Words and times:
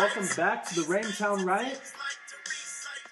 Welcome 0.00 0.28
back 0.34 0.66
to 0.70 0.80
the 0.80 0.86
Raintown 0.86 1.44
Riot. 1.44 1.78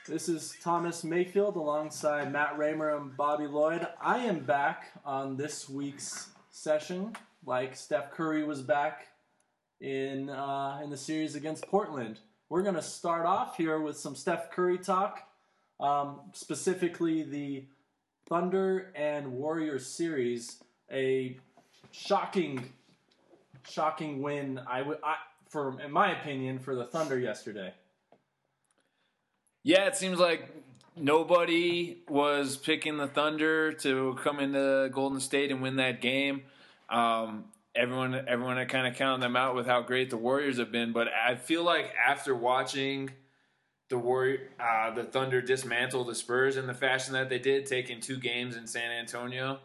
This 0.06 0.26
is 0.26 0.56
Thomas 0.62 1.04
Mayfield 1.04 1.56
alongside 1.56 2.32
Matt 2.32 2.56
Raymer 2.56 2.96
and 2.96 3.14
Bobby 3.14 3.46
Lloyd. 3.46 3.86
I 4.00 4.20
am 4.20 4.40
back 4.40 4.92
on 5.04 5.36
this 5.36 5.68
week's 5.68 6.30
session, 6.50 7.14
like 7.44 7.76
Steph 7.76 8.12
Curry 8.12 8.42
was 8.42 8.62
back 8.62 9.08
in 9.82 10.30
uh, 10.30 10.80
in 10.82 10.88
the 10.88 10.96
series 10.96 11.34
against 11.34 11.68
Portland. 11.68 12.20
We're 12.48 12.62
going 12.62 12.74
to 12.74 12.80
start 12.80 13.26
off 13.26 13.58
here 13.58 13.78
with 13.82 13.98
some 13.98 14.16
Steph 14.16 14.50
Curry 14.50 14.78
talk, 14.78 15.28
um, 15.78 16.20
specifically 16.32 17.22
the 17.22 17.66
Thunder 18.30 18.94
and 18.96 19.32
Warriors 19.32 19.84
series. 19.84 20.62
A 20.90 21.36
shocking, 21.90 22.72
shocking 23.68 24.22
win. 24.22 24.58
I 24.66 24.80
would, 24.80 24.96
I, 25.04 25.16
for 25.48 25.80
in 25.80 25.90
my 25.90 26.18
opinion, 26.18 26.58
for 26.58 26.74
the 26.74 26.84
Thunder 26.84 27.18
yesterday. 27.18 27.74
Yeah, 29.64 29.86
it 29.86 29.96
seems 29.96 30.18
like 30.18 30.48
nobody 30.96 31.98
was 32.08 32.56
picking 32.56 32.96
the 32.96 33.06
Thunder 33.06 33.72
to 33.72 34.18
come 34.22 34.40
into 34.40 34.88
Golden 34.92 35.20
State 35.20 35.50
and 35.50 35.60
win 35.60 35.76
that 35.76 36.00
game. 36.00 36.42
Um, 36.88 37.46
everyone, 37.74 38.14
everyone 38.26 38.56
had 38.56 38.68
kind 38.68 38.86
of 38.86 38.94
counted 38.94 39.22
them 39.22 39.36
out 39.36 39.54
with 39.54 39.66
how 39.66 39.82
great 39.82 40.10
the 40.10 40.16
Warriors 40.16 40.58
have 40.58 40.72
been. 40.72 40.92
But 40.92 41.08
I 41.08 41.34
feel 41.34 41.64
like 41.64 41.92
after 42.06 42.34
watching 42.34 43.10
the 43.88 43.98
Warrior, 43.98 44.50
uh, 44.60 44.94
the 44.94 45.04
Thunder 45.04 45.40
dismantle 45.40 46.04
the 46.04 46.14
Spurs 46.14 46.56
in 46.56 46.66
the 46.66 46.74
fashion 46.74 47.12
that 47.14 47.28
they 47.28 47.38
did, 47.38 47.66
taking 47.66 48.00
two 48.00 48.16
games 48.16 48.56
in 48.56 48.66
San 48.66 48.90
Antonio, 48.90 49.60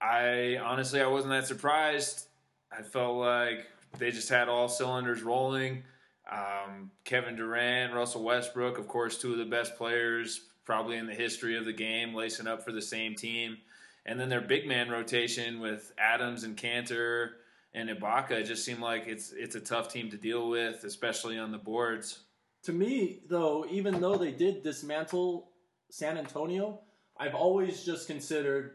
I 0.00 0.58
honestly 0.62 1.00
I 1.00 1.06
wasn't 1.06 1.32
that 1.32 1.46
surprised. 1.46 2.26
I 2.70 2.82
felt 2.82 3.16
like 3.16 3.66
they 3.98 4.10
just 4.10 4.28
had 4.28 4.48
all 4.48 4.68
cylinders 4.68 5.22
rolling. 5.22 5.84
Um, 6.30 6.90
Kevin 7.04 7.36
Durant, 7.36 7.94
Russell 7.94 8.24
Westbrook, 8.24 8.78
of 8.78 8.88
course, 8.88 9.18
two 9.18 9.32
of 9.32 9.38
the 9.38 9.44
best 9.44 9.76
players 9.76 10.40
probably 10.64 10.96
in 10.96 11.06
the 11.06 11.14
history 11.14 11.56
of 11.56 11.64
the 11.64 11.72
game, 11.72 12.12
lacing 12.12 12.48
up 12.48 12.64
for 12.64 12.72
the 12.72 12.82
same 12.82 13.14
team. 13.14 13.56
And 14.04 14.20
then 14.20 14.28
their 14.28 14.40
big 14.40 14.66
man 14.66 14.90
rotation 14.90 15.60
with 15.60 15.92
Adams 15.96 16.44
and 16.44 16.56
Kanter 16.56 17.30
and 17.72 17.88
Ibaka 17.88 18.44
just 18.44 18.64
seemed 18.64 18.80
like 18.80 19.06
it's 19.06 19.32
it's 19.32 19.54
a 19.54 19.60
tough 19.60 19.92
team 19.92 20.10
to 20.10 20.16
deal 20.16 20.48
with, 20.48 20.84
especially 20.84 21.38
on 21.38 21.52
the 21.52 21.58
boards. 21.58 22.20
To 22.64 22.72
me, 22.72 23.20
though, 23.28 23.64
even 23.70 24.00
though 24.00 24.16
they 24.16 24.32
did 24.32 24.62
dismantle 24.62 25.50
San 25.90 26.18
Antonio, 26.18 26.80
I've 27.16 27.34
always 27.34 27.84
just 27.84 28.06
considered 28.06 28.72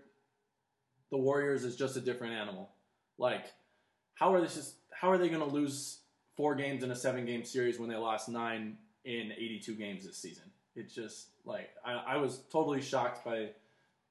the 1.10 1.18
Warriors 1.18 1.66
as 1.66 1.76
just 1.76 1.98
a 1.98 2.02
different 2.02 2.34
animal. 2.34 2.70
Like, 3.18 3.46
how 4.14 4.34
are 4.34 4.42
this 4.42 4.56
just 4.56 4.76
how 5.02 5.10
are 5.10 5.18
they 5.18 5.30
going 5.30 5.42
to 5.42 5.48
lose 5.48 6.02
four 6.38 6.54
games 6.54 6.84
in 6.84 6.92
a 6.92 6.96
seven 6.96 7.26
game 7.26 7.44
series 7.44 7.80
when 7.80 7.90
they 7.90 7.96
lost 7.96 8.30
nine 8.30 8.78
in 9.04 9.32
82 9.32 9.74
games 9.74 10.06
this 10.06 10.16
season? 10.16 10.44
It's 10.76 10.94
just 10.94 11.30
like 11.44 11.72
I, 11.84 11.94
I 11.94 12.18
was 12.18 12.42
totally 12.52 12.84
shocked 12.84 13.26
by 13.26 13.50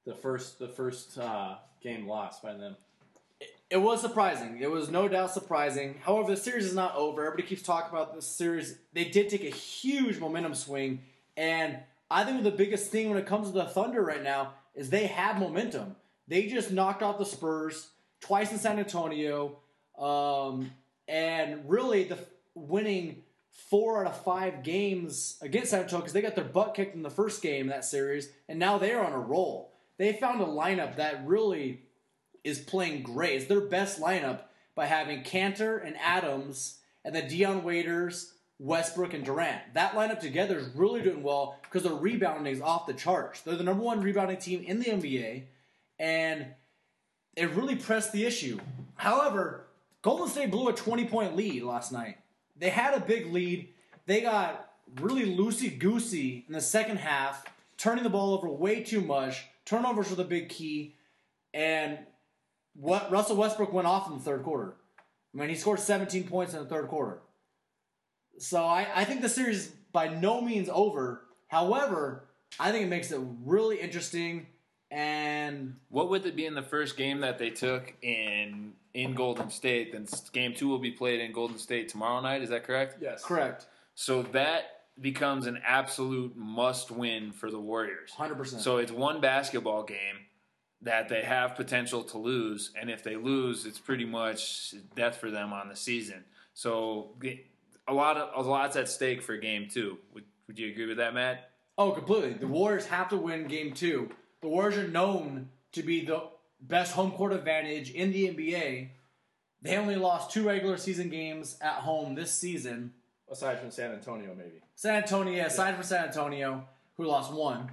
the 0.05 0.15
first 0.15 0.59
the 0.59 0.67
first 0.67 1.17
uh, 1.17 1.59
game 1.81 2.09
lost 2.09 2.43
by 2.43 2.55
them. 2.55 2.77
It 3.71 3.77
was 3.77 4.01
surprising. 4.01 4.59
It 4.61 4.69
was 4.69 4.91
no 4.91 5.07
doubt 5.07 5.31
surprising. 5.31 6.01
However, 6.03 6.33
the 6.33 6.37
series 6.37 6.67
is 6.67 6.75
not 6.75 6.97
over. 6.97 7.25
Everybody 7.25 7.45
keeps 7.49 7.63
talking 7.63 7.97
about 7.97 8.13
this 8.13 8.27
series. 8.27 8.77
They 8.93 9.05
did 9.05 9.29
take 9.29 9.45
a 9.45 9.51
huge 9.51 10.19
momentum 10.19 10.57
swing, 10.57 11.03
and 11.37 11.79
I 12.11 12.25
think 12.25 12.43
the 12.43 12.51
biggest 12.51 12.91
thing 12.91 13.09
when 13.11 13.19
it 13.19 13.27
comes 13.27 13.47
to 13.47 13.55
the 13.55 13.67
Thunder 13.67 14.03
right 14.03 14.25
now 14.25 14.55
is 14.75 14.91
they 14.91 15.07
have 15.07 15.39
momentum. 15.39 15.95
They 16.27 16.49
just 16.49 16.73
knocked 16.73 17.05
off 17.05 17.17
the 17.17 17.25
Spurs 17.25 17.91
twice 18.21 18.51
in 18.51 18.59
San 18.59 18.81
Antonio, 18.81 19.61
um, 20.01 20.73
and 21.11 21.69
really 21.69 22.05
the 22.05 22.19
winning 22.55 23.25
four 23.51 24.07
out 24.07 24.13
of 24.13 24.23
five 24.23 24.63
games 24.63 25.37
against 25.43 25.73
San 25.73 25.81
Antonio 25.81 26.03
because 26.03 26.13
they 26.13 26.23
got 26.23 26.37
their 26.37 26.45
butt 26.45 26.75
kicked 26.75 26.95
in 26.95 27.03
the 27.03 27.11
first 27.11 27.43
game 27.43 27.67
that 27.67 27.85
series, 27.85 28.31
and 28.49 28.59
now 28.59 28.79
they're 28.79 29.05
on 29.05 29.13
a 29.13 29.19
roll. 29.19 29.73
They 29.99 30.13
found 30.13 30.41
a 30.41 30.47
lineup 30.47 30.97
that 30.97 31.27
really 31.27 31.83
is 32.45 32.61
playing 32.61 33.03
great. 33.03 33.35
It's 33.35 33.47
their 33.47 33.61
best 33.61 34.01
lineup 34.01 34.43
by 34.77 34.87
having 34.87 35.25
Kanter 35.25 35.85
and 35.85 35.97
Adams 35.99 36.79
and 37.05 37.15
the 37.15 37.23
Dion 37.23 37.65
Waiters, 37.65 38.33
Westbrook 38.61 39.13
and 39.13 39.25
Durant. 39.25 39.75
That 39.75 39.95
lineup 39.95 40.21
together 40.21 40.59
is 40.59 40.69
really 40.77 41.03
doing 41.03 41.25
well 41.25 41.59
because 41.63 41.83
their 41.83 41.93
rebounding 41.93 42.55
is 42.55 42.63
off 42.63 42.87
the 42.87 42.95
charts. 42.95 43.41
They're 43.41 43.57
the 43.57 43.65
number 43.65 43.83
one 43.83 44.01
rebounding 44.01 44.37
team 44.37 44.63
in 44.63 44.79
the 44.79 44.87
NBA, 44.87 45.43
and 45.99 46.47
it 47.37 47.51
really 47.51 47.77
pressed 47.77 48.13
the 48.13 48.25
issue. 48.25 48.61
However, 48.95 49.67
Golden 50.03 50.29
State 50.29 50.51
blew 50.51 50.69
a 50.69 50.73
20 50.73 51.07
point 51.07 51.37
lead 51.37 51.63
last 51.63 51.93
night. 51.93 52.19
They 52.57 52.71
had 52.71 52.95
a 52.95 53.01
big 53.01 53.33
lead. 53.33 53.69
They 54.07 54.21
got 54.21 54.71
really 55.01 55.37
loosey 55.37 55.79
goosey 55.79 56.45
in 56.47 56.55
the 56.55 56.61
second 56.61 56.99
half, 56.99 57.45
turning 57.77 58.05
the 58.05 58.11
ball 58.11 58.35
over 58.35 58.49
way 58.49 58.83
too 58.83 59.01
much. 59.01 59.47
Turnovers 59.65 60.11
were 60.11 60.17
the 60.17 60.25
big 60.25 60.49
key. 60.49 60.97
And 61.53 61.99
what 62.75 63.11
Russell 63.11 63.37
Westbrook 63.37 63.73
went 63.73 63.87
off 63.87 64.09
in 64.09 64.15
the 64.15 64.23
third 64.23 64.43
quarter. 64.43 64.75
I 65.35 65.39
mean, 65.39 65.49
he 65.49 65.55
scored 65.55 65.81
17 65.81 66.25
points 66.25 66.55
in 66.55 66.61
the 66.61 66.69
third 66.69 66.89
quarter. 66.89 67.21
So 68.39 68.65
I, 68.65 68.87
I 68.95 69.05
think 69.05 69.21
the 69.21 69.29
series 69.29 69.67
is 69.67 69.73
by 69.93 70.09
no 70.09 70.41
means 70.41 70.69
over. 70.73 71.23
However, 71.49 72.25
I 72.59 72.73
think 72.73 72.87
it 72.87 72.89
makes 72.89 73.13
it 73.13 73.21
really 73.45 73.79
interesting. 73.81 74.47
And 74.91 75.77
What 75.89 76.11
would 76.11 76.27
it 76.27 76.35
be 76.35 76.47
in 76.47 76.55
the 76.55 76.63
first 76.63 76.97
game 76.97 77.21
that 77.21 77.39
they 77.39 77.51
took 77.51 77.95
in 78.03 78.73
in 78.95 79.15
Golden 79.15 79.51
State? 79.51 79.93
Then 79.93 80.07
game 80.33 80.55
two 80.55 80.69
will 80.69 80.79
be 80.79 80.91
played 80.91 81.21
in 81.21 81.33
Golden 81.33 81.59
State 81.59 81.89
tomorrow 81.89 82.21
night. 82.21 82.43
Is 82.43 82.51
that 82.51 82.65
correct? 82.65 82.97
Yes, 83.01 83.25
correct, 83.25 83.67
So 83.95 84.23
that 84.23 84.65
becomes 85.01 85.47
an 85.47 85.61
absolute 85.67 86.37
must 86.37 86.91
win 86.91 87.33
for 87.33 87.51
the 87.51 87.61
Warriors. 87.61 88.13
100%. 88.17 88.61
So 88.61 88.77
it's 88.77 88.93
one 88.93 89.21
basketball 89.21 89.83
game 89.83 90.27
that 90.83 91.09
they 91.09 91.23
have 91.23 91.57
potential 91.57 92.03
to 92.03 92.19
lose, 92.19 92.73
and 92.79 92.91
if 92.91 93.05
they 93.05 93.17
lose, 93.17 93.67
it's 93.67 93.79
pretty 93.79 94.07
much 94.07 94.75
death 94.97 95.17
for 95.17 95.31
them 95.31 95.53
on 95.53 95.69
the 95.69 95.77
season. 95.77 96.25
So 96.55 97.15
a 97.87 97.93
lot 97.93 98.17
of 98.17 98.47
a 98.47 98.49
lot's 98.49 98.77
at 98.77 98.89
stake 98.89 99.23
for 99.23 99.37
game 99.37 99.69
two. 99.71 99.99
Would, 100.15 100.25
would 100.47 100.59
you 100.59 100.71
agree 100.71 100.87
with 100.87 100.97
that, 100.97 101.13
Matt? 101.15 101.51
Oh, 101.77 101.93
completely. 101.93 102.33
The 102.35 102.47
Warriors 102.47 102.87
have 102.87 103.09
to 103.11 103.17
win 103.17 103.47
game 103.47 103.73
two. 103.73 104.11
The 104.43 104.49
Warriors 104.49 104.79
are 104.79 104.89
known 104.89 105.51
to 105.73 105.83
be 105.83 106.05
the 106.05 106.29
best 106.61 106.93
home 106.93 107.13
court 107.13 107.33
advantage 107.33 107.91
in 107.91 108.13
the 108.13 108.29
NBA. 108.29 108.89
They 109.63 109.77
only 109.77 109.97
lost 109.97 110.31
two 110.31 110.47
regular 110.47 110.77
season 110.77 111.11
games 111.11 111.57
at 111.61 111.75
home 111.75 112.15
this 112.15 112.33
season. 112.33 112.93
aside 113.31 113.61
from 113.61 113.71
San 113.71 113.93
Antonio, 113.93 114.35
maybe. 114.37 114.61
San 114.75 114.97
Antonio, 114.97 115.45
aside 115.45 115.75
from 115.75 115.85
San 115.85 116.07
Antonio, 116.07 116.65
who 116.97 117.05
lost 117.05 117.33
one. 117.33 117.71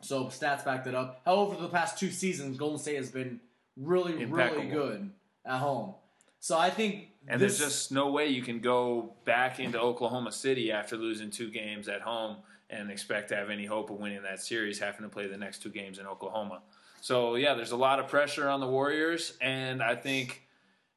So 0.00 0.26
stats 0.26 0.64
back 0.64 0.84
that 0.84 0.94
up. 0.94 1.20
However, 1.24 1.60
the 1.60 1.68
past 1.68 1.98
two 1.98 2.10
seasons, 2.10 2.56
Golden 2.56 2.78
State 2.78 2.96
has 2.96 3.10
been 3.10 3.40
really, 3.76 4.24
really 4.24 4.66
good 4.68 5.10
at 5.44 5.58
home. 5.58 5.94
So 6.40 6.56
I 6.56 6.70
think 6.70 7.08
And 7.26 7.40
this, 7.40 7.58
there's 7.58 7.70
just 7.70 7.92
no 7.92 8.10
way 8.10 8.28
you 8.28 8.42
can 8.42 8.60
go 8.60 9.14
back 9.24 9.58
into 9.58 9.80
Oklahoma 9.80 10.32
City 10.32 10.70
after 10.70 10.96
losing 10.96 11.30
two 11.30 11.50
games 11.50 11.88
at 11.88 12.00
home 12.00 12.36
and 12.70 12.90
expect 12.90 13.30
to 13.30 13.36
have 13.36 13.50
any 13.50 13.66
hope 13.66 13.90
of 13.90 13.96
winning 13.98 14.22
that 14.22 14.40
series, 14.40 14.78
having 14.78 15.02
to 15.02 15.08
play 15.08 15.26
the 15.26 15.36
next 15.36 15.62
two 15.62 15.70
games 15.70 15.98
in 15.98 16.06
Oklahoma. 16.06 16.62
So 17.00 17.36
yeah, 17.36 17.54
there's 17.54 17.72
a 17.72 17.76
lot 17.76 18.00
of 18.00 18.08
pressure 18.08 18.48
on 18.48 18.60
the 18.60 18.66
Warriors, 18.66 19.36
and 19.40 19.82
I 19.82 19.94
think 19.94 20.42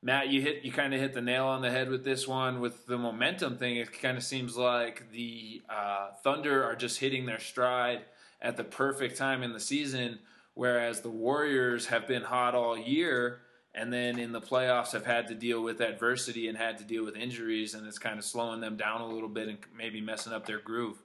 Matt, 0.01 0.29
you 0.29 0.41
hit 0.41 0.63
you 0.63 0.71
kind 0.71 0.93
of 0.93 0.99
hit 0.99 1.13
the 1.13 1.21
nail 1.21 1.45
on 1.45 1.61
the 1.61 1.71
head 1.71 1.89
with 1.89 2.03
this 2.03 2.27
one 2.27 2.59
with 2.59 2.85
the 2.85 2.97
momentum 2.97 3.57
thing. 3.57 3.77
It 3.77 4.01
kind 4.01 4.17
of 4.17 4.23
seems 4.23 4.57
like 4.57 5.11
the 5.11 5.61
uh, 5.69 6.11
Thunder 6.23 6.63
are 6.63 6.75
just 6.75 6.99
hitting 6.99 7.25
their 7.25 7.39
stride 7.39 8.01
at 8.41 8.57
the 8.57 8.63
perfect 8.63 9.17
time 9.17 9.43
in 9.43 9.53
the 9.53 9.59
season, 9.59 10.19
whereas 10.53 11.01
the 11.01 11.09
Warriors 11.09 11.87
have 11.87 12.07
been 12.07 12.23
hot 12.23 12.55
all 12.55 12.77
year 12.77 13.41
and 13.73 13.91
then 13.91 14.19
in 14.19 14.31
the 14.31 14.41
playoffs 14.41 14.91
have 14.91 15.05
had 15.05 15.27
to 15.27 15.35
deal 15.35 15.61
with 15.61 15.79
adversity 15.79 16.47
and 16.47 16.57
had 16.57 16.77
to 16.77 16.83
deal 16.83 17.05
with 17.05 17.15
injuries, 17.15 17.73
and 17.73 17.87
it's 17.87 17.99
kind 17.99 18.19
of 18.19 18.25
slowing 18.25 18.59
them 18.59 18.75
down 18.75 19.01
a 19.01 19.07
little 19.07 19.29
bit 19.29 19.47
and 19.47 19.57
maybe 19.75 20.01
messing 20.01 20.33
up 20.33 20.45
their 20.45 20.59
groove. 20.59 21.01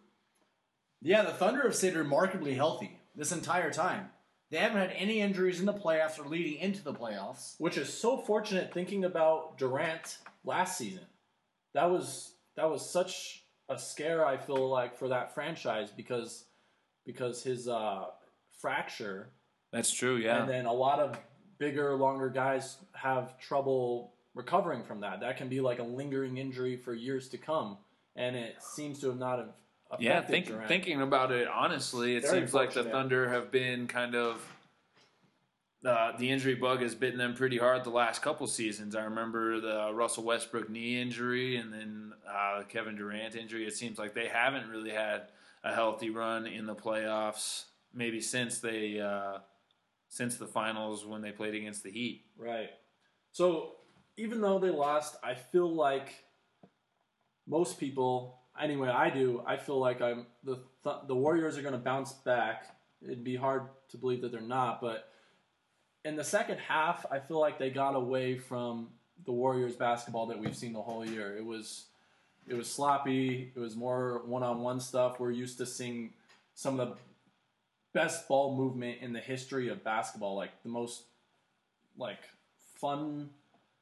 yeah, 1.00 1.23
the 1.23 1.31
Thunder 1.31 1.62
have 1.62 1.76
stayed 1.76 1.94
remarkably 1.94 2.55
healthy 2.55 2.99
this 3.15 3.32
entire 3.32 3.71
time. 3.71 4.11
They 4.51 4.59
haven't 4.59 4.79
had 4.79 4.93
any 4.95 5.21
injuries 5.21 5.61
in 5.61 5.67
the 5.67 5.75
playoffs 5.75 6.19
or 6.19 6.29
leading 6.29 6.59
into 6.61 6.83
the 6.83 6.95
playoffs. 6.95 7.55
Which 7.59 7.77
is 7.77 7.93
so 7.93 8.17
fortunate 8.17 8.73
thinking 8.73 9.05
about 9.05 9.59
Durant 9.59 10.19
last 10.45 10.79
season. 10.79 11.05
That 11.75 11.91
was 11.91 12.35
that 12.57 12.71
was 12.71 12.89
such 12.89 13.45
a 13.69 13.79
scare 13.79 14.25
I 14.25 14.37
feel 14.37 14.69
like 14.71 14.97
for 14.97 15.09
that 15.09 15.35
franchise 15.35 15.91
because 15.91 16.45
because 17.05 17.43
his 17.43 17.69
uh, 17.69 18.07
fracture 18.61 19.31
That's 19.73 19.93
true, 19.93 20.17
yeah. 20.17 20.41
and 20.41 20.49
then 20.49 20.67
a 20.67 20.73
lot 20.73 21.01
of 21.01 21.19
bigger, 21.59 21.95
longer 21.95 22.29
guys 22.29 22.79
have 22.93 23.39
trouble 23.39 24.13
recovering 24.35 24.85
from 24.85 25.01
that. 25.01 25.21
That 25.21 25.37
can 25.37 25.49
be 25.49 25.61
like 25.61 25.79
a 25.79 25.85
lingering 25.85 26.39
injury 26.39 26.77
for 26.77 26.95
years 26.95 27.29
to 27.31 27.39
come, 27.39 27.79
and 28.15 28.37
it 28.37 28.63
seems 28.63 29.01
to 29.01 29.09
have 29.09 29.19
not 29.19 29.39
have 29.39 29.49
affected 29.49 29.66
Yeah, 29.99 30.21
think, 30.21 30.50
thinking 30.67 31.00
about 31.00 31.31
it 31.31 31.47
honestly, 31.49 32.17
it 32.17 32.23
Very 32.23 32.41
seems 32.41 32.55
like 32.55 32.73
the. 32.75 32.85
Thunder 32.85 33.29
have 33.29 33.53
been 33.53 33.87
kind 33.87 34.15
of 34.15 34.41
uh, 35.85 36.17
the 36.19 36.31
injury 36.31 36.55
bug 36.55 36.83
has 36.83 36.94
bitten 36.94 37.19
them 37.19 37.35
pretty 37.35 37.59
hard 37.59 37.85
the 37.85 37.91
last 37.91 38.21
couple 38.21 38.47
seasons. 38.47 38.97
I 38.97 39.05
remember 39.05 39.61
the 39.61 39.93
Russell 39.94 40.25
Westbrook 40.25 40.69
knee 40.69 41.00
injury 41.00 41.56
and 41.56 41.73
then 41.73 42.12
uh, 42.29 42.62
Kevin 42.69 42.97
Durant 42.97 43.37
injury. 43.37 43.67
It 43.67 43.77
seems 43.77 43.99
like 43.99 44.15
they 44.15 44.27
haven't 44.27 44.69
really 44.69 44.91
had 44.91 45.29
a 45.62 45.73
healthy 45.73 46.11
run 46.11 46.47
in 46.47 46.67
the 46.67 46.75
playoffs, 46.75 47.65
maybe 47.94 48.21
since 48.21 48.59
they 48.59 49.00
uh, 49.00 49.38
since 50.09 50.37
the 50.37 50.47
finals 50.47 51.06
when 51.06 51.23
they 51.23 51.31
played 51.31 51.55
against 51.55 51.85
the 51.85 51.91
Heat. 51.91 52.25
Right. 52.37 52.71
So 53.33 53.73
even 54.17 54.41
though 54.41 54.59
they 54.59 54.71
lost, 54.71 55.17
I 55.23 55.35
feel 55.35 55.73
like 55.73 56.25
most 57.47 57.79
people, 57.79 58.41
anyway, 58.61 58.88
I 58.88 59.11
do. 59.11 59.43
I 59.47 59.56
feel 59.56 59.79
like 59.79 60.00
I'm 60.00 60.26
the 60.44 60.56
th- 60.85 60.97
the 61.06 61.14
Warriors 61.14 61.56
are 61.58 61.62
going 61.62 61.73
to 61.73 61.79
bounce 61.79 62.12
back. 62.12 62.64
It'd 63.03 63.25
be 63.25 63.37
hard 63.37 63.62
to 63.91 63.97
believe 63.99 64.23
that 64.23 64.32
they're 64.32 64.41
not, 64.41 64.81
but 64.81 65.11
in 66.05 66.17
the 66.17 66.25
second 66.25 66.58
half, 66.58 67.05
I 67.11 67.19
feel 67.19 67.41
like 67.41 67.58
they 67.58 67.70
got 67.70 67.94
away 67.94 68.38
from 68.38 68.88
the 69.25 69.32
Warriors 69.32 69.75
basketball 69.76 70.26
that 70.26 70.38
we've 70.38 70.56
seen 70.56 70.73
the 70.73 70.82
whole 70.82 71.05
year. 71.05 71.37
It 71.37 71.44
was 71.44 71.87
it 72.49 72.55
was 72.55 72.70
sloppy. 72.70 73.53
It 73.55 73.58
was 73.58 73.75
more 73.76 74.23
one-on-one 74.25 74.79
stuff. 74.81 75.19
We're 75.19 75.32
used 75.32 75.59
to 75.59 75.67
seeing 75.67 76.12
some 76.55 76.79
of 76.79 76.88
the 76.91 76.94
best 77.93 78.29
ball 78.29 78.55
movement 78.56 78.99
in 79.00 79.12
the 79.12 79.20
history 79.20 79.69
of 79.69 79.82
basketball, 79.82 80.37
like 80.37 80.50
the 80.62 80.69
most 80.69 81.02
like 81.99 82.20
fun. 82.76 83.31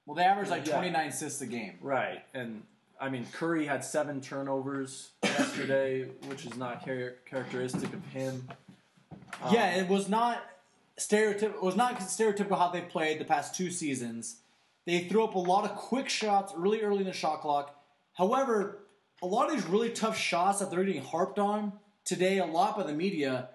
Well, 0.06 0.14
they 0.14 0.22
average 0.22 0.48
like 0.50 0.66
Yeah. 0.66 0.74
29 0.76 1.08
assists 1.08 1.40
a 1.42 1.46
game. 1.46 1.78
Right, 1.80 2.22
and 2.32 2.62
I 3.00 3.08
mean 3.08 3.26
Curry 3.32 3.66
had 3.66 3.84
seven 3.84 4.20
turnovers 4.20 5.10
yesterday, 5.22 6.04
which 6.26 6.46
is 6.46 6.56
not 6.56 6.84
char- 6.84 7.14
characteristic 7.26 7.92
of 7.92 8.04
him. 8.06 8.48
Um, 9.42 9.52
Yeah, 9.54 9.76
it 9.76 9.88
was 9.88 10.08
not 10.08 10.42
stereotypical. 10.98 11.54
It 11.56 11.62
was 11.62 11.76
not 11.76 11.98
stereotypical 12.00 12.56
how 12.58 12.68
they 12.70 12.80
played 12.82 13.18
the 13.18 13.24
past 13.24 13.54
two 13.54 13.70
seasons. 13.70 14.36
They 14.86 15.00
threw 15.00 15.24
up 15.24 15.34
a 15.34 15.38
lot 15.38 15.64
of 15.64 15.76
quick 15.76 16.08
shots 16.08 16.52
really 16.56 16.82
early 16.82 17.00
in 17.00 17.04
the 17.06 17.12
shot 17.12 17.40
clock. 17.40 17.74
However, 18.14 18.78
a 19.22 19.26
lot 19.26 19.48
of 19.48 19.54
these 19.54 19.66
really 19.66 19.90
tough 19.90 20.16
shots 20.16 20.60
that 20.60 20.70
they're 20.70 20.84
getting 20.84 21.02
harped 21.02 21.38
on 21.38 21.72
today 22.04 22.38
a 22.38 22.44
lot 22.46 22.76
by 22.76 22.82
the 22.84 22.92
media, 22.92 23.48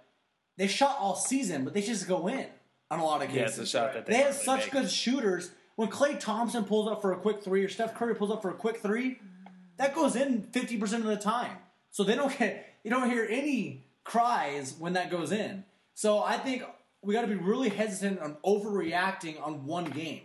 they 0.58 0.68
shot 0.68 0.98
all 1.00 1.16
season, 1.16 1.64
but 1.64 1.74
they 1.74 1.82
just 1.82 2.08
go 2.08 2.28
in 2.28 2.48
on 2.92 3.00
a 3.00 3.06
lot 3.06 3.22
of 3.24 3.30
Yeah, 3.34 3.44
cases. 3.44 3.60
it's 3.60 3.70
a 3.74 3.78
shot 3.78 3.94
that 3.94 4.06
they, 4.08 4.14
They 4.14 4.18
have 4.20 4.34
normally 4.46 4.46
such 4.64 4.74
make. 4.74 4.82
good 4.82 4.92
shooters. 4.92 5.52
When 5.80 5.88
Klay 5.88 6.20
Thompson 6.20 6.66
pulls 6.66 6.90
up 6.90 7.02
for 7.02 7.14
a 7.14 7.16
quick 7.16 7.42
three 7.42 7.64
or 7.64 7.70
Steph 7.70 7.96
Curry 7.96 8.14
pulls 8.14 8.32
up 8.32 8.42
for 8.42 8.50
a 8.50 8.54
quick 8.54 8.82
three, 8.82 9.18
that 9.78 9.96
goes 9.96 10.18
in 10.18 10.44
50% 10.52 10.94
of 10.96 11.04
the 11.06 11.16
time. 11.16 11.56
So 11.90 12.04
they 12.04 12.16
don't 12.16 12.38
get 12.38 12.76
you 12.84 12.92
don't 12.92 13.10
hear 13.10 13.26
any 13.30 13.86
cries 14.04 14.76
when 14.78 14.92
that 14.92 15.10
goes 15.10 15.32
in. 15.32 15.64
So 15.94 16.22
I 16.22 16.36
think 16.36 16.64
we 17.02 17.14
got 17.14 17.22
to 17.22 17.28
be 17.28 17.36
really 17.36 17.70
hesitant 17.70 18.20
on 18.20 18.36
overreacting 18.46 19.42
on 19.42 19.66
one 19.66 19.86
game. 19.86 20.24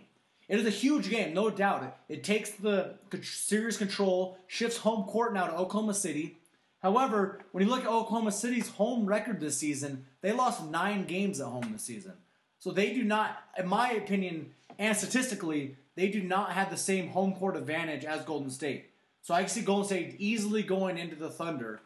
It 0.49 0.59
is 0.59 0.65
a 0.65 0.69
huge 0.69 1.09
game, 1.09 1.33
no 1.33 1.49
doubt. 1.49 1.99
It 2.09 2.25
takes 2.25 2.49
the 2.49 2.95
serious 3.21 3.77
control, 3.77 4.37
shifts 4.47 4.79
home 4.79 5.05
court 5.05 5.33
now 5.33 5.47
to 5.47 5.55
Oklahoma 5.55 5.93
City. 5.93 6.37
However, 6.81 7.39
when 7.53 7.63
you 7.63 7.69
look 7.69 7.85
at 7.85 7.89
Oklahoma 7.89 8.33
City's 8.33 8.67
home 8.71 9.05
record 9.05 9.39
this 9.39 9.57
season, 9.57 10.05
they 10.19 10.33
lost 10.33 10.65
nine 10.65 11.05
games 11.05 11.39
at 11.39 11.47
home 11.47 11.69
this 11.71 11.83
season. 11.83 12.15
So 12.59 12.71
they 12.71 12.93
do 12.93 13.05
not, 13.05 13.37
in 13.57 13.67
my 13.67 13.91
opinion, 13.91 14.51
and 14.79 14.95
statistically, 14.95 15.77
they 15.95 16.09
do 16.09 16.21
not 16.21 16.51
have 16.51 16.69
the 16.69 16.77
same 16.77 17.09
home 17.09 17.33
court 17.35 17.55
advantage 17.55 18.05
as 18.05 18.23
Golden 18.23 18.49
State. 18.49 18.91
So 19.21 19.33
I 19.33 19.41
can 19.41 19.49
see 19.49 19.61
Golden 19.61 19.85
State 19.85 20.15
easily 20.19 20.61
going 20.61 20.97
into 20.97 21.15
the 21.15 21.29
Thunder 21.29 21.81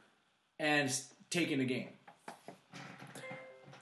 and 0.59 0.91
taking 1.30 1.59
the 1.59 1.65
game. 1.65 1.89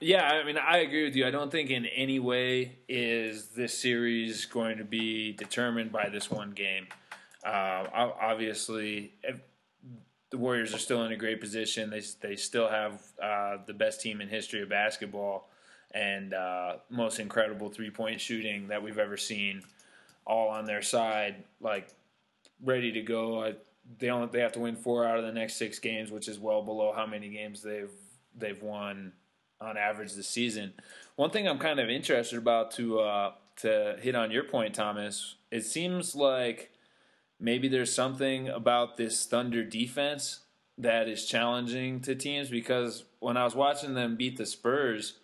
Yeah, 0.00 0.22
I 0.22 0.44
mean, 0.44 0.56
I 0.56 0.78
agree 0.78 1.04
with 1.04 1.16
you. 1.16 1.26
I 1.26 1.32
don't 1.32 1.50
think 1.50 1.70
in 1.70 1.84
any 1.86 2.20
way 2.20 2.76
is 2.88 3.48
this 3.48 3.76
series 3.76 4.44
going 4.44 4.78
to 4.78 4.84
be 4.84 5.32
determined 5.32 5.90
by 5.90 6.08
this 6.08 6.30
one 6.30 6.52
game. 6.52 6.86
Uh, 7.44 8.10
obviously, 8.20 9.14
the 10.30 10.38
Warriors 10.38 10.72
are 10.72 10.78
still 10.78 11.04
in 11.04 11.10
a 11.10 11.16
great 11.16 11.40
position. 11.40 11.90
They 11.90 12.02
they 12.20 12.36
still 12.36 12.68
have 12.68 13.02
uh, 13.20 13.58
the 13.66 13.74
best 13.74 14.00
team 14.00 14.20
in 14.20 14.28
history 14.28 14.62
of 14.62 14.68
basketball 14.68 15.48
and 15.98 16.32
uh, 16.32 16.76
most 16.90 17.18
incredible 17.18 17.68
three 17.68 17.90
point 17.90 18.20
shooting 18.20 18.68
that 18.68 18.82
we've 18.82 18.98
ever 18.98 19.16
seen, 19.16 19.62
all 20.24 20.48
on 20.48 20.64
their 20.64 20.82
side, 20.82 21.42
like 21.60 21.88
ready 22.64 22.92
to 22.92 23.02
go. 23.02 23.42
I, 23.42 23.54
they 23.98 24.10
only 24.10 24.28
they 24.30 24.40
have 24.40 24.52
to 24.52 24.60
win 24.60 24.76
four 24.76 25.04
out 25.04 25.18
of 25.18 25.24
the 25.24 25.32
next 25.32 25.56
six 25.56 25.78
games, 25.78 26.12
which 26.12 26.28
is 26.28 26.38
well 26.38 26.62
below 26.62 26.92
how 26.94 27.06
many 27.06 27.28
games 27.28 27.62
they've 27.62 27.90
they've 28.36 28.62
won 28.62 29.12
on 29.60 29.76
average 29.76 30.14
this 30.14 30.28
season. 30.28 30.72
One 31.16 31.30
thing 31.30 31.48
I'm 31.48 31.58
kind 31.58 31.80
of 31.80 31.90
interested 31.90 32.38
about 32.38 32.70
to 32.72 33.00
uh, 33.00 33.32
to 33.56 33.96
hit 34.00 34.14
on 34.14 34.30
your 34.30 34.44
point, 34.44 34.74
Thomas. 34.74 35.34
It 35.50 35.64
seems 35.64 36.14
like 36.14 36.70
maybe 37.40 37.66
there's 37.66 37.92
something 37.92 38.48
about 38.48 38.96
this 38.96 39.26
Thunder 39.26 39.64
defense 39.64 40.40
that 40.76 41.08
is 41.08 41.26
challenging 41.26 41.98
to 42.02 42.14
teams 42.14 42.50
because 42.50 43.02
when 43.18 43.36
I 43.36 43.42
was 43.42 43.56
watching 43.56 43.94
them 43.94 44.14
beat 44.14 44.36
the 44.36 44.46
Spurs, 44.46 45.14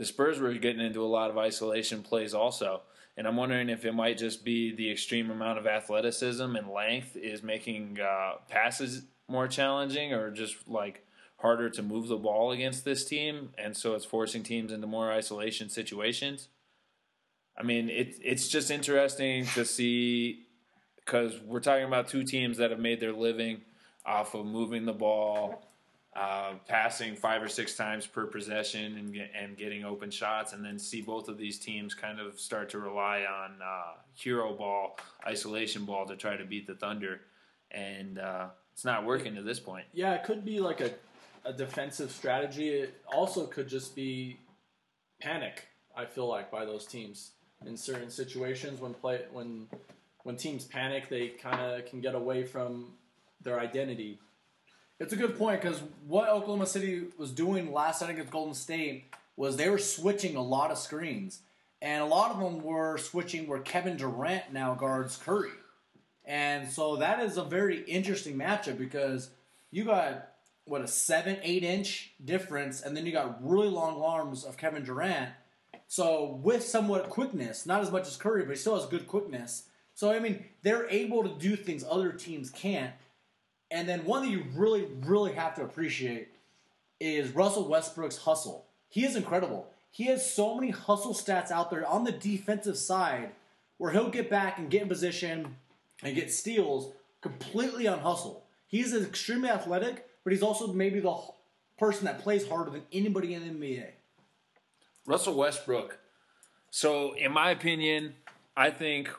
the 0.00 0.06
Spurs 0.06 0.40
were 0.40 0.54
getting 0.54 0.80
into 0.80 1.04
a 1.04 1.06
lot 1.06 1.28
of 1.28 1.36
isolation 1.36 2.02
plays 2.02 2.32
also. 2.32 2.80
And 3.18 3.28
I'm 3.28 3.36
wondering 3.36 3.68
if 3.68 3.84
it 3.84 3.92
might 3.92 4.16
just 4.16 4.46
be 4.46 4.74
the 4.74 4.90
extreme 4.90 5.30
amount 5.30 5.58
of 5.58 5.66
athleticism 5.66 6.56
and 6.56 6.70
length 6.70 7.16
is 7.16 7.42
making 7.42 7.98
uh, 8.00 8.36
passes 8.48 9.02
more 9.28 9.46
challenging 9.46 10.14
or 10.14 10.30
just 10.30 10.66
like 10.66 11.04
harder 11.36 11.68
to 11.68 11.82
move 11.82 12.08
the 12.08 12.16
ball 12.16 12.50
against 12.50 12.82
this 12.82 13.04
team. 13.04 13.50
And 13.58 13.76
so 13.76 13.94
it's 13.94 14.06
forcing 14.06 14.42
teams 14.42 14.72
into 14.72 14.86
more 14.86 15.12
isolation 15.12 15.68
situations. 15.68 16.48
I 17.54 17.62
mean, 17.62 17.90
it, 17.90 18.14
it's 18.22 18.48
just 18.48 18.70
interesting 18.70 19.44
to 19.48 19.66
see 19.66 20.46
because 21.04 21.38
we're 21.44 21.60
talking 21.60 21.84
about 21.84 22.08
two 22.08 22.24
teams 22.24 22.56
that 22.56 22.70
have 22.70 22.80
made 22.80 23.00
their 23.00 23.12
living 23.12 23.60
off 24.06 24.34
of 24.34 24.46
moving 24.46 24.86
the 24.86 24.94
ball, 24.94 25.62
uh, 26.20 26.52
passing 26.68 27.16
five 27.16 27.42
or 27.42 27.48
six 27.48 27.74
times 27.74 28.06
per 28.06 28.26
possession, 28.26 28.98
and 28.98 29.16
and 29.34 29.56
getting 29.56 29.86
open 29.86 30.10
shots, 30.10 30.52
and 30.52 30.62
then 30.62 30.78
see 30.78 31.00
both 31.00 31.28
of 31.28 31.38
these 31.38 31.58
teams 31.58 31.94
kind 31.94 32.20
of 32.20 32.38
start 32.38 32.68
to 32.68 32.78
rely 32.78 33.24
on 33.24 33.52
uh, 33.62 33.94
hero 34.12 34.52
ball, 34.52 34.98
isolation 35.26 35.86
ball 35.86 36.06
to 36.06 36.16
try 36.16 36.36
to 36.36 36.44
beat 36.44 36.66
the 36.66 36.74
Thunder, 36.74 37.22
and 37.70 38.18
uh, 38.18 38.48
it's 38.74 38.84
not 38.84 39.06
working 39.06 39.34
to 39.34 39.42
this 39.42 39.58
point. 39.58 39.86
Yeah, 39.94 40.12
it 40.12 40.24
could 40.24 40.44
be 40.44 40.60
like 40.60 40.82
a, 40.82 40.90
a 41.46 41.54
defensive 41.54 42.10
strategy. 42.10 42.68
It 42.68 43.02
also 43.10 43.46
could 43.46 43.68
just 43.68 43.96
be 43.96 44.36
panic. 45.22 45.68
I 45.96 46.04
feel 46.04 46.28
like 46.28 46.50
by 46.50 46.66
those 46.66 46.84
teams 46.84 47.30
in 47.64 47.78
certain 47.78 48.10
situations 48.10 48.78
when 48.78 48.92
play 48.92 49.22
when 49.32 49.68
when 50.24 50.36
teams 50.36 50.64
panic, 50.64 51.08
they 51.08 51.28
kind 51.28 51.60
of 51.60 51.86
can 51.86 52.02
get 52.02 52.14
away 52.14 52.44
from 52.44 52.92
their 53.40 53.58
identity. 53.58 54.18
It's 55.00 55.14
a 55.14 55.16
good 55.16 55.38
point 55.38 55.62
because 55.62 55.82
what 56.06 56.28
Oklahoma 56.28 56.66
City 56.66 57.04
was 57.16 57.30
doing 57.30 57.72
last 57.72 58.02
night 58.02 58.10
against 58.10 58.30
Golden 58.30 58.52
State 58.52 59.04
was 59.34 59.56
they 59.56 59.70
were 59.70 59.78
switching 59.78 60.36
a 60.36 60.42
lot 60.42 60.70
of 60.70 60.76
screens, 60.76 61.40
and 61.80 62.02
a 62.02 62.06
lot 62.06 62.30
of 62.30 62.38
them 62.38 62.62
were 62.62 62.98
switching 62.98 63.46
where 63.46 63.60
Kevin 63.60 63.96
Durant 63.96 64.52
now 64.52 64.74
guards 64.74 65.16
Curry, 65.16 65.52
and 66.26 66.70
so 66.70 66.96
that 66.96 67.20
is 67.20 67.38
a 67.38 67.44
very 67.44 67.82
interesting 67.84 68.36
matchup 68.36 68.76
because 68.76 69.30
you 69.70 69.84
got 69.84 70.32
what 70.66 70.82
a 70.82 70.86
seven 70.86 71.38
eight 71.42 71.64
inch 71.64 72.12
difference, 72.22 72.82
and 72.82 72.94
then 72.94 73.06
you 73.06 73.12
got 73.12 73.42
really 73.42 73.68
long 73.68 74.02
arms 74.02 74.44
of 74.44 74.58
Kevin 74.58 74.84
Durant. 74.84 75.30
So 75.88 76.38
with 76.42 76.62
somewhat 76.62 77.08
quickness, 77.08 77.64
not 77.64 77.80
as 77.80 77.90
much 77.90 78.06
as 78.06 78.18
Curry, 78.18 78.42
but 78.42 78.50
he 78.50 78.56
still 78.56 78.78
has 78.78 78.84
good 78.84 79.08
quickness. 79.08 79.64
So 79.94 80.12
I 80.12 80.18
mean, 80.18 80.44
they're 80.60 80.90
able 80.90 81.22
to 81.22 81.38
do 81.38 81.56
things 81.56 81.86
other 81.88 82.12
teams 82.12 82.50
can't. 82.50 82.92
And 83.70 83.88
then 83.88 84.04
one 84.04 84.22
that 84.22 84.30
you 84.30 84.44
really, 84.54 84.88
really 85.04 85.32
have 85.32 85.54
to 85.56 85.62
appreciate 85.62 86.28
is 86.98 87.34
Russell 87.34 87.68
Westbrook's 87.68 88.18
hustle. 88.18 88.66
He 88.88 89.04
is 89.04 89.16
incredible. 89.16 89.68
He 89.90 90.06
has 90.06 90.28
so 90.28 90.54
many 90.54 90.70
hustle 90.70 91.14
stats 91.14 91.50
out 91.50 91.70
there 91.70 91.86
on 91.86 92.04
the 92.04 92.12
defensive 92.12 92.76
side 92.76 93.30
where 93.78 93.92
he'll 93.92 94.10
get 94.10 94.28
back 94.28 94.58
and 94.58 94.70
get 94.70 94.82
in 94.82 94.88
position 94.88 95.56
and 96.02 96.14
get 96.14 96.32
steals 96.32 96.92
completely 97.20 97.86
on 97.88 98.00
hustle. 98.00 98.44
He's 98.66 98.94
extremely 98.94 99.48
athletic, 99.48 100.06
but 100.22 100.32
he's 100.32 100.42
also 100.42 100.72
maybe 100.72 101.00
the 101.00 101.16
person 101.78 102.04
that 102.04 102.20
plays 102.20 102.46
harder 102.46 102.70
than 102.70 102.82
anybody 102.92 103.34
in 103.34 103.42
the 103.42 103.66
NBA. 103.66 103.86
Russell 105.06 105.34
Westbrook. 105.34 105.98
So, 106.70 107.14
in 107.14 107.32
my 107.32 107.50
opinion, 107.50 108.14
I 108.56 108.70
think 108.70 109.10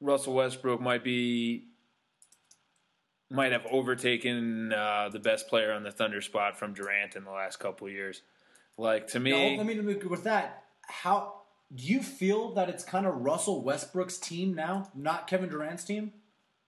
Russell 0.00 0.34
Westbrook 0.34 0.80
might 0.80 1.04
be 1.04 1.64
might 3.32 3.52
have 3.52 3.66
overtaken 3.70 4.72
uh, 4.72 5.08
the 5.10 5.18
best 5.18 5.48
player 5.48 5.72
on 5.72 5.82
the 5.82 5.90
Thunder 5.90 6.20
spot 6.20 6.58
from 6.58 6.74
Durant 6.74 7.16
in 7.16 7.24
the 7.24 7.30
last 7.30 7.58
couple 7.58 7.86
of 7.86 7.92
years. 7.92 8.22
Like 8.76 9.08
to 9.08 9.20
me, 9.20 9.56
Now, 9.56 9.62
I 9.62 9.64
mean, 9.64 9.84
with 10.08 10.24
that, 10.24 10.64
how 10.86 11.42
do 11.74 11.84
you 11.84 12.02
feel 12.02 12.52
that 12.54 12.68
it's 12.68 12.84
kind 12.84 13.06
of 13.06 13.14
Russell 13.16 13.62
Westbrook's 13.62 14.18
team 14.18 14.54
now, 14.54 14.90
not 14.94 15.26
Kevin 15.26 15.48
Durant's 15.48 15.84
team? 15.84 16.12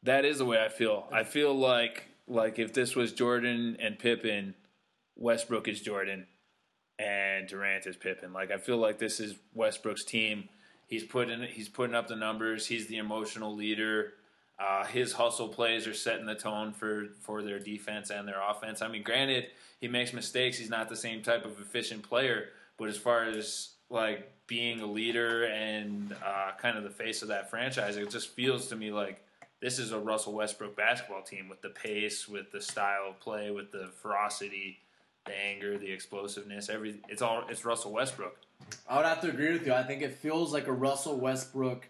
that 0.02 0.24
is 0.26 0.36
the 0.38 0.44
way 0.44 0.62
I 0.62 0.68
feel. 0.68 1.06
I 1.10 1.24
feel 1.24 1.54
like 1.54 2.08
like 2.26 2.58
if 2.58 2.72
this 2.74 2.94
was 2.94 3.12
Jordan 3.12 3.76
and 3.80 3.98
Pippen, 3.98 4.54
Westbrook 5.16 5.66
is 5.68 5.80
Jordan. 5.80 6.26
and 6.98 7.48
Durant 7.48 7.86
is 7.86 7.96
Pippen. 7.96 8.32
Like 8.32 8.50
I 8.50 8.58
feel 8.58 8.76
like 8.76 8.98
this 8.98 9.18
is 9.20 9.34
Westbrook's 9.54 10.04
team. 10.04 10.48
He's 10.86 11.04
putting 11.04 11.42
he's 11.44 11.68
putting 11.70 11.94
up 11.94 12.06
the 12.08 12.16
numbers. 12.16 12.66
He's 12.66 12.86
the 12.86 12.98
emotional 12.98 13.54
leader. 13.54 14.12
Uh, 14.58 14.84
his 14.84 15.12
hustle 15.12 15.48
plays 15.48 15.86
are 15.86 15.94
setting 15.94 16.26
the 16.26 16.34
tone 16.34 16.72
for 16.72 17.08
for 17.20 17.42
their 17.42 17.58
defense 17.58 18.10
and 18.10 18.26
their 18.26 18.40
offense. 18.40 18.82
I 18.82 18.88
mean, 18.88 19.02
granted, 19.02 19.46
he 19.80 19.88
makes 19.88 20.12
mistakes. 20.12 20.56
He's 20.58 20.70
not 20.70 20.88
the 20.88 20.96
same 20.96 21.22
type 21.22 21.44
of 21.44 21.60
efficient 21.60 22.02
player, 22.02 22.50
but 22.78 22.88
as 22.88 22.96
far 22.96 23.24
as 23.24 23.70
like 23.90 24.30
being 24.46 24.80
a 24.80 24.86
leader 24.86 25.44
and 25.44 26.14
uh, 26.24 26.52
kind 26.58 26.76
of 26.78 26.84
the 26.84 26.90
face 26.90 27.22
of 27.22 27.28
that 27.28 27.50
franchise, 27.50 27.96
it 27.96 28.10
just 28.10 28.28
feels 28.30 28.68
to 28.68 28.76
me 28.76 28.92
like 28.92 29.24
this 29.60 29.78
is 29.78 29.92
a 29.92 29.98
Russell 29.98 30.34
Westbrook 30.34 30.76
basketball 30.76 31.22
team 31.22 31.48
with 31.48 31.62
the 31.62 31.70
pace, 31.70 32.28
with 32.28 32.52
the 32.52 32.60
style 32.60 33.08
of 33.08 33.20
play, 33.20 33.50
with 33.50 33.72
the 33.72 33.90
ferocity, 34.02 34.78
the 35.24 35.32
anger, 35.36 35.78
the 35.78 35.90
explosiveness. 35.90 36.68
Every 36.68 37.00
it's 37.08 37.22
all 37.22 37.44
it's 37.48 37.64
Russell 37.64 37.92
Westbrook. 37.92 38.36
I 38.88 38.96
would 38.96 39.06
have 39.06 39.20
to 39.22 39.28
agree 39.30 39.52
with 39.52 39.66
you. 39.66 39.72
I 39.72 39.82
think 39.82 40.02
it 40.02 40.14
feels 40.14 40.52
like 40.52 40.66
a 40.66 40.72
Russell 40.72 41.18
Westbrook 41.18 41.88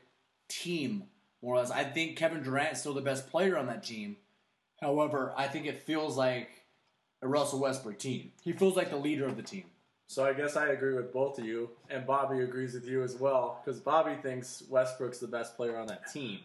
team, 0.48 1.04
more 1.44 1.54
or 1.56 1.58
less. 1.58 1.70
I 1.70 1.84
think 1.84 2.16
Kevin 2.16 2.42
Durant 2.42 2.72
is 2.72 2.80
still 2.80 2.94
the 2.94 3.02
best 3.02 3.30
player 3.30 3.58
on 3.58 3.66
that 3.66 3.84
team. 3.84 4.16
However, 4.80 5.34
I 5.36 5.46
think 5.46 5.66
it 5.66 5.82
feels 5.82 6.16
like 6.16 6.48
a 7.22 7.28
Russell 7.28 7.60
Westbrook 7.60 7.98
team. 7.98 8.32
He 8.42 8.52
feels 8.52 8.76
like 8.76 8.90
the 8.90 8.96
leader 8.96 9.26
of 9.26 9.36
the 9.36 9.42
team. 9.42 9.64
So 10.06 10.24
I 10.24 10.32
guess 10.32 10.56
I 10.56 10.68
agree 10.68 10.94
with 10.94 11.12
both 11.12 11.38
of 11.38 11.44
you, 11.44 11.70
and 11.90 12.06
Bobby 12.06 12.40
agrees 12.40 12.74
with 12.74 12.86
you 12.86 13.02
as 13.02 13.16
well, 13.16 13.60
because 13.64 13.80
Bobby 13.80 14.16
thinks 14.22 14.62
Westbrook's 14.68 15.18
the 15.18 15.26
best 15.26 15.56
player 15.56 15.78
on 15.78 15.86
that 15.86 16.12
team. 16.12 16.40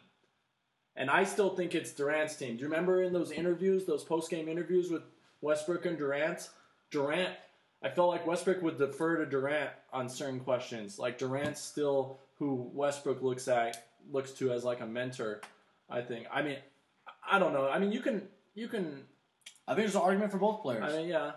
And 0.96 1.10
I 1.10 1.24
still 1.24 1.56
think 1.56 1.76
it's 1.76 1.92
Durant's 1.92 2.36
team. 2.36 2.56
Do 2.56 2.64
you 2.64 2.70
remember 2.70 3.04
in 3.04 3.14
those 3.14 3.32
interviews, 3.32 3.86
those 3.86 4.04
post 4.04 4.30
game 4.30 4.48
interviews 4.48 4.90
with 4.90 5.04
Westbrook 5.42 5.86
and 5.86 5.98
Durant? 5.98 6.50
Durant, 6.92 7.36
I 7.84 7.90
felt 7.90 8.10
like 8.10 8.28
Westbrook 8.28 8.62
would 8.62 8.78
defer 8.78 9.18
to 9.18 9.26
Durant 9.26 9.72
on 9.94 10.10
certain 10.10 10.40
questions. 10.40 11.00
Like 11.00 11.18
Durant's 11.18 11.62
still 11.62 12.20
who 12.38 12.70
Westbrook 12.74 13.22
looks 13.22 13.48
at 13.48 13.89
looks 14.12 14.32
to 14.34 14.52
as 14.52 14.64
like 14.64 14.82
a 14.82 14.86
mentor. 14.86 15.42
I 15.90 16.02
think. 16.02 16.28
I 16.32 16.42
mean, 16.42 16.58
I 17.30 17.40
don't 17.40 17.54
know. 17.54 17.68
I 17.68 17.80
mean, 17.80 17.92
you 17.92 18.02
can 18.02 18.28
you 18.56 18.68
can. 18.68 19.04
I 19.68 19.74
think 19.74 19.86
there's 19.86 19.96
an 19.96 20.02
argument 20.02 20.32
for 20.32 20.38
both 20.38 20.62
players. 20.62 20.84
I 20.94 20.98
mean, 20.98 21.08
yeah. 21.08 21.32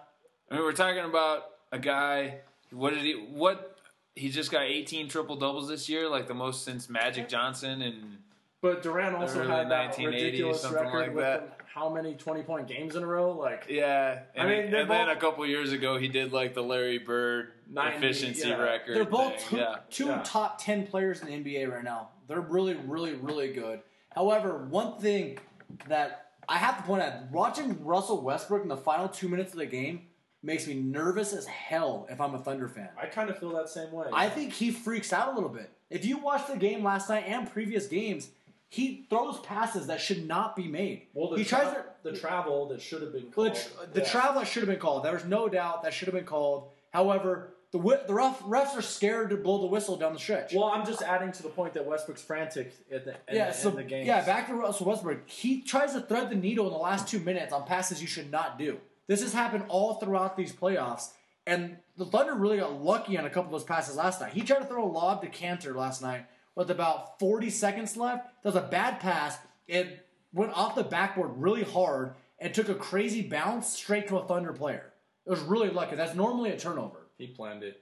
I 0.51 0.55
mean, 0.55 0.65
we're 0.65 0.73
talking 0.73 1.05
about 1.05 1.45
a 1.71 1.79
guy. 1.79 2.41
What 2.71 2.91
did 2.91 3.03
he? 3.03 3.13
What 3.13 3.77
he 4.15 4.29
just 4.29 4.51
got 4.51 4.63
18 4.63 5.09
triple 5.09 5.37
doubles 5.37 5.69
this 5.69 5.89
year, 5.89 6.09
like 6.09 6.27
the 6.29 6.35
most 6.35 6.65
since 6.65 6.89
Magic 6.91 7.29
Johnson 7.29 7.81
and 7.83 8.19
But 8.61 8.83
Durant 8.83 9.17
also 9.17 9.47
had 9.47 9.71
that 9.71 9.97
ridiculous 9.97 10.65
record 10.71 10.93
like 10.93 11.15
with 11.15 11.25
that. 11.25 11.59
how 11.75 11.89
many 11.89 12.15
twenty 12.15 12.43
point 12.43 12.69
games 12.69 12.95
in 12.97 13.03
a 13.03 13.07
row? 13.07 13.33
Like 13.33 13.67
yeah. 13.71 14.21
And, 14.35 14.47
I 14.47 14.51
mean, 14.51 14.71
they're 14.71 14.83
and 14.83 14.91
then 14.91 15.09
a 15.09 15.17
couple 15.17 15.47
years 15.47 15.73
ago, 15.73 15.97
he 15.97 16.09
did 16.09 16.33
like 16.33 16.53
the 16.55 16.63
Larry 16.63 16.99
Bird 16.99 17.53
90, 17.71 17.97
efficiency 17.97 18.49
yeah. 18.49 18.57
record. 18.57 18.97
They're 18.97 19.05
both 19.05 19.41
thing. 19.41 19.49
two, 19.51 19.57
yeah. 19.57 19.77
two 19.91 20.07
Yeah. 20.07 20.23
top 20.25 20.63
10 20.63 20.87
players 20.87 21.23
in 21.23 21.29
the 21.29 21.51
NBA 21.51 21.71
right 21.71 21.85
now. 21.85 22.11
They're 22.33 22.41
really, 22.41 22.73
really, 22.87 23.13
really 23.13 23.53
good. 23.53 23.81
However, 24.15 24.65
one 24.71 24.99
thing 24.99 25.39
that 25.87 26.31
I 26.49 26.57
have 26.57 26.79
to 26.79 26.83
point 26.85 27.03
out 27.03 27.31
watching 27.31 27.85
Russell 27.85 28.23
Westbrook 28.23 28.63
in 28.63 28.69
the 28.69 28.77
final 28.77 29.07
two 29.07 29.29
minutes 29.29 29.53
of 29.53 29.59
the 29.59 29.67
game 29.67 30.07
makes 30.43 30.67
me 30.67 30.73
nervous 30.75 31.35
as 31.35 31.45
hell 31.45 32.07
if 32.11 32.23
I'm 32.23 32.35
a 32.35 32.39
Thunder 32.39 32.69
fan. 32.69 32.89
I 33.01 33.05
kind 33.05 33.29
of 33.29 33.39
feel 33.39 33.53
that 33.55 33.69
same 33.69 33.93
way. 33.93 34.07
I 34.15 34.31
think 34.31 34.55
he 34.55 34.71
freaks 34.71 35.13
out 35.13 35.29
a 35.31 35.35
little 35.35 35.51
bit. 35.51 35.71
If 35.91 36.07
you 36.07 36.17
watch 36.17 36.47
the 36.49 36.57
game 36.57 36.83
last 36.83 37.11
night 37.11 37.25
and 37.27 37.51
previous 37.53 37.87
games, 37.87 38.31
he 38.71 39.05
throws 39.11 39.39
passes 39.41 39.89
that 39.89 40.01
should 40.01 40.27
not 40.27 40.57
be 40.57 40.67
made. 40.69 41.03
well, 41.13 41.29
the 41.29 41.37
he 41.37 41.45
tra- 41.45 41.59
tries 41.61 41.75
to 41.75 41.85
the 42.03 42.13
travel 42.19 42.67
that 42.69 42.81
should 42.81 43.03
have 43.03 43.13
been 43.13 43.31
called. 43.31 43.49
the, 43.49 43.61
tr- 43.61 43.93
the 43.93 44.01
Yeah. 44.01 44.07
travel 44.09 44.41
that 44.41 44.47
should 44.49 44.63
have 44.63 44.71
been 44.71 44.79
called. 44.81 45.05
There 45.05 45.13
was 45.13 45.27
no 45.27 45.51
doubt 45.51 45.83
that 45.83 45.93
should 45.93 46.07
have 46.09 46.15
been 46.15 46.25
called. 46.25 46.71
However, 46.95 47.53
the 47.73 47.79
the 48.07 48.13
ref, 48.13 48.41
refs 48.43 48.77
are 48.77 48.83
scared 48.83 49.31
to 49.31 49.37
blow 49.37 49.59
the 49.63 49.67
whistle 49.67 49.97
down 49.97 50.13
the 50.13 50.19
stretch. 50.19 50.53
Well, 50.55 50.67
I'm 50.67 50.85
just 50.87 51.03
adding 51.03 51.33
to 51.33 51.43
the 51.43 51.49
point 51.49 51.73
that 51.75 51.87
Westbrook's 51.87 52.23
frantic 52.23 52.73
at 52.93 53.07
the 53.07 53.13
end 53.13 53.21
yeah, 53.33 53.49
the, 53.49 53.55
so 53.55 53.71
in 53.71 53.77
the 53.77 53.83
game. 53.83 54.07
yeah, 54.07 54.25
back 54.25 54.49
to 54.49 54.55
Russell 54.55 54.87
Westbrook. 54.87 55.29
He 55.29 55.63
tries 55.63 55.95
to 55.95 56.03
thread 56.03 56.29
the 56.29 56.37
needle 56.37 56.67
in 56.67 56.73
the 56.73 56.79
last 56.79 57.09
two 57.09 57.19
minutes 57.19 57.53
on 57.53 57.65
passes 57.65 58.01
you 58.03 58.07
should 58.07 58.31
not 58.31 58.59
do. 58.59 58.79
This 59.07 59.23
has 59.23 59.33
happened 59.33 59.65
all 59.69 59.95
throughout 59.95 60.37
these 60.37 60.53
playoffs, 60.53 61.09
and 61.47 61.79
the 61.97 62.05
Thunder 62.05 62.35
really 62.35 62.59
got 62.59 62.81
lucky 62.81 63.17
on 63.17 63.25
a 63.25 63.31
couple 63.31 63.55
of 63.55 63.61
those 63.61 63.67
passes 63.67 63.97
last 63.97 64.21
night. 64.21 64.35
He 64.35 64.43
tried 64.43 64.61
to 64.61 64.67
throw 64.67 64.85
a 64.85 64.87
lob 64.87 65.23
to 65.23 65.29
Kanter 65.29 65.75
last 65.75 66.03
night 66.03 66.27
with 66.55 66.71
about 66.71 67.19
40 67.19 67.49
seconds 67.49 67.97
left. 67.97 68.27
That 68.43 68.55
was 68.55 68.63
a 68.63 68.69
bad 68.69 69.01
pass. 69.01 69.39
It 69.67 70.07
went 70.35 70.53
off 70.53 70.75
the 70.75 70.85
backboard 70.85 71.31
really 71.37 71.65
hard 71.65 72.15
and 72.39 72.53
took 72.53 72.69
a 72.69 72.75
crazy 72.75 73.23
bounce 73.23 73.69
straight 73.69 74.09
to 74.09 74.19
a 74.19 74.27
Thunder 74.27 74.53
player. 74.53 74.93
It 75.25 75.31
was 75.31 75.41
really 75.41 75.71
lucky. 75.71 75.97
That's 75.97 76.15
normally 76.15 76.51
a 76.51 76.59
turnover. 76.59 77.02
He 77.23 77.29
planned 77.29 77.63
it. 77.63 77.81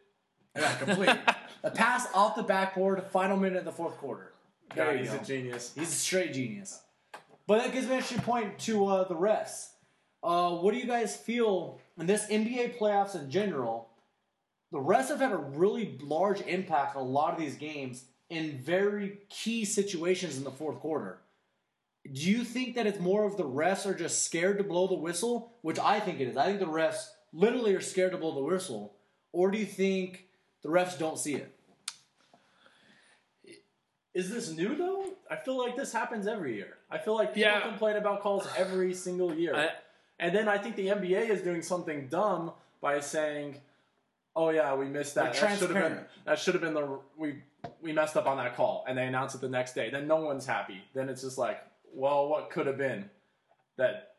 Yeah, 0.56 0.74
complete. 0.74 1.16
a 1.64 1.70
pass 1.70 2.06
off 2.14 2.36
the 2.36 2.42
backboard, 2.42 3.02
final 3.10 3.36
minute 3.36 3.58
of 3.58 3.64
the 3.64 3.72
fourth 3.72 3.96
quarter. 3.96 4.32
There 4.74 4.86
God, 4.86 5.00
he's 5.00 5.10
go. 5.10 5.18
a 5.18 5.24
genius. 5.24 5.72
He's 5.74 5.88
a 5.88 5.92
straight 5.92 6.32
genius. 6.32 6.82
But 7.46 7.62
that 7.62 7.72
gives 7.72 7.86
me 7.86 7.92
an 7.92 7.98
interesting 7.98 8.20
point 8.20 8.58
to 8.60 8.86
uh, 8.86 9.08
the 9.08 9.14
refs. 9.14 9.68
Uh, 10.22 10.50
what 10.56 10.74
do 10.74 10.78
you 10.78 10.86
guys 10.86 11.16
feel 11.16 11.80
in 11.98 12.06
this 12.06 12.26
NBA 12.26 12.78
playoffs 12.78 13.14
in 13.14 13.30
general? 13.30 13.88
The 14.72 14.78
refs 14.78 15.08
have 15.08 15.20
had 15.20 15.32
a 15.32 15.36
really 15.36 15.98
large 16.02 16.42
impact 16.42 16.94
on 16.94 17.02
a 17.02 17.06
lot 17.06 17.32
of 17.32 17.40
these 17.40 17.56
games 17.56 18.04
in 18.28 18.58
very 18.58 19.18
key 19.28 19.64
situations 19.64 20.36
in 20.36 20.44
the 20.44 20.50
fourth 20.50 20.78
quarter. 20.78 21.18
Do 22.12 22.30
you 22.30 22.44
think 22.44 22.76
that 22.76 22.86
it's 22.86 23.00
more 23.00 23.24
of 23.24 23.36
the 23.36 23.44
refs 23.44 23.86
are 23.86 23.94
just 23.94 24.24
scared 24.24 24.58
to 24.58 24.64
blow 24.64 24.86
the 24.86 24.94
whistle, 24.94 25.52
which 25.62 25.78
I 25.78 25.98
think 25.98 26.20
it 26.20 26.28
is? 26.28 26.36
I 26.36 26.46
think 26.46 26.60
the 26.60 26.66
refs 26.66 27.08
literally 27.32 27.74
are 27.74 27.80
scared 27.80 28.12
to 28.12 28.18
blow 28.18 28.34
the 28.34 28.42
whistle, 28.42 28.94
or 29.32 29.50
do 29.50 29.58
you 29.58 29.66
think 29.66 30.26
the 30.62 30.68
refs 30.68 30.98
don't 30.98 31.18
see 31.18 31.34
it? 31.36 31.54
Is 34.12 34.30
this 34.30 34.50
new 34.50 34.74
though? 34.76 35.04
I 35.30 35.36
feel 35.36 35.56
like 35.56 35.76
this 35.76 35.92
happens 35.92 36.26
every 36.26 36.56
year. 36.56 36.78
I 36.90 36.98
feel 36.98 37.14
like 37.14 37.34
people 37.34 37.50
Yeah. 37.52 37.60
complain 37.60 37.96
about 37.96 38.20
calls 38.22 38.46
every 38.56 38.92
single 38.92 39.32
year. 39.34 39.54
I- 39.54 39.72
and 40.18 40.34
then 40.34 40.48
I 40.48 40.58
think 40.58 40.76
the 40.76 40.88
NBA 40.90 41.20
is 41.28 41.42
doing 41.42 41.62
something 41.62 42.08
dumb 42.08 42.52
by 42.80 42.98
saying, 43.00 43.60
"Oh 44.34 44.50
yeah, 44.50 44.74
we 44.74 44.86
missed 44.86 45.14
that. 45.14 45.32
They're 45.32 45.32
That 45.32 45.38
should 45.38 45.48
have 45.48 45.60
been 45.68 45.76
transparent. 45.76 46.08
that 46.24 46.38
should 46.40 46.54
have 46.54 46.62
been 46.62 46.74
the 46.74 47.00
we 47.16 47.42
we 47.80 47.92
messed 47.92 48.16
up 48.16 48.26
on 48.26 48.36
that 48.38 48.56
call." 48.56 48.84
And 48.88 48.98
they 48.98 49.06
announce 49.06 49.34
it 49.36 49.40
the 49.40 49.48
next 49.48 49.74
day. 49.74 49.90
Then 49.90 50.08
no 50.08 50.16
one's 50.16 50.44
happy. 50.46 50.82
Then 50.92 51.08
it's 51.08 51.22
just 51.22 51.38
like, 51.38 51.62
"Well, 51.94 52.28
what 52.28 52.50
could 52.50 52.66
have 52.66 52.78
been?" 52.78 53.08
That 53.76 54.09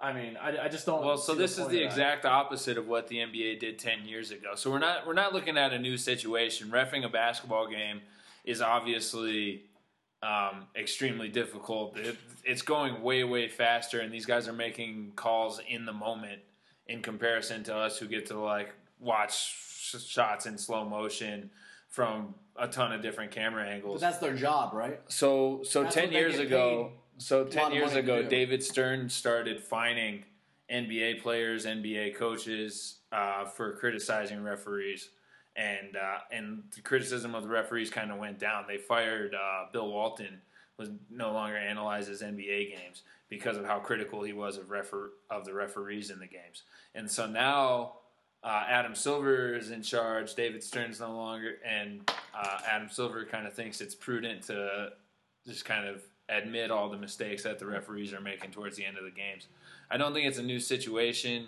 I 0.00 0.12
mean, 0.12 0.36
I, 0.36 0.64
I 0.64 0.68
just 0.68 0.84
don't. 0.86 1.04
Well, 1.04 1.16
so 1.16 1.32
see 1.32 1.38
this 1.38 1.52
is 1.52 1.56
the 1.58 1.62
of 1.64 1.70
that. 1.72 1.84
exact 1.84 2.24
opposite 2.26 2.76
of 2.76 2.86
what 2.86 3.08
the 3.08 3.16
NBA 3.16 3.60
did 3.60 3.78
ten 3.78 4.04
years 4.04 4.30
ago. 4.30 4.54
So 4.54 4.70
we're 4.70 4.78
not 4.78 5.06
we're 5.06 5.14
not 5.14 5.32
looking 5.32 5.56
at 5.56 5.72
a 5.72 5.78
new 5.78 5.96
situation. 5.96 6.68
Refing 6.68 7.04
a 7.04 7.08
basketball 7.08 7.66
game 7.68 8.02
is 8.44 8.60
obviously 8.60 9.62
um, 10.22 10.66
extremely 10.76 11.28
difficult. 11.28 11.96
It, 11.98 12.16
it's 12.44 12.62
going 12.62 13.02
way 13.02 13.24
way 13.24 13.48
faster, 13.48 14.00
and 14.00 14.12
these 14.12 14.26
guys 14.26 14.48
are 14.48 14.52
making 14.52 15.12
calls 15.16 15.60
in 15.66 15.86
the 15.86 15.92
moment 15.94 16.40
in 16.86 17.00
comparison 17.02 17.64
to 17.64 17.74
us 17.74 17.98
who 17.98 18.06
get 18.06 18.26
to 18.26 18.38
like 18.38 18.74
watch 19.00 19.34
sh- 19.54 19.96
shots 20.06 20.46
in 20.46 20.58
slow 20.58 20.84
motion 20.84 21.50
from 21.88 22.34
a 22.56 22.68
ton 22.68 22.92
of 22.92 23.00
different 23.02 23.30
camera 23.30 23.64
But 23.64 23.72
angles. 23.72 24.00
that's 24.00 24.18
their 24.18 24.34
job, 24.34 24.74
right? 24.74 25.00
So 25.08 25.62
so 25.64 25.82
That's 25.84 25.94
ten 25.94 26.12
years 26.12 26.36
get 26.36 26.46
ago, 26.46 26.92
so 27.18 27.44
ten 27.44 27.72
years 27.72 27.94
ago. 27.94 28.22
David 28.22 28.62
Stern 28.62 29.08
started 29.08 29.62
fining 29.62 30.24
NBA 30.70 31.22
players, 31.22 31.66
NBA 31.66 32.16
coaches 32.16 32.98
uh, 33.12 33.44
for 33.44 33.76
criticizing 33.76 34.42
referees, 34.42 35.10
and 35.54 35.96
uh, 35.96 36.18
and 36.30 36.64
the 36.74 36.82
criticism 36.82 37.34
of 37.34 37.44
the 37.44 37.48
referees 37.48 37.90
kind 37.90 38.10
of 38.10 38.18
went 38.18 38.38
down. 38.38 38.64
They 38.66 38.78
fired 38.78 39.34
uh, 39.34 39.66
Bill 39.72 39.90
Walton, 39.90 40.40
was 40.78 40.90
no 41.10 41.32
longer 41.32 41.56
analyzes 41.56 42.22
NBA 42.22 42.76
games 42.76 43.02
because 43.28 43.56
of 43.56 43.64
how 43.64 43.78
critical 43.78 44.22
he 44.22 44.32
was 44.32 44.56
of 44.58 44.70
refer 44.70 45.10
of 45.30 45.44
the 45.44 45.54
referees 45.54 46.10
in 46.10 46.18
the 46.18 46.26
games, 46.26 46.62
and 46.94 47.10
so 47.10 47.26
now. 47.26 47.94
Uh, 48.44 48.62
Adam 48.68 48.94
Silver 48.94 49.56
is 49.56 49.72
in 49.72 49.82
charge. 49.82 50.36
David 50.36 50.62
Stern's 50.62 51.00
no 51.00 51.10
longer, 51.16 51.54
and 51.64 52.08
uh, 52.32 52.58
Adam 52.68 52.88
Silver 52.88 53.24
kind 53.24 53.44
of 53.44 53.54
thinks 53.54 53.80
it's 53.80 53.94
prudent 53.94 54.42
to 54.42 54.90
just 55.44 55.64
kind 55.64 55.88
of 55.88 56.04
admit 56.28 56.70
all 56.70 56.88
the 56.88 56.96
mistakes 56.96 57.42
that 57.44 57.58
the 57.58 57.66
referees 57.66 58.12
are 58.12 58.20
making 58.20 58.50
towards 58.50 58.76
the 58.76 58.84
end 58.84 58.98
of 58.98 59.04
the 59.04 59.10
games. 59.10 59.46
I 59.90 59.96
don't 59.96 60.12
think 60.12 60.26
it's 60.26 60.38
a 60.38 60.42
new 60.42 60.60
situation. 60.60 61.46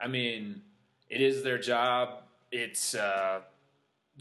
I 0.00 0.08
mean, 0.08 0.62
it 1.08 1.20
is 1.20 1.42
their 1.42 1.58
job. 1.58 2.22
It's 2.52 2.94
uh, 2.94 3.40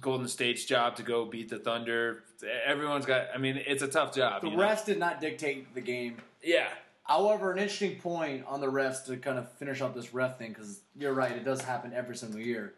Golden 0.01 0.27
State's 0.27 0.65
job 0.65 0.95
to 0.97 1.03
go 1.03 1.25
beat 1.25 1.49
the 1.49 1.59
Thunder. 1.59 2.23
Everyone's 2.65 3.05
got. 3.05 3.27
I 3.33 3.37
mean, 3.37 3.61
it's 3.65 3.83
a 3.83 3.87
tough 3.87 4.15
job. 4.15 4.41
The 4.41 4.49
you 4.49 4.57
know? 4.57 4.77
did 4.85 4.99
not 4.99 5.21
dictate 5.21 5.73
the 5.73 5.81
game. 5.81 6.17
yeah. 6.43 6.67
However, 7.05 7.51
an 7.51 7.57
interesting 7.57 7.99
point 7.99 8.45
on 8.47 8.61
the 8.61 8.67
refs 8.67 9.05
to 9.07 9.17
kind 9.17 9.37
of 9.37 9.51
finish 9.57 9.81
up 9.81 9.93
this 9.93 10.13
ref 10.13 10.37
thing, 10.37 10.53
because 10.53 10.79
you're 10.97 11.13
right, 11.13 11.33
it 11.33 11.43
does 11.43 11.61
happen 11.61 11.91
every 11.93 12.15
single 12.15 12.39
year, 12.39 12.75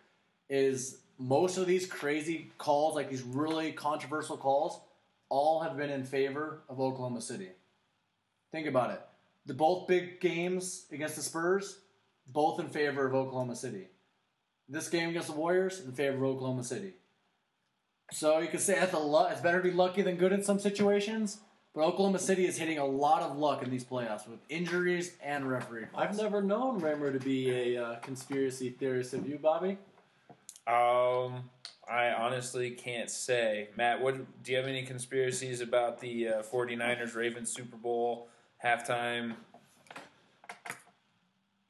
is 0.50 0.98
most 1.20 1.58
of 1.58 1.68
these 1.68 1.86
crazy 1.86 2.50
calls, 2.58 2.96
like 2.96 3.08
these 3.08 3.22
really 3.22 3.72
controversial 3.72 4.36
calls, 4.36 4.80
all 5.30 5.62
have 5.62 5.78
been 5.78 5.90
in 5.90 6.04
favor 6.06 6.62
of 6.70 6.80
Oklahoma 6.80 7.22
City. 7.22 7.50
Think 8.52 8.68
about 8.68 8.92
it. 8.92 9.02
The 9.46 9.54
both 9.54 9.88
big 9.88 10.20
games 10.22 10.86
against 10.92 11.16
the 11.16 11.22
Spurs, 11.22 11.80
both 12.28 12.60
in 12.60 12.70
favor 12.70 13.06
of 13.06 13.14
Oklahoma 13.14 13.56
City. 13.56 13.88
this 14.68 14.90
game 14.90 15.10
against 15.10 15.28
the 15.28 15.36
Warriors 15.36 15.80
in 15.82 15.92
favor 15.92 16.18
of 16.18 16.24
Oklahoma 16.24 16.64
City. 16.64 16.94
So 18.12 18.40
you 18.40 18.48
could 18.48 18.60
say 18.62 18.76
that's 18.80 18.94
a 18.94 19.00
lu- 19.00 19.28
it's 19.28 19.42
better 19.42 19.62
to 19.62 19.64
be 19.70 19.76
lucky 19.76 20.02
than 20.02 20.16
good 20.16 20.32
in 20.32 20.44
some 20.44 20.60
situations. 20.60 21.38
But 21.76 21.84
Oklahoma 21.84 22.20
City 22.20 22.46
is 22.48 22.58
hitting 22.58 22.78
a 22.80 22.86
lot 22.86 23.22
of 23.22 23.38
luck 23.38 23.62
in 23.62 23.70
these 23.70 23.84
playoffs 23.84 24.28
with 24.28 24.40
injuries 24.50 25.18
and 25.22 25.48
referee. 25.50 25.86
calls. 25.92 26.04
I've 26.08 26.18
never 26.18 26.42
known 26.42 26.80
Raymer 26.80 27.12
to 27.12 27.20
be 27.20 27.52
a 27.76 27.84
uh, 27.84 27.96
conspiracy 28.00 28.70
theorist. 28.70 29.12
Have 29.12 29.28
you, 29.28 29.38
Bobby? 29.38 29.78
Um, 30.68 31.50
I 31.90 32.12
honestly 32.12 32.72
can't 32.72 33.10
say. 33.10 33.70
Matt, 33.76 34.02
what 34.02 34.44
do 34.44 34.52
you 34.52 34.58
have 34.58 34.68
any 34.68 34.84
conspiracies 34.84 35.62
about 35.62 36.00
the 36.00 36.28
uh, 36.28 36.42
49ers 36.44 37.16
Ravens 37.16 37.52
Super 37.52 37.78
Bowl 37.78 38.28
halftime? 38.64 39.36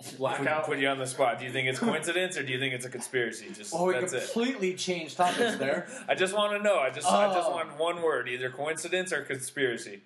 Put, 0.04 0.18
Blackout. 0.18 0.66
put 0.66 0.78
you 0.80 0.88
on 0.88 1.00
the 1.00 1.08
spot. 1.08 1.40
Do 1.40 1.46
you 1.46 1.52
think 1.52 1.68
it's 1.68 1.80
coincidence 1.80 2.38
or 2.38 2.44
do 2.44 2.54
you 2.54 2.60
think 2.60 2.74
it's 2.76 2.86
a 2.86 2.90
conspiracy? 2.90 3.48
Just 3.54 3.74
Oh, 3.74 3.88
we 3.88 3.94
that's 3.94 4.14
it. 4.14 4.24
completely 4.32 4.76
changed 4.76 5.18
topics 5.18 5.56
there. 5.58 5.88
I 6.08 6.14
just 6.16 6.36
want 6.36 6.54
to 6.56 6.62
know. 6.62 6.78
I 6.80 6.92
just 6.92 7.08
I 7.12 7.34
just 7.34 7.48
Oh. 7.50 7.54
want 7.56 7.78
one 7.80 8.02
word, 8.04 8.30
either 8.30 8.50
coincidence 8.52 9.12
or 9.12 9.24
conspiracy. 9.24 10.02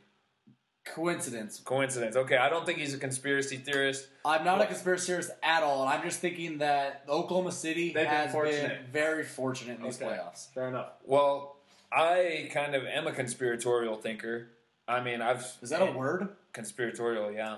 Coincidence. 0.93 1.61
Coincidence. 1.63 2.15
Okay, 2.15 2.37
I 2.37 2.49
don't 2.49 2.65
think 2.65 2.79
he's 2.79 2.93
a 2.93 2.97
conspiracy 2.97 3.57
theorist. 3.57 4.07
I'm 4.25 4.43
not 4.43 4.61
a 4.61 4.65
conspiracy 4.65 5.07
theorist 5.07 5.31
at 5.43 5.63
all. 5.63 5.87
I'm 5.87 6.01
just 6.03 6.19
thinking 6.19 6.57
that 6.59 7.03
Oklahoma 7.07 7.51
City 7.51 7.87
They've 7.93 8.03
been 8.03 8.05
has 8.07 8.25
been, 8.27 8.31
fortunate. 8.33 8.81
very 8.91 9.23
fortunate 9.23 9.77
in 9.77 9.83
these 9.83 10.01
Okay. 10.01 10.11
playoffs. 10.11 10.51
Fair 10.53 10.67
enough. 10.69 10.93
Well, 11.05 11.57
I 11.91 12.49
kind 12.53 12.75
of 12.75 12.85
am 12.85 13.07
a 13.07 13.11
conspiratorial 13.11 13.95
thinker. 13.97 14.49
I 14.87 15.01
mean, 15.01 15.21
I've 15.21 15.45
Is 15.61 15.69
that 15.69 15.81
a 15.81 15.91
word? 15.91 16.29
Conspiratorial, 16.53 17.31
yeah. 17.31 17.57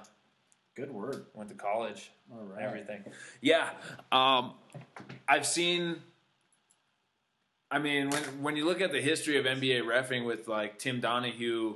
Good 0.76 0.92
word. 0.92 1.26
Went 1.34 1.50
to 1.50 1.56
college. 1.56 2.12
All 2.32 2.44
right. 2.46 2.64
everything. 2.64 3.04
Yeah, 3.42 3.70
um, 4.12 4.54
I've 5.28 5.46
seen. 5.46 5.98
I 7.70 7.80
mean, 7.80 8.10
when 8.10 8.24
when 8.42 8.56
you 8.58 8.66
look 8.66 8.82
at 8.82 8.92
the 8.92 9.02
history 9.02 9.38
of 9.38 9.46
NBA 9.46 9.84
refing 9.84 10.26
with 10.26 10.48
like 10.48 10.78
Tim 10.80 11.02
Donaghy 11.02 11.76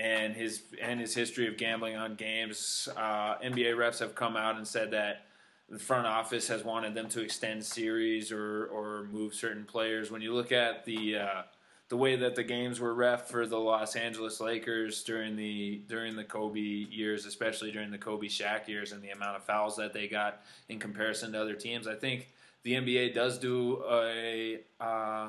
and 0.00 0.34
his 0.34 0.62
and 0.80 0.98
his 0.98 1.14
history 1.14 1.46
of 1.46 1.58
gambling 1.58 1.94
on 1.94 2.14
games, 2.14 2.88
uh, 2.96 3.36
NBA 3.36 3.74
refs 3.76 3.98
have 3.98 4.14
come 4.14 4.34
out 4.34 4.56
and 4.56 4.66
said 4.66 4.92
that 4.92 5.26
the 5.68 5.78
front 5.78 6.06
office 6.06 6.48
has 6.48 6.64
wanted 6.64 6.94
them 6.94 7.08
to 7.10 7.20
extend 7.20 7.64
series 7.64 8.32
or 8.32 8.66
or 8.66 9.04
move 9.12 9.34
certain 9.34 9.64
players. 9.64 10.10
When 10.10 10.22
you 10.22 10.32
look 10.32 10.52
at 10.52 10.86
the 10.86 11.16
uh, 11.16 11.42
the 11.90 11.98
way 11.98 12.16
that 12.16 12.34
the 12.34 12.42
games 12.42 12.80
were 12.80 12.94
ref 12.94 13.28
for 13.28 13.46
the 13.46 13.58
Los 13.58 13.94
Angeles 13.94 14.40
Lakers 14.40 15.02
during 15.02 15.36
the 15.36 15.82
during 15.86 16.16
the 16.16 16.24
Kobe 16.24 16.60
years, 16.60 17.26
especially 17.26 17.70
during 17.70 17.90
the 17.90 17.98
Kobe 17.98 18.28
Shaq 18.28 18.68
years, 18.68 18.92
and 18.92 19.02
the 19.02 19.10
amount 19.10 19.36
of 19.36 19.44
fouls 19.44 19.76
that 19.76 19.92
they 19.92 20.08
got 20.08 20.40
in 20.70 20.78
comparison 20.78 21.32
to 21.32 21.40
other 21.42 21.54
teams, 21.54 21.86
I 21.86 21.94
think 21.94 22.30
the 22.62 22.72
NBA 22.72 23.12
does 23.14 23.38
do 23.38 23.82
a. 23.88 24.60
Uh, 24.80 25.28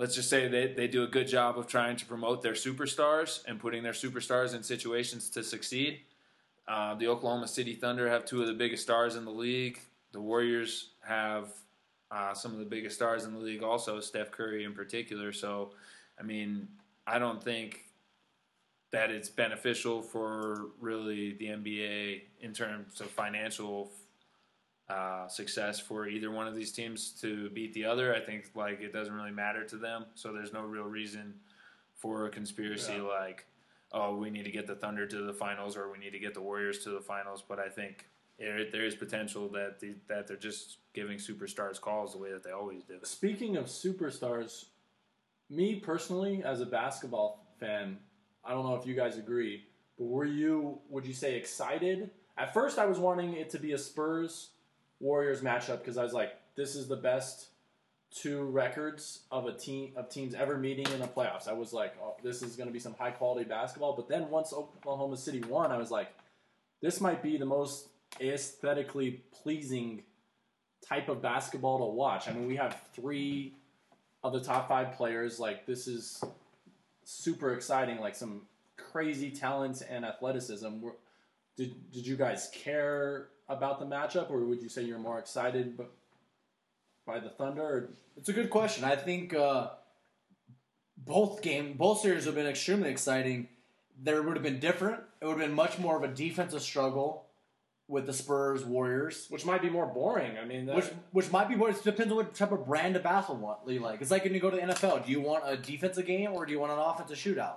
let's 0.00 0.14
just 0.14 0.30
say 0.30 0.48
they, 0.48 0.72
they 0.72 0.88
do 0.88 1.04
a 1.04 1.06
good 1.06 1.28
job 1.28 1.58
of 1.58 1.66
trying 1.66 1.94
to 1.94 2.06
promote 2.06 2.40
their 2.40 2.54
superstars 2.54 3.44
and 3.46 3.60
putting 3.60 3.82
their 3.82 3.92
superstars 3.92 4.54
in 4.54 4.62
situations 4.62 5.28
to 5.28 5.44
succeed. 5.44 6.00
Uh, 6.66 6.94
the 6.94 7.06
Oklahoma 7.06 7.46
City 7.46 7.74
Thunder 7.74 8.08
have 8.08 8.24
two 8.24 8.40
of 8.40 8.46
the 8.46 8.54
biggest 8.54 8.82
stars 8.82 9.14
in 9.14 9.26
the 9.26 9.30
league. 9.30 9.78
The 10.12 10.20
Warriors 10.20 10.92
have 11.06 11.50
uh, 12.10 12.32
some 12.32 12.52
of 12.52 12.60
the 12.60 12.64
biggest 12.64 12.96
stars 12.96 13.26
in 13.26 13.34
the 13.34 13.38
league, 13.38 13.62
also 13.62 14.00
Steph 14.00 14.30
Curry 14.30 14.64
in 14.64 14.72
particular. 14.72 15.32
So, 15.32 15.72
I 16.18 16.22
mean, 16.22 16.66
I 17.06 17.18
don't 17.18 17.44
think 17.44 17.84
that 18.92 19.10
it's 19.10 19.28
beneficial 19.28 20.00
for 20.00 20.68
really 20.80 21.34
the 21.34 21.48
NBA 21.48 22.22
in 22.40 22.54
terms 22.54 23.02
of 23.02 23.08
financial 23.08 23.90
uh, 24.90 25.28
success 25.28 25.78
for 25.78 26.08
either 26.08 26.30
one 26.30 26.48
of 26.48 26.54
these 26.56 26.72
teams 26.72 27.10
to 27.20 27.48
beat 27.50 27.72
the 27.74 27.84
other. 27.84 28.14
I 28.14 28.20
think 28.20 28.50
like 28.54 28.80
it 28.80 28.92
doesn't 28.92 29.14
really 29.14 29.30
matter 29.30 29.64
to 29.64 29.76
them, 29.76 30.06
so 30.14 30.32
there's 30.32 30.52
no 30.52 30.62
real 30.62 30.84
reason 30.84 31.34
for 31.94 32.26
a 32.26 32.30
conspiracy 32.30 32.94
Yeah. 32.96 33.02
like, 33.02 33.46
oh, 33.92 34.16
we 34.16 34.30
need 34.30 34.44
to 34.44 34.50
get 34.50 34.66
the 34.66 34.74
Thunder 34.74 35.06
to 35.06 35.18
the 35.22 35.32
finals 35.32 35.76
or 35.76 35.90
we 35.92 35.98
need 35.98 36.10
to 36.10 36.18
get 36.18 36.34
the 36.34 36.40
Warriors 36.40 36.82
to 36.84 36.90
the 36.90 37.00
finals. 37.00 37.42
But 37.46 37.58
I 37.58 37.68
think 37.68 38.06
there, 38.38 38.70
there 38.70 38.84
is 38.84 38.94
potential 38.94 39.48
that 39.50 39.80
the, 39.80 39.94
that 40.08 40.26
they're 40.26 40.36
just 40.36 40.78
giving 40.94 41.18
superstars 41.18 41.80
calls 41.80 42.12
the 42.12 42.18
way 42.18 42.32
that 42.32 42.42
they 42.42 42.50
always 42.52 42.82
do. 42.84 42.98
Speaking 43.04 43.56
of 43.56 43.66
superstars, 43.66 44.66
me 45.50 45.76
personally, 45.76 46.42
as 46.44 46.60
a 46.60 46.66
basketball 46.66 47.46
fan, 47.60 47.98
I 48.44 48.50
don't 48.52 48.64
know 48.64 48.76
if 48.76 48.86
you 48.86 48.94
guys 48.94 49.18
agree, 49.18 49.64
but 49.98 50.06
were 50.06 50.24
you, 50.24 50.78
would 50.88 51.04
you 51.06 51.12
say, 51.12 51.36
excited? 51.36 52.10
At 52.38 52.54
first, 52.54 52.78
I 52.78 52.86
was 52.86 52.98
wanting 52.98 53.34
it 53.34 53.50
to 53.50 53.58
be 53.58 53.72
a 53.72 53.78
Spurs 53.78 54.50
Warriors 55.00 55.40
matchup 55.40 55.78
because 55.78 55.98
I 55.98 56.04
was 56.04 56.12
like, 56.12 56.32
this 56.56 56.76
is 56.76 56.86
the 56.86 56.96
best 56.96 57.48
two 58.10 58.42
records 58.44 59.20
of 59.30 59.46
a 59.46 59.52
team 59.52 59.92
of 59.96 60.10
teams 60.10 60.34
ever 60.34 60.58
meeting 60.58 60.86
in 60.92 61.00
the 61.00 61.06
playoffs. 61.06 61.48
I 61.48 61.52
was 61.52 61.72
like, 61.72 61.94
oh, 62.02 62.16
this 62.22 62.42
is 62.42 62.56
going 62.56 62.66
to 62.68 62.72
be 62.72 62.80
some 62.80 62.94
high 62.94 63.12
quality 63.12 63.48
basketball. 63.48 63.94
But 63.94 64.08
then 64.08 64.28
once 64.30 64.52
Oklahoma 64.52 65.16
City 65.16 65.40
won, 65.40 65.70
I 65.70 65.78
was 65.78 65.90
like, 65.90 66.08
this 66.82 67.00
might 67.00 67.22
be 67.22 67.36
the 67.36 67.46
most 67.46 67.88
aesthetically 68.20 69.22
pleasing 69.42 70.02
type 70.86 71.08
of 71.08 71.22
basketball 71.22 71.78
to 71.78 71.84
watch. 71.84 72.28
I 72.28 72.32
mean, 72.32 72.46
we 72.46 72.56
have 72.56 72.80
three 72.94 73.54
of 74.24 74.32
the 74.32 74.40
top 74.40 74.68
five 74.68 74.94
players. 74.94 75.38
Like, 75.38 75.66
this 75.66 75.86
is 75.86 76.22
super 77.04 77.54
exciting. 77.54 78.00
Like, 78.00 78.16
some 78.16 78.42
crazy 78.76 79.30
talent 79.30 79.82
and 79.88 80.04
athleticism. 80.04 80.66
Did, 81.56 81.92
did 81.92 82.06
you 82.06 82.16
guys 82.16 82.50
care 82.52 83.28
about 83.50 83.80
the 83.80 83.86
matchup, 83.86 84.30
or 84.30 84.40
would 84.40 84.62
you 84.62 84.68
say 84.68 84.82
you're 84.82 84.98
more 84.98 85.18
excited 85.18 85.78
by 87.06 87.18
the 87.18 87.28
Thunder? 87.28 87.90
It's 88.16 88.28
a 88.28 88.32
good 88.32 88.48
question. 88.48 88.84
I 88.84 88.96
think 88.96 89.34
uh, 89.34 89.70
both 90.96 91.42
game, 91.42 91.74
both 91.76 92.00
series 92.00 92.24
have 92.24 92.34
been 92.34 92.46
extremely 92.46 92.90
exciting. 92.90 93.48
There 94.02 94.22
would 94.22 94.36
have 94.36 94.42
been 94.42 94.60
different. 94.60 95.00
It 95.20 95.26
would 95.26 95.38
have 95.38 95.46
been 95.46 95.54
much 95.54 95.78
more 95.78 95.96
of 95.96 96.04
a 96.04 96.08
defensive 96.08 96.62
struggle 96.62 97.26
with 97.88 98.06
the 98.06 98.12
Spurs 98.12 98.64
Warriors, 98.64 99.26
which 99.30 99.44
might 99.44 99.60
be 99.60 99.68
more 99.68 99.84
boring. 99.84 100.38
I 100.38 100.44
mean, 100.44 100.66
that, 100.66 100.76
which 100.76 100.86
which 101.10 101.32
might 101.32 101.48
be 101.48 101.56
what 101.56 101.70
it 101.74 101.82
depends 101.82 102.12
on 102.12 102.18
what 102.18 102.34
type 102.34 102.52
of 102.52 102.64
brand 102.64 102.94
of 102.94 103.02
basketball 103.02 103.60
you 103.66 103.80
like. 103.80 104.00
It's 104.00 104.12
like 104.12 104.22
when 104.24 104.32
you 104.32 104.40
go 104.40 104.48
to 104.48 104.56
the 104.56 104.62
NFL. 104.62 105.04
Do 105.04 105.10
you 105.10 105.20
want 105.20 105.42
a 105.44 105.56
defensive 105.56 106.06
game 106.06 106.30
or 106.32 106.46
do 106.46 106.52
you 106.52 106.60
want 106.60 106.72
an 106.72 106.78
offensive 106.78 107.18
shootout? 107.18 107.56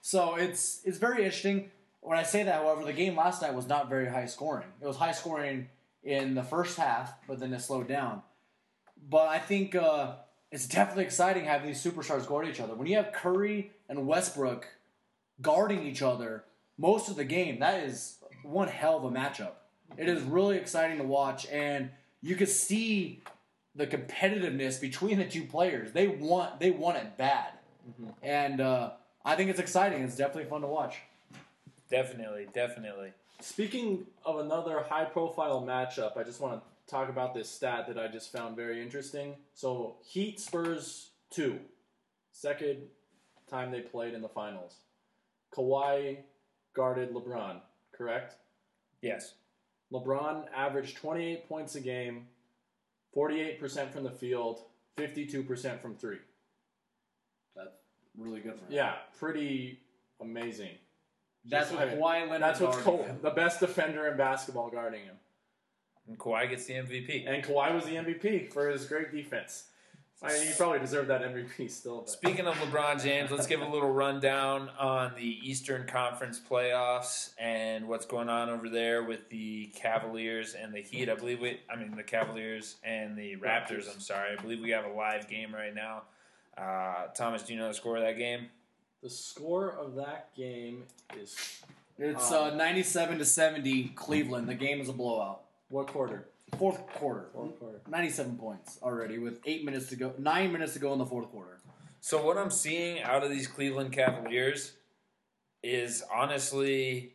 So 0.00 0.34
it's 0.34 0.80
it's 0.84 0.98
very 0.98 1.18
interesting. 1.18 1.70
When 2.00 2.18
I 2.18 2.22
say 2.22 2.42
that, 2.44 2.54
however, 2.54 2.84
the 2.84 2.92
game 2.92 3.16
last 3.16 3.42
night 3.42 3.54
was 3.54 3.68
not 3.68 3.88
very 3.88 4.08
high 4.08 4.26
scoring. 4.26 4.68
It 4.80 4.86
was 4.86 4.96
high 4.96 5.12
scoring 5.12 5.68
in 6.02 6.34
the 6.34 6.42
first 6.42 6.78
half, 6.78 7.14
but 7.26 7.38
then 7.40 7.52
it 7.52 7.60
slowed 7.60 7.88
down. 7.88 8.22
But 9.08 9.28
I 9.28 9.38
think 9.38 9.74
uh, 9.74 10.14
it's 10.50 10.66
definitely 10.66 11.04
exciting 11.04 11.44
having 11.44 11.66
these 11.66 11.82
superstars 11.82 12.26
guard 12.26 12.48
each 12.48 12.60
other. 12.60 12.74
When 12.74 12.86
you 12.86 12.96
have 12.96 13.12
Curry 13.12 13.72
and 13.88 14.06
Westbrook 14.06 14.66
guarding 15.40 15.84
each 15.84 16.02
other 16.02 16.44
most 16.78 17.08
of 17.08 17.16
the 17.16 17.24
game, 17.24 17.58
that 17.60 17.82
is 17.84 18.18
one 18.42 18.68
hell 18.68 18.96
of 18.96 19.04
a 19.04 19.10
matchup. 19.10 19.52
It 19.96 20.08
is 20.08 20.22
really 20.22 20.56
exciting 20.56 20.98
to 20.98 21.04
watch, 21.04 21.46
and 21.46 21.90
you 22.22 22.36
can 22.36 22.46
see 22.46 23.22
the 23.74 23.86
competitiveness 23.86 24.80
between 24.80 25.18
the 25.18 25.24
two 25.24 25.44
players. 25.44 25.92
They 25.92 26.08
want 26.08 26.60
they 26.60 26.70
want 26.70 26.98
it 26.98 27.16
bad, 27.16 27.52
and 28.22 28.60
uh, 28.60 28.92
I 29.24 29.36
think 29.36 29.50
it's 29.50 29.60
exciting. 29.60 30.02
It's 30.02 30.16
definitely 30.16 30.48
fun 30.50 30.60
to 30.60 30.66
watch. 30.66 30.96
Definitely, 31.90 32.48
definitely. 32.52 33.12
Speaking 33.40 34.06
of 34.24 34.40
another 34.40 34.84
high 34.88 35.04
profile 35.04 35.62
matchup, 35.62 36.16
I 36.16 36.24
just 36.24 36.40
want 36.40 36.60
to 36.60 36.90
talk 36.90 37.08
about 37.08 37.34
this 37.34 37.48
stat 37.48 37.86
that 37.88 37.98
I 37.98 38.08
just 38.08 38.32
found 38.32 38.56
very 38.56 38.82
interesting. 38.82 39.36
So, 39.54 39.96
Heat 40.04 40.40
Spurs 40.40 41.10
2, 41.30 41.58
second 42.32 42.78
time 43.48 43.70
they 43.70 43.80
played 43.80 44.14
in 44.14 44.22
the 44.22 44.28
finals. 44.28 44.74
Kawhi 45.54 46.18
guarded 46.74 47.12
LeBron, 47.14 47.60
correct? 47.92 48.36
Yes. 49.02 49.34
LeBron 49.92 50.44
averaged 50.54 50.96
28 50.96 51.48
points 51.48 51.74
a 51.76 51.80
game, 51.80 52.26
48% 53.16 53.90
from 53.92 54.04
the 54.04 54.10
field, 54.10 54.60
52% 54.98 55.80
from 55.80 55.96
three. 55.96 56.18
That's 57.56 57.70
really 58.16 58.40
good 58.40 58.54
for 58.58 58.66
him. 58.66 58.72
Yeah, 58.72 58.94
pretty 59.18 59.80
amazing. 60.20 60.72
That's 61.48 61.70
what 61.70 61.88
Kawhi 61.88 62.22
Leonard. 62.22 62.42
That's 62.42 62.60
what's 62.60 62.76
guarding 62.76 62.98
cool. 62.98 63.06
him. 63.06 63.18
The 63.22 63.30
best 63.30 63.60
defender 63.60 64.06
in 64.08 64.16
basketball 64.16 64.70
guarding 64.70 65.02
him. 65.02 65.16
And 66.06 66.18
Kawhi 66.18 66.48
gets 66.48 66.66
the 66.66 66.74
MVP. 66.74 67.28
And 67.28 67.44
Kawhi 67.44 67.74
was 67.74 67.84
the 67.84 67.96
MVP 67.96 68.52
for 68.52 68.68
his 68.68 68.86
great 68.86 69.12
defense. 69.12 69.64
I 70.20 70.32
mean, 70.32 70.48
he 70.48 70.52
probably 70.54 70.80
deserved 70.80 71.10
that 71.10 71.22
MVP 71.22 71.70
still. 71.70 72.00
But. 72.00 72.10
Speaking 72.10 72.46
of 72.46 72.54
LeBron 72.56 73.00
James, 73.00 73.30
let's 73.30 73.46
give 73.46 73.60
a 73.60 73.68
little 73.68 73.92
rundown 73.92 74.68
on 74.76 75.12
the 75.16 75.38
Eastern 75.48 75.86
Conference 75.86 76.40
playoffs 76.40 77.30
and 77.38 77.86
what's 77.86 78.04
going 78.04 78.28
on 78.28 78.50
over 78.50 78.68
there 78.68 79.04
with 79.04 79.28
the 79.28 79.66
Cavaliers 79.76 80.54
and 80.54 80.74
the 80.74 80.80
Heat. 80.80 81.08
I 81.08 81.14
believe 81.14 81.40
we, 81.40 81.60
I 81.70 81.76
mean, 81.76 81.94
the 81.94 82.02
Cavaliers 82.02 82.76
and 82.82 83.16
the 83.16 83.36
Raptors. 83.36 83.92
I'm 83.92 84.00
sorry. 84.00 84.36
I 84.36 84.42
believe 84.42 84.60
we 84.60 84.70
have 84.70 84.86
a 84.86 84.92
live 84.92 85.28
game 85.28 85.54
right 85.54 85.74
now. 85.74 86.02
Uh, 86.56 87.06
Thomas, 87.14 87.44
do 87.44 87.52
you 87.52 87.60
know 87.60 87.68
the 87.68 87.74
score 87.74 87.96
of 87.96 88.02
that 88.02 88.18
game? 88.18 88.48
The 89.02 89.10
score 89.10 89.70
of 89.70 89.94
that 89.94 90.34
game 90.36 90.84
is 91.16 91.62
It's 91.98 92.32
uh, 92.32 92.54
97 92.54 93.18
to 93.18 93.24
70 93.24 93.92
Cleveland. 93.94 94.48
The 94.48 94.54
game 94.54 94.80
is 94.80 94.88
a 94.88 94.92
blowout. 94.92 95.42
what 95.68 95.86
quarter? 95.86 96.26
Fourth 96.58 96.84
quarter. 96.94 97.26
Fourth 97.32 97.58
quarter. 97.60 97.80
97 97.88 98.36
points 98.36 98.78
already 98.82 99.18
with 99.18 99.38
eight 99.44 99.64
minutes 99.64 99.86
to 99.90 99.96
go. 99.96 100.14
Nine 100.18 100.52
minutes 100.52 100.72
to 100.72 100.78
go 100.78 100.92
in 100.92 100.98
the 100.98 101.06
fourth 101.06 101.30
quarter. 101.30 101.58
So 102.00 102.24
what 102.24 102.38
I'm 102.38 102.50
seeing 102.50 103.02
out 103.02 103.22
of 103.22 103.30
these 103.30 103.46
Cleveland 103.46 103.92
Cavaliers 103.92 104.72
is 105.62 106.02
honestly 106.12 107.12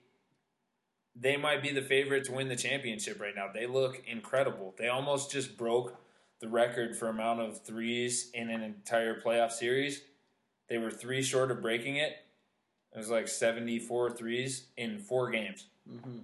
they 1.16 1.38
might 1.38 1.62
be 1.62 1.72
the 1.72 1.82
favorite 1.82 2.26
to 2.26 2.32
win 2.32 2.48
the 2.48 2.56
championship 2.56 3.20
right 3.20 3.36
now. 3.36 3.48
They 3.54 3.68
look 3.68 4.02
incredible. 4.08 4.74
They 4.78 4.88
almost 4.88 5.32
just 5.32 5.58
broke 5.58 5.96
the 6.40 6.48
record 6.48 6.96
for 6.96 7.08
amount 7.08 7.40
of 7.42 7.62
threes 7.64 8.32
in 8.34 8.50
an 8.50 8.62
entire 8.62 9.20
playoff 9.22 9.52
series. 9.52 10.02
They 10.70 10.78
were 10.78 10.92
three 10.92 11.22
short 11.22 11.52
of 11.52 11.62
breaking 11.62 11.98
it. 11.98 12.18
It 12.94 12.98
was 12.98 13.10
like 13.10 13.28
74 13.28 14.12
threes 14.12 14.66
in 14.78 15.00
four 15.00 15.30
games. 15.32 15.66
Mm-hmm. 15.92 16.20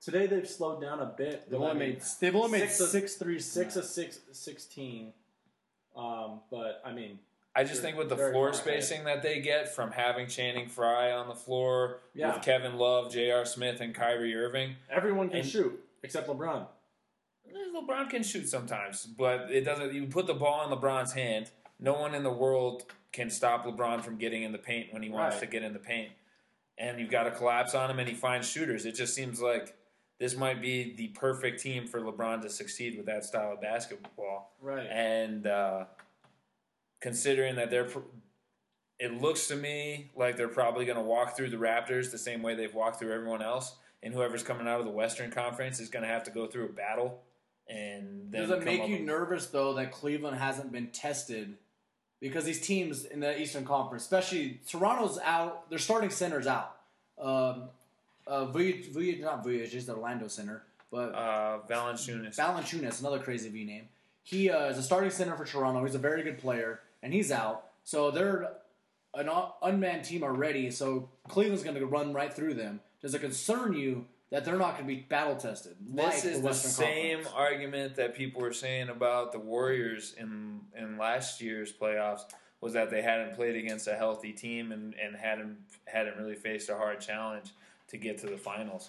Today 0.00 0.26
they've 0.26 0.48
slowed 0.48 0.80
down 0.80 1.00
a 1.00 1.06
bit. 1.06 1.48
They've 1.50 1.60
but 1.60 1.66
I 1.66 1.70
only 1.70 1.86
made 1.86 2.02
they've 2.20 2.34
only 2.34 2.50
made 2.58 2.68
six 2.70 2.80
of 2.80 2.88
six 2.88 3.14
threes, 3.14 3.44
six 3.44 3.76
Yeah. 3.76 3.82
of 3.82 3.86
six, 3.88 4.18
16. 4.32 5.12
Um, 5.94 6.40
but 6.50 6.82
I 6.84 6.92
mean, 6.92 7.18
I 7.54 7.64
just 7.64 7.82
think 7.82 7.96
with 7.98 8.08
the 8.08 8.16
floor 8.16 8.32
far 8.32 8.48
ahead. 8.48 8.56
spacing 8.82 9.04
that 9.04 9.22
they 9.22 9.40
get 9.40 9.72
from 9.74 9.92
having 9.92 10.26
Channing 10.26 10.68
Frye 10.68 11.12
on 11.12 11.28
the 11.28 11.34
floor 11.34 12.00
Yeah. 12.14 12.34
with 12.34 12.42
Kevin 12.42 12.76
Love, 12.78 13.12
J.R. 13.12 13.44
Smith, 13.44 13.80
and 13.80 13.94
Kyrie 13.94 14.34
Irving, 14.34 14.76
everyone 14.90 15.28
can 15.28 15.40
And- 15.40 15.48
shoot 15.48 15.78
except 16.02 16.26
LeBron. 16.28 16.66
Eh, 17.46 17.50
LeBron 17.74 18.08
can 18.10 18.22
shoot 18.22 18.48
sometimes, 18.48 19.04
but 19.06 19.50
it 19.52 19.60
doesn't. 19.64 19.92
You 19.94 20.06
put 20.06 20.26
the 20.26 20.34
ball 20.34 20.64
in 20.64 20.76
LeBron's 20.76 21.12
hand. 21.12 21.50
No 21.82 21.94
one 21.94 22.14
in 22.14 22.22
the 22.22 22.30
world 22.32 22.84
can 23.12 23.28
stop 23.28 23.66
LeBron 23.66 24.02
from 24.02 24.16
getting 24.16 24.44
in 24.44 24.52
the 24.52 24.58
paint 24.58 24.92
when 24.92 25.02
he 25.02 25.10
wants 25.10 25.34
Right. 25.34 25.40
to 25.40 25.46
get 25.48 25.62
in 25.64 25.72
the 25.72 25.78
paint. 25.80 26.12
And 26.78 26.98
you've 27.00 27.10
got 27.10 27.24
to 27.24 27.32
collapse 27.32 27.74
on 27.74 27.90
him, 27.90 27.98
and 27.98 28.08
he 28.08 28.14
finds 28.14 28.48
shooters. 28.48 28.86
It 28.86 28.92
just 28.94 29.14
seems 29.14 29.40
like 29.42 29.76
this 30.18 30.36
might 30.36 30.62
be 30.62 30.94
the 30.94 31.08
perfect 31.08 31.60
team 31.60 31.86
for 31.88 32.00
LeBron 32.00 32.40
to 32.42 32.48
succeed 32.48 32.96
with 32.96 33.06
that 33.06 33.24
style 33.24 33.52
of 33.52 33.60
basketball. 33.60 34.54
Right. 34.60 34.86
And 34.86 35.46
uh, 35.46 35.84
considering 37.00 37.56
that 37.56 37.70
they're, 37.70 37.88
it 38.98 39.20
looks 39.20 39.48
to 39.48 39.56
me 39.56 40.12
like 40.14 40.36
they're 40.36 40.48
probably 40.48 40.84
going 40.84 40.96
to 40.98 41.02
walk 41.02 41.36
through 41.36 41.50
the 41.50 41.56
Raptors 41.56 42.10
the 42.10 42.18
same 42.18 42.42
way 42.42 42.54
they've 42.54 42.72
walked 42.74 43.00
through 43.00 43.12
everyone 43.12 43.42
else. 43.42 43.74
And 44.04 44.14
whoever's 44.14 44.42
coming 44.42 44.66
out 44.68 44.78
of 44.80 44.86
the 44.86 44.92
Western 44.92 45.30
Conference 45.30 45.80
is 45.80 45.88
going 45.88 46.04
to 46.04 46.08
have 46.08 46.24
to 46.24 46.30
go 46.30 46.46
through 46.46 46.66
a 46.66 46.72
battle. 46.72 47.20
And 47.68 48.30
then 48.32 48.42
Does 48.42 48.50
it 48.50 48.64
make 48.64 48.86
you 48.88 48.98
nervous 49.00 49.46
though 49.46 49.74
that 49.74 49.92
Cleveland 49.92 50.38
hasn't 50.38 50.72
been 50.72 50.88
tested? 50.88 51.56
Because 52.22 52.44
these 52.44 52.60
teams 52.60 53.04
in 53.04 53.18
the 53.18 53.38
Eastern 53.38 53.64
Conference, 53.64 54.04
especially 54.04 54.60
Toronto's 54.66 55.18
out, 55.24 55.68
their 55.68 55.80
starting 55.80 56.08
center's 56.08 56.46
out. 56.46 56.76
Um, 57.20 57.64
uh, 58.28 58.46
Vuj, 58.46 58.94
Vuj, 58.94 59.20
not 59.20 59.44
Vujic, 59.44 59.70
just 59.70 59.88
the 59.88 59.94
Orlando 59.94 60.28
center, 60.28 60.62
but 60.92 61.12
Uh, 61.14 61.58
Valanciunas. 61.68 62.36
Valanciunas, 62.36 63.00
another 63.00 63.18
crazy 63.18 63.50
V 63.50 63.64
name. 63.64 63.88
He 64.22 64.48
uh, 64.48 64.66
is 64.66 64.78
a 64.78 64.84
starting 64.84 65.10
center 65.10 65.36
for 65.36 65.44
Toronto. 65.44 65.84
He's 65.84 65.96
a 65.96 65.98
very 65.98 66.22
good 66.22 66.38
player, 66.38 66.78
and 67.02 67.12
he's 67.12 67.32
out. 67.32 67.64
So 67.82 68.12
they're 68.12 68.52
an 69.14 69.28
unmanned 69.60 70.04
team 70.04 70.22
already. 70.22 70.70
So 70.70 71.08
Cleveland's 71.28 71.64
going 71.64 71.76
to 71.76 71.84
run 71.86 72.12
right 72.12 72.32
through 72.32 72.54
them. 72.54 72.80
Does 73.00 73.14
it 73.14 73.20
concern 73.20 73.72
you 73.72 74.06
that 74.32 74.44
they're 74.44 74.56
not 74.56 74.72
going 74.76 74.88
to 74.88 74.94
be 74.94 75.00
battle 75.02 75.36
tested? 75.36 75.76
like 75.94 76.12
This 76.12 76.24
is 76.24 76.42
the 76.42 76.48
the 76.48 76.54
same 76.54 77.22
Conference? 77.22 77.36
argument 77.36 77.94
that 77.96 78.16
people 78.16 78.40
were 78.42 78.52
saying 78.52 78.88
about 78.88 79.30
the 79.30 79.38
Warriors 79.38 80.14
in 80.18 80.60
in 80.76 80.98
last 80.98 81.40
year's 81.40 81.72
playoffs 81.72 82.22
was 82.60 82.72
that 82.72 82.90
they 82.90 83.02
hadn't 83.02 83.34
played 83.34 83.56
against 83.56 83.86
a 83.88 83.94
healthy 83.94 84.32
team 84.32 84.72
and, 84.72 84.94
and 84.94 85.14
hadn't 85.14 85.58
hadn't 85.86 86.16
really 86.16 86.34
faced 86.34 86.68
a 86.70 86.76
hard 86.76 87.00
challenge 87.00 87.50
to 87.88 87.96
get 87.96 88.18
to 88.18 88.26
the 88.26 88.38
finals. 88.38 88.88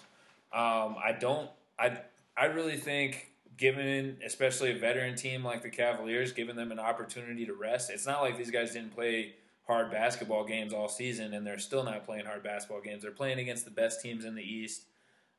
Um, 0.52 0.96
I 1.04 1.14
don't. 1.18 1.50
I 1.78 1.98
I 2.36 2.46
really 2.46 2.76
think 2.76 3.28
given 3.56 4.16
especially 4.24 4.72
a 4.72 4.78
veteran 4.78 5.14
team 5.14 5.44
like 5.44 5.62
the 5.62 5.70
Cavaliers, 5.70 6.32
giving 6.32 6.56
them 6.56 6.72
an 6.72 6.78
opportunity 6.80 7.46
to 7.46 7.52
rest. 7.54 7.90
It's 7.90 8.06
not 8.06 8.20
like 8.22 8.36
these 8.36 8.50
guys 8.50 8.72
didn't 8.72 8.94
play 8.94 9.34
hard 9.66 9.90
basketball 9.90 10.44
games 10.44 10.72
all 10.72 10.88
season 10.88 11.32
and 11.34 11.46
they're 11.46 11.58
still 11.58 11.84
not 11.84 12.04
playing 12.04 12.26
hard 12.26 12.42
basketball 12.42 12.80
games. 12.80 13.02
They're 13.02 13.12
playing 13.12 13.38
against 13.38 13.64
the 13.64 13.70
best 13.70 14.00
teams 14.02 14.24
in 14.24 14.34
the 14.34 14.42
East. 14.42 14.86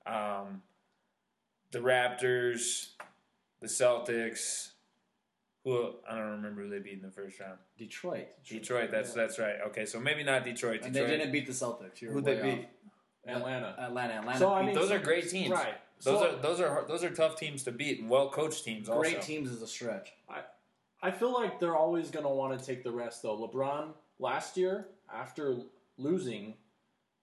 Um, 0.05 0.61
the 1.71 1.79
Raptors, 1.79 2.89
the 3.61 3.67
Celtics. 3.67 4.69
Who 5.63 5.93
I 6.07 6.15
don't 6.15 6.29
remember 6.33 6.61
who 6.63 6.69
they 6.69 6.77
beat 6.79 6.93
in 6.93 7.01
the 7.01 7.09
first 7.09 7.39
round. 7.39 7.57
Detroit. 7.77 8.27
Detroit. 8.47 8.91
That's 8.91 9.13
that's 9.13 9.39
right. 9.39 9.55
Okay, 9.67 9.85
so 9.87 9.99
maybe 9.99 10.23
not 10.23 10.43
Detroit. 10.45 10.81
And 10.83 10.93
Detroit. 10.93 11.09
they 11.09 11.17
didn't 11.17 11.31
beat 11.31 11.47
the 11.47 11.53
Celtics. 11.53 12.01
You're 12.01 12.11
Who 12.11 12.21
way 12.21 12.35
they 12.35 12.39
off. 12.51 12.57
beat? 12.59 12.67
Atlanta. 13.27 13.75
Atlanta. 13.79 14.13
Atlanta. 14.13 14.37
So, 14.39 14.53
I 14.53 14.63
mean, 14.63 14.75
Those 14.75 14.89
so- 14.89 14.95
are 14.95 14.99
great 14.99 15.27
teams. 15.27 15.49
Right. 15.49 15.73
Those 16.03 16.19
So- 16.19 16.35
are 16.37 16.41
those 16.41 16.61
are 16.61 16.85
those 16.87 17.03
are 17.03 17.09
tough 17.09 17.35
teams 17.39 17.63
to 17.63 17.71
beat 17.71 17.99
and 17.99 18.09
well 18.09 18.29
coached 18.29 18.63
teams. 18.63 18.87
Also, 18.89 19.01
great 19.01 19.23
teams 19.23 19.49
is 19.49 19.63
a 19.63 19.67
stretch. 19.67 20.13
I 20.29 20.43
I 21.01 21.09
feel 21.11 21.33
like 21.33 21.59
they're 21.59 21.75
always 21.75 22.11
going 22.11 22.25
to 22.25 22.29
want 22.29 22.57
to 22.59 22.63
take 22.63 22.83
the 22.83 22.91
rest, 22.91 23.23
though. 23.23 23.35
LeBron 23.47 23.93
last 24.19 24.57
year, 24.57 24.87
after 25.13 25.57
losing, 25.97 26.55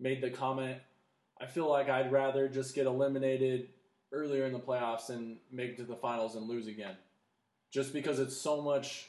made 0.01 0.21
the 0.21 0.31
comment, 0.31 0.79
I 1.43 1.47
feel 1.47 1.69
like 1.69 1.89
I'd 1.89 2.13
rather 2.13 2.49
just 2.49 2.73
get 2.75 2.87
eliminated 2.87 3.69
earlier 4.13 4.45
in 4.45 4.53
the 4.53 4.61
playoffs 4.61 5.11
and 5.11 5.39
make 5.51 5.71
it 5.71 5.77
to 5.79 5.85
the 5.85 5.97
finals 5.97 6.37
and 6.37 6.49
lose 6.49 6.69
again. 6.69 6.95
Just 7.73 7.93
because 7.93 8.21
it's 8.21 8.37
so 8.37 8.63
much, 8.63 9.09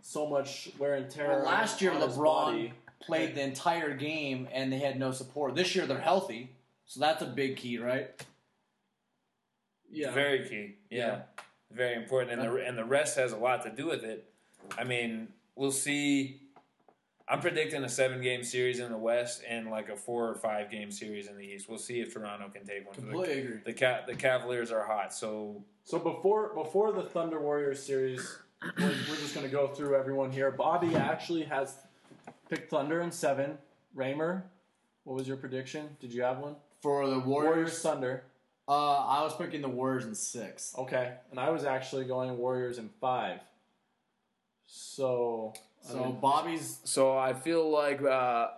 so 0.00 0.26
much 0.26 0.70
wear 0.78 0.94
and 0.94 1.10
tear. 1.10 1.28
Well, 1.28 1.44
last 1.44 1.82
year 1.82 1.92
on 1.92 2.00
LeBron 2.00 2.16
body. 2.16 2.72
played 3.02 3.34
the 3.34 3.42
entire 3.42 3.94
game 3.94 4.48
and 4.52 4.72
they 4.72 4.78
had 4.78 4.98
no 4.98 5.10
support. 5.12 5.54
This 5.54 5.76
year 5.76 5.84
they're 5.84 6.00
healthy, 6.00 6.52
so 6.86 7.00
that's 7.00 7.20
a 7.22 7.26
big 7.26 7.56
key, 7.56 7.78
right? 7.78 8.08
Yeah. 9.90 10.12
very 10.12 10.48
key. 10.48 10.76
Yeah, 10.90 11.22
very 11.70 11.96
important, 11.96 12.40
and 12.40 12.42
the 12.42 12.66
and 12.66 12.78
the 12.78 12.84
rest 12.84 13.18
has 13.18 13.32
a 13.32 13.36
lot 13.36 13.62
to 13.64 13.70
do 13.70 13.88
with 13.88 14.04
it. 14.04 14.32
I 14.78 14.84
mean, 14.84 15.28
we'll 15.54 15.72
see. 15.72 16.41
I'm 17.28 17.40
predicting 17.40 17.82
a 17.84 17.88
seven 17.88 18.20
game 18.20 18.42
series 18.44 18.80
in 18.80 18.90
the 18.90 18.98
West 18.98 19.42
and 19.48 19.70
like 19.70 19.88
a 19.88 19.96
four 19.96 20.28
or 20.28 20.34
five 20.34 20.70
game 20.70 20.90
series 20.90 21.28
in 21.28 21.36
the 21.36 21.44
East. 21.44 21.68
We'll 21.68 21.78
see 21.78 22.00
if 22.00 22.12
Toronto 22.12 22.48
can 22.48 22.66
take 22.66 22.84
one. 22.86 22.94
Completely 22.94 23.40
agree. 23.40 23.60
The 23.64 23.72
Ca- 23.72 24.02
the 24.06 24.14
Cavaliers 24.14 24.70
are 24.72 24.84
hot, 24.84 25.14
so 25.14 25.62
So 25.84 25.98
before 25.98 26.52
before 26.54 26.92
the 26.92 27.02
Thunder 27.02 27.40
Warriors 27.40 27.82
series, 27.82 28.38
we're, 28.78 28.86
we're 28.88 29.16
just 29.16 29.34
going 29.34 29.46
to 29.46 29.52
go 29.52 29.68
through 29.68 29.96
everyone 29.96 30.30
here. 30.30 30.50
Bobby 30.50 30.94
actually 30.96 31.44
has 31.44 31.76
picked 32.50 32.70
Thunder 32.70 33.00
in 33.00 33.10
seven. 33.10 33.58
Raymer, 33.94 34.44
what 35.04 35.16
was 35.16 35.28
your 35.28 35.36
prediction? 35.36 35.96
Did 36.00 36.12
you 36.12 36.22
have 36.22 36.38
one? 36.38 36.56
For 36.82 37.06
the 37.06 37.18
Warriors 37.18 37.26
Warriors, 37.54 37.78
Thunder. 37.82 38.24
uh, 38.68 39.06
I 39.06 39.22
was 39.22 39.36
picking 39.36 39.62
the 39.62 39.68
Warriors 39.68 40.04
in 40.04 40.14
six. 40.14 40.74
Okay, 40.76 41.12
and 41.30 41.38
I 41.38 41.50
was 41.50 41.64
actually 41.64 42.04
going 42.04 42.36
Warriors 42.38 42.78
in 42.78 42.88
five. 43.00 43.40
So 44.66 45.52
I 45.56 45.60
So 45.82 46.12
Bobby's 46.12 46.80
so 46.84 47.16
I 47.18 47.32
feel 47.34 47.70
like 47.70 48.00
uh, 48.02 48.48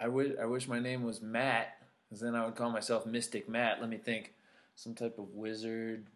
I 0.00 0.08
wish 0.08 0.32
I 0.40 0.46
wish 0.46 0.68
my 0.68 0.78
name 0.78 1.02
was 1.02 1.20
Matt, 1.20 1.76
because 2.08 2.20
then 2.20 2.34
I 2.34 2.44
would 2.44 2.54
call 2.54 2.70
myself 2.70 3.04
Mystic 3.06 3.48
Matt. 3.48 3.80
Let 3.80 3.88
me 3.90 3.96
think, 3.96 4.32
some 4.74 4.94
type 4.94 5.18
of 5.18 5.30
wizard. 5.34 6.06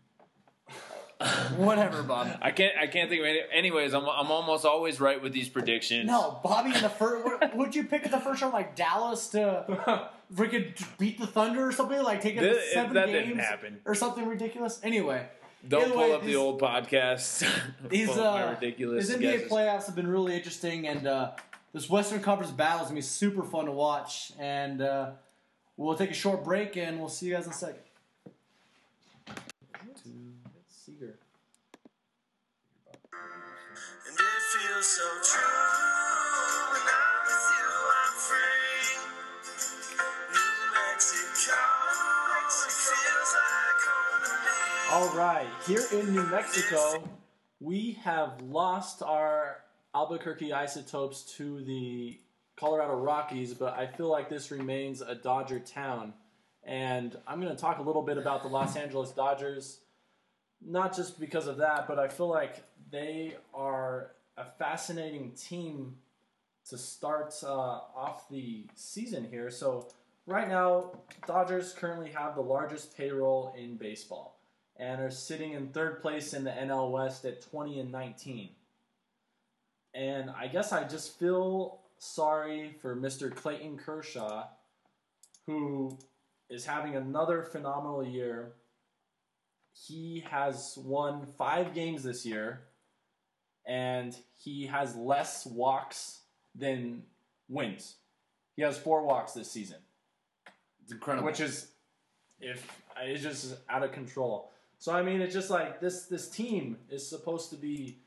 whatever, 1.57 2.03
Bob. 2.03 2.29
I 2.43 2.51
can't. 2.51 2.75
I 2.79 2.87
can't 2.87 3.09
think 3.09 3.21
of 3.21 3.27
any. 3.27 3.41
Anyways, 3.53 3.95
I'm. 3.95 4.05
I'm 4.05 4.31
almost 4.31 4.65
always 4.65 5.01
right 5.01 5.21
with 5.21 5.33
these 5.33 5.49
predictions. 5.49 6.07
No, 6.07 6.41
Bobby 6.45 6.75
in 6.75 6.83
the 6.83 6.91
first. 6.91 7.25
What, 7.25 7.57
would 7.57 7.75
you 7.75 7.85
pick 7.85 8.11
the 8.11 8.21
first 8.21 8.43
round, 8.43 8.53
like 8.53 8.77
Dallas 8.77 9.29
to 9.29 10.11
freaking 10.35 10.75
beat 10.99 11.19
the 11.19 11.27
Thunder 11.27 11.67
or 11.67 11.73
something? 11.73 12.03
Like 12.03 12.21
take 12.21 12.37
it 12.37 12.73
seven 12.73 12.95
that 12.95 13.07
games 13.07 13.29
didn't 13.29 13.41
happen. 13.41 13.81
or 13.85 13.95
something 13.95 14.27
ridiculous. 14.27 14.79
Anyway, 14.83 15.27
Don't 15.69 15.93
pull 15.93 15.99
way, 15.99 16.13
up 16.13 16.21
these- 16.23 16.31
the 16.31 16.37
old 16.37 16.61
podcast. 16.61 17.49
these 17.89 18.09
Pull 18.09 18.23
uh, 18.23 18.51
ridiculous 18.51 19.09
these 19.09 19.17
NBA 19.17 19.21
guesses. 19.21 19.51
playoffs 19.51 19.87
have 19.87 19.97
been 19.97 20.07
really 20.07 20.35
interesting, 20.37 20.87
and 20.87 21.07
uh, 21.07 21.33
this 21.73 21.89
Western 21.91 22.21
Conference 22.21 22.53
battle 22.53 22.81
is 22.83 22.87
gonna 22.89 22.97
be 22.97 23.03
super 23.03 23.43
fun 23.43 23.67
to 23.67 23.73
watch. 23.73 24.33
And 24.39 24.81
uh, 24.83 25.11
we'll 25.77 25.97
take 25.97 26.11
a 26.11 26.15
short 26.15 26.45
break, 26.45 26.77
and 26.77 26.99
we'll 26.99 27.09
see 27.09 27.27
you 27.27 27.35
guys 27.35 27.47
in 27.47 27.51
a 27.53 27.55
second. 27.55 27.81
Seager. 30.69 31.19
And 33.13 34.15
it 34.15 34.43
feels 34.53 34.87
so 34.87 35.03
true. 35.23 35.76
All 44.97 45.15
right, 45.15 45.47
here 45.67 45.85
in 45.93 46.15
New 46.15 46.27
Mexico, 46.29 47.07
we 47.61 47.99
have 48.03 48.41
lost 48.41 49.03
our 49.03 49.59
Albuquerque 49.95 50.55
Isotopes 50.55 51.35
to 51.37 51.63
the 51.65 52.19
Colorado 52.59 52.95
Rockies, 52.95 53.53
but 53.53 53.77
I 53.77 53.89
feel 53.89 54.11
like 54.11 54.31
this 54.31 54.51
remains 54.51 55.03
a 55.03 55.15
Dodger 55.15 55.61
town. 55.61 56.15
And 56.65 57.15
I'm 57.27 57.43
going 57.43 57.55
to 57.55 57.61
talk 57.61 57.79
a 57.79 57.83
little 57.83 58.01
bit 58.01 58.17
about 58.17 58.43
the 58.43 58.49
Los 58.49 58.75
Angeles 58.75 59.11
Dodgers, 59.11 59.81
not 60.65 60.97
just 60.97 61.21
because 61.21 61.47
of 61.47 61.59
that, 61.59 61.87
but 61.87 61.99
I 61.99 62.09
feel 62.09 62.29
like 62.29 62.65
they 62.91 63.37
are 63.53 64.13
a 64.39 64.47
fascinating 64.59 65.33
team 65.33 65.97
to 66.71 66.79
start 66.79 67.35
uh, 67.43 67.51
off 67.51 68.31
the 68.31 68.67
season 68.75 69.29
here. 69.31 69.51
So, 69.51 69.89
right 70.25 70.49
now, 70.49 70.93
Dodgers 71.27 71.75
currently 71.75 72.13
have 72.13 72.35
the 72.35 72.41
largest 72.41 72.97
payroll 72.97 73.55
in 73.59 73.77
baseball 73.77 74.36
and 74.79 75.01
are 75.01 75.11
sitting 75.11 75.53
in 75.53 75.69
third 75.69 76.01
place 76.03 76.35
in 76.35 76.45
the 76.45 76.51
NL 76.51 76.91
West 76.91 77.25
at 77.25 77.43
20 77.51 77.81
and 77.81 77.93
19. 77.93 78.51
And 79.95 80.31
I 80.31 80.47
guess 80.49 80.73
I 80.73 80.85
just 80.85 81.19
feel 81.19 81.81
sorry 81.99 82.77
for 82.83 82.95
Mr. 82.95 83.35
Clayton 83.35 83.79
Kershaw, 83.79 84.45
who 85.47 85.99
is 86.51 86.67
having 86.67 86.97
another 86.97 87.43
phenomenal 87.43 88.05
year. 88.07 88.53
He 89.73 90.25
has 90.31 90.79
won 90.83 91.27
five 91.39 91.75
games 91.75 92.03
this 92.03 92.25
year, 92.27 92.61
and 93.67 94.17
he 94.37 94.67
has 94.67 94.95
less 94.97 95.47
walks 95.47 96.21
than 96.55 97.03
wins. 97.49 97.97
He 98.55 98.63
has 98.63 98.79
four 98.79 99.05
walks 99.05 99.33
this 99.33 99.51
season 99.51 99.77
It's 100.83 100.93
incredible. 100.93 101.27
which 101.27 101.41
is 101.41 101.69
if 102.41 102.67
it's 103.03 103.23
just 103.23 103.57
out 103.69 103.83
of 103.83 103.93
control. 103.93 104.53
So 104.79 104.93
I 104.93 105.03
mean, 105.03 105.21
it's 105.21 105.35
just 105.35 105.51
like 105.51 105.81
this. 105.81 106.05
This 106.07 106.29
team 106.29 106.79
is 106.91 107.07
supposed 107.07 107.51
to 107.51 107.57
be 107.57 107.99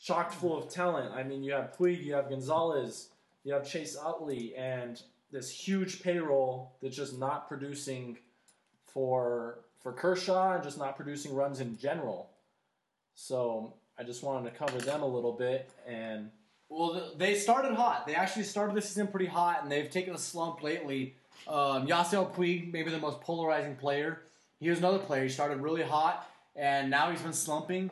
chock 0.00 0.32
full 0.32 0.56
of 0.56 0.68
talent. 0.68 1.12
I 1.14 1.22
mean, 1.22 1.42
you 1.42 1.52
have 1.52 1.76
Puig, 1.76 2.02
you 2.02 2.14
have 2.14 2.30
Gonzalez, 2.30 3.08
you 3.44 3.52
have 3.52 3.68
Chase 3.68 3.96
Utley, 3.96 4.54
and 4.56 5.00
this 5.30 5.50
huge 5.50 6.02
payroll 6.02 6.72
that's 6.82 6.96
just 6.96 7.18
not 7.18 7.48
producing 7.48 8.18
for 8.86 9.60
for 9.80 9.92
Kershaw 9.92 10.54
and 10.54 10.62
just 10.62 10.78
not 10.78 10.96
producing 10.96 11.34
runs 11.34 11.60
in 11.60 11.76
general. 11.78 12.30
So 13.14 13.74
I 13.98 14.02
just 14.02 14.22
wanted 14.22 14.50
to 14.50 14.56
cover 14.56 14.78
them 14.78 15.02
a 15.02 15.06
little 15.06 15.32
bit 15.32 15.70
and. 15.86 16.30
Well, 16.72 17.10
they 17.16 17.34
started 17.34 17.74
hot. 17.74 18.06
They 18.06 18.14
actually 18.14 18.44
started 18.44 18.76
the 18.76 18.80
season 18.80 19.08
pretty 19.08 19.26
hot, 19.26 19.64
and 19.64 19.72
they've 19.72 19.90
taken 19.90 20.14
a 20.14 20.18
slump 20.18 20.62
lately. 20.62 21.16
Um, 21.48 21.88
Yasiel 21.88 22.32
Puig, 22.32 22.72
maybe 22.72 22.92
the 22.92 22.98
most 22.98 23.20
polarizing 23.22 23.74
player. 23.74 24.20
He 24.60 24.68
was 24.68 24.78
another 24.78 24.98
player. 24.98 25.22
He 25.22 25.28
started 25.30 25.58
really 25.60 25.82
hot, 25.82 26.28
and 26.54 26.90
now 26.90 27.10
he's 27.10 27.22
been 27.22 27.32
slumping. 27.32 27.90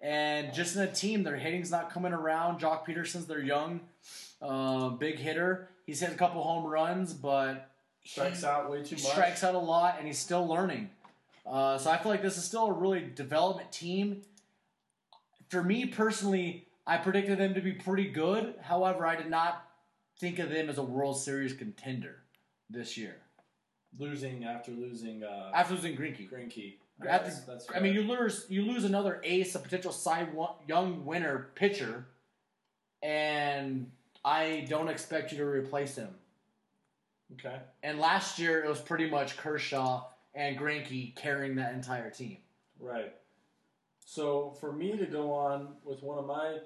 And 0.00 0.52
just 0.52 0.76
in 0.76 0.82
a 0.82 0.92
team, 0.92 1.22
their 1.22 1.36
hitting's 1.36 1.70
not 1.70 1.90
coming 1.90 2.12
around. 2.12 2.60
Joc 2.60 2.84
Pederson's 2.84 3.26
their 3.26 3.40
young, 3.40 3.80
uh, 4.42 4.90
big 4.90 5.16
hitter. 5.16 5.68
He's 5.86 6.00
hit 6.00 6.10
a 6.12 6.14
couple 6.16 6.42
home 6.42 6.66
runs, 6.66 7.14
but 7.14 7.70
he 8.00 8.10
Strikes 8.10 8.44
out 8.44 8.70
way 8.70 8.82
too 8.82 8.96
much. 8.96 9.04
strikes 9.04 9.42
out 9.44 9.54
a 9.54 9.58
lot, 9.58 9.96
and 9.98 10.06
he's 10.06 10.18
still 10.18 10.46
learning. 10.46 10.90
Uh, 11.46 11.78
so 11.78 11.90
I 11.90 11.98
feel 11.98 12.10
like 12.12 12.22
this 12.22 12.36
is 12.36 12.44
still 12.44 12.66
a 12.66 12.72
really 12.72 13.00
development 13.00 13.72
team. 13.72 14.22
For 15.48 15.62
me 15.62 15.86
personally, 15.86 16.66
I 16.86 16.98
predicted 16.98 17.38
them 17.38 17.54
to 17.54 17.60
be 17.60 17.72
pretty 17.72 18.08
good. 18.08 18.54
However, 18.60 19.06
I 19.06 19.16
did 19.16 19.30
not 19.30 19.64
think 20.18 20.38
of 20.38 20.50
them 20.50 20.68
as 20.68 20.78
a 20.78 20.82
World 20.82 21.18
Series 21.18 21.54
contender 21.54 22.16
this 22.68 22.96
year. 22.96 23.16
Losing 23.98 24.44
after 24.44 24.72
losing 24.72 25.22
uh, 25.24 25.50
After 25.54 25.74
losing. 25.74 25.96
Greinke. 25.96 26.28
After- 27.00 27.08
That's- 27.08 27.44
that's 27.44 27.66
I 27.74 27.78
mean, 27.80 27.94
you 27.94 28.02
lose 28.02 28.46
you 28.48 28.62
lose 28.62 28.84
another 28.84 29.20
ace, 29.24 29.54
a 29.54 29.58
potential 29.60 29.92
Cy 29.92 30.26
Young 30.66 31.04
winner 31.06 31.50
pitcher, 31.54 32.06
and 33.02 33.90
I 34.24 34.66
don't 34.68 34.88
expect 34.88 35.30
you 35.32 35.38
to 35.38 35.44
replace 35.46 35.94
him. 35.96 36.14
okay. 37.34 37.60
And 37.82 37.98
last 38.00 38.38
year 38.38 38.64
it 38.64 38.68
was 38.68 38.80
pretty 38.80 39.08
much 39.08 39.36
Kershaw 39.36 40.04
and 40.34 40.58
Greinke 40.58 41.14
carrying 41.16 41.54
that 41.56 41.72
entire 41.74 42.10
team. 42.10 42.38
Right. 42.80 43.14
So 44.04 44.56
for 44.60 44.72
me 44.72 44.96
to 44.96 45.06
go 45.06 45.32
on 45.32 45.74
with 45.84 46.02
one 46.02 46.18
of 46.18 46.26
my 46.26 46.58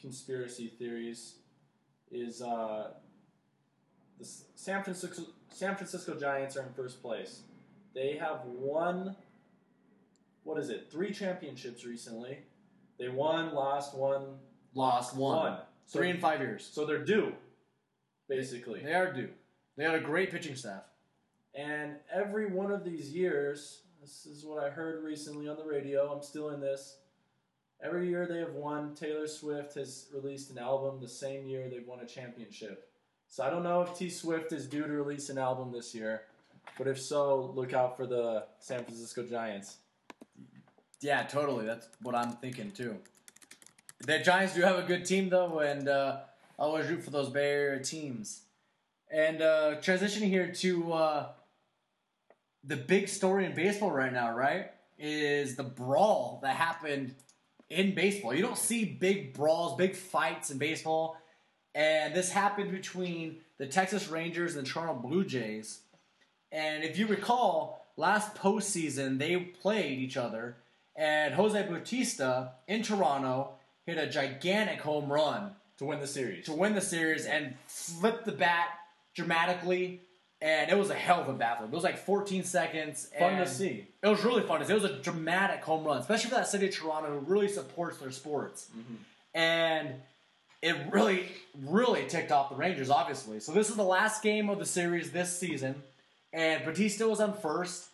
conspiracy 0.00 0.68
theories 0.78 1.36
is 2.10 2.40
uh, 2.42 2.92
the 4.18 4.24
San 4.54 4.82
Francisco 4.82 5.22
San 5.56 5.74
Francisco 5.74 6.14
Giants 6.14 6.54
are 6.58 6.64
in 6.64 6.72
first 6.74 7.00
place. 7.00 7.40
They 7.94 8.18
have 8.18 8.40
won 8.44 9.16
what 10.44 10.60
is 10.60 10.68
it? 10.68 10.88
Three 10.92 11.12
championships 11.12 11.84
recently. 11.86 12.38
They 12.98 13.08
won, 13.08 13.54
lost, 13.54 13.96
won, 13.96 14.36
Lost 14.74 15.16
one. 15.16 15.36
won. 15.36 15.58
So, 15.86 15.98
Three 15.98 16.10
in 16.10 16.20
five 16.20 16.40
years. 16.40 16.68
so 16.70 16.84
they're 16.84 17.04
due, 17.04 17.32
basically. 18.28 18.80
They 18.80 18.92
are 18.92 19.12
due. 19.12 19.30
They 19.78 19.84
had 19.84 19.94
a 19.94 20.00
great 20.00 20.30
pitching 20.30 20.56
staff. 20.56 20.82
And 21.54 21.96
every 22.14 22.46
one 22.46 22.70
of 22.70 22.84
these 22.84 23.10
years, 23.12 23.80
this 24.00 24.26
is 24.26 24.44
what 24.44 24.62
I 24.62 24.68
heard 24.68 25.02
recently 25.02 25.48
on 25.48 25.56
the 25.56 25.64
radio. 25.64 26.12
I'm 26.12 26.22
still 26.22 26.50
in 26.50 26.60
this. 26.60 26.98
Every 27.82 28.08
year 28.08 28.26
they 28.26 28.38
have 28.40 28.52
won. 28.52 28.94
Taylor 28.94 29.26
Swift 29.26 29.74
has 29.74 30.06
released 30.14 30.50
an 30.50 30.58
album 30.58 31.00
the 31.00 31.08
same 31.08 31.46
year 31.46 31.68
they've 31.70 31.86
won 31.88 32.00
a 32.00 32.06
championship. 32.06 32.90
So 33.28 33.44
I 33.44 33.50
don't 33.50 33.62
know 33.62 33.82
if 33.82 33.96
T 33.96 34.08
Swift 34.08 34.52
is 34.52 34.66
due 34.66 34.82
to 34.82 34.92
release 34.92 35.28
an 35.28 35.38
album 35.38 35.72
this 35.72 35.94
year, 35.94 36.22
but 36.78 36.86
if 36.86 37.00
so, 37.00 37.52
look 37.54 37.72
out 37.74 37.96
for 37.96 38.06
the 38.06 38.44
San 38.58 38.84
Francisco 38.84 39.24
Giants. 39.24 39.76
Yeah, 41.00 41.22
totally. 41.24 41.66
That's 41.66 41.88
what 42.02 42.14
I'm 42.14 42.32
thinking 42.32 42.70
too. 42.70 42.96
The 44.00 44.18
Giants 44.18 44.54
do 44.54 44.62
have 44.62 44.78
a 44.78 44.82
good 44.82 45.04
team 45.04 45.28
though, 45.28 45.60
and 45.60 45.88
uh, 45.88 46.18
I 46.58 46.62
always 46.62 46.88
root 46.88 47.02
for 47.02 47.10
those 47.10 47.28
Bay 47.28 47.50
Area 47.50 47.82
teams. 47.82 48.42
And 49.10 49.40
uh, 49.40 49.76
transitioning 49.80 50.28
here 50.28 50.52
to 50.52 50.92
uh, 50.92 51.28
the 52.64 52.76
big 52.76 53.08
story 53.08 53.44
in 53.44 53.54
baseball 53.54 53.90
right 53.90 54.12
now, 54.12 54.34
right? 54.34 54.70
Is 54.98 55.56
the 55.56 55.62
brawl 55.62 56.40
that 56.42 56.56
happened 56.56 57.14
in 57.68 57.94
baseball. 57.94 58.34
You 58.34 58.42
don't 58.42 58.58
see 58.58 58.84
big 58.84 59.34
brawls, 59.34 59.76
big 59.76 59.94
fights 59.94 60.50
in 60.50 60.58
baseball. 60.58 61.16
And 61.76 62.14
this 62.14 62.32
happened 62.32 62.70
between 62.72 63.36
the 63.58 63.66
Texas 63.66 64.08
Rangers 64.08 64.56
and 64.56 64.66
the 64.66 64.70
Toronto 64.70 64.94
Blue 64.94 65.24
Jays. 65.26 65.80
And 66.50 66.82
if 66.82 66.98
you 66.98 67.06
recall, 67.06 67.84
last 67.98 68.34
postseason 68.34 69.18
they 69.18 69.36
played 69.36 69.98
each 69.98 70.16
other, 70.16 70.56
and 70.96 71.34
Jose 71.34 71.62
Bautista 71.68 72.52
in 72.66 72.82
Toronto 72.82 73.50
hit 73.84 73.98
a 73.98 74.06
gigantic 74.08 74.80
home 74.80 75.12
run 75.12 75.52
To 75.78 75.84
win 75.84 76.00
the 76.00 76.06
series. 76.06 76.46
to 76.46 76.52
win 76.54 76.74
the 76.74 76.80
series 76.80 77.26
and 77.26 77.54
flipped 77.66 78.24
the 78.24 78.32
bat 78.32 78.68
dramatically. 79.14 80.00
And 80.40 80.70
it 80.70 80.78
was 80.78 80.88
a 80.90 80.94
hell 80.94 81.20
of 81.20 81.28
a 81.28 81.32
bat 81.34 81.58
flip. 81.58 81.70
It 81.70 81.74
was 81.74 81.84
like 81.84 81.98
14 81.98 82.44
seconds. 82.44 83.10
Fun 83.18 83.36
to 83.38 83.46
see. 83.46 83.86
It 84.02 84.06
was 84.08 84.22
really 84.24 84.42
fun. 84.42 84.60
to 84.60 84.66
see. 84.66 84.72
It 84.72 84.82
was 84.82 84.90
a 84.90 84.98
dramatic 84.98 85.62
home 85.62 85.84
run, 85.84 85.98
especially 85.98 86.30
for 86.30 86.36
that 86.36 86.46
city 86.48 86.68
of 86.68 86.74
Toronto 86.74 87.10
who 87.10 87.18
really 87.20 87.48
supports 87.48 87.98
their 87.98 88.10
sports. 88.10 88.68
Mm-hmm. 88.76 88.94
And 89.34 89.94
it 90.66 90.76
really, 90.90 91.28
really 91.64 92.06
ticked 92.06 92.32
off 92.32 92.50
the 92.50 92.56
Rangers, 92.56 92.90
obviously. 92.90 93.40
So 93.40 93.52
this 93.52 93.70
is 93.70 93.76
the 93.76 93.84
last 93.84 94.22
game 94.22 94.50
of 94.50 94.58
the 94.58 94.66
series 94.66 95.12
this 95.12 95.38
season. 95.38 95.76
And 96.32 96.64
Bautista 96.64 97.08
was 97.08 97.20
on 97.20 97.34
first. 97.34 97.88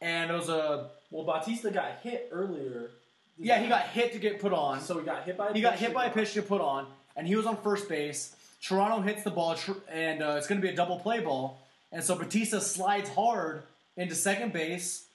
And 0.00 0.30
it 0.30 0.34
was 0.34 0.48
a. 0.48 0.88
Well, 1.10 1.24
Bautista 1.24 1.70
got 1.70 2.00
hit 2.02 2.28
earlier. 2.32 2.90
Yeah, 3.38 3.60
he 3.60 3.68
got 3.68 3.86
hit 3.88 4.12
to 4.12 4.18
get 4.18 4.40
put 4.40 4.52
on. 4.52 4.80
So 4.80 4.98
he 4.98 5.04
got 5.04 5.24
hit 5.24 5.36
by. 5.36 5.48
A 5.48 5.52
He 5.52 5.60
got 5.60 5.72
pitch 5.72 5.80
hit 5.80 5.88
to 5.88 5.94
by 5.94 6.06
a 6.06 6.10
pitch 6.10 6.34
to 6.34 6.42
put 6.42 6.60
on, 6.60 6.86
and 7.16 7.26
he 7.26 7.36
was 7.36 7.46
on 7.46 7.56
first 7.62 7.88
base. 7.88 8.34
Toronto 8.60 9.00
hits 9.00 9.22
the 9.22 9.30
ball, 9.30 9.56
and 9.90 10.22
uh, 10.22 10.34
it's 10.36 10.46
going 10.46 10.60
to 10.60 10.66
be 10.66 10.72
a 10.72 10.76
double 10.76 10.98
play 10.98 11.20
ball. 11.20 11.60
And 11.92 12.02
so 12.02 12.16
Bautista 12.16 12.60
slides 12.60 13.08
hard 13.10 13.62
into 13.96 14.14
second 14.14 14.52
base, 14.52 15.06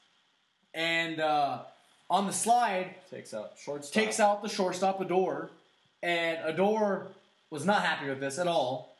and 0.74 1.20
uh, 1.20 1.60
on 2.10 2.26
the 2.26 2.34
slide 2.34 2.96
Takes 3.10 3.34
out 3.34 3.54
shortstop. 3.64 3.94
takes 3.94 4.20
out 4.20 4.42
the 4.42 4.50
shortstop 4.50 5.00
Odor, 5.02 5.50
and 6.04 6.40
Odor 6.46 7.08
was 7.50 7.66
not 7.66 7.84
happy 7.84 8.08
with 8.10 8.20
this 8.20 8.40
at 8.40 8.48
all. 8.48 8.96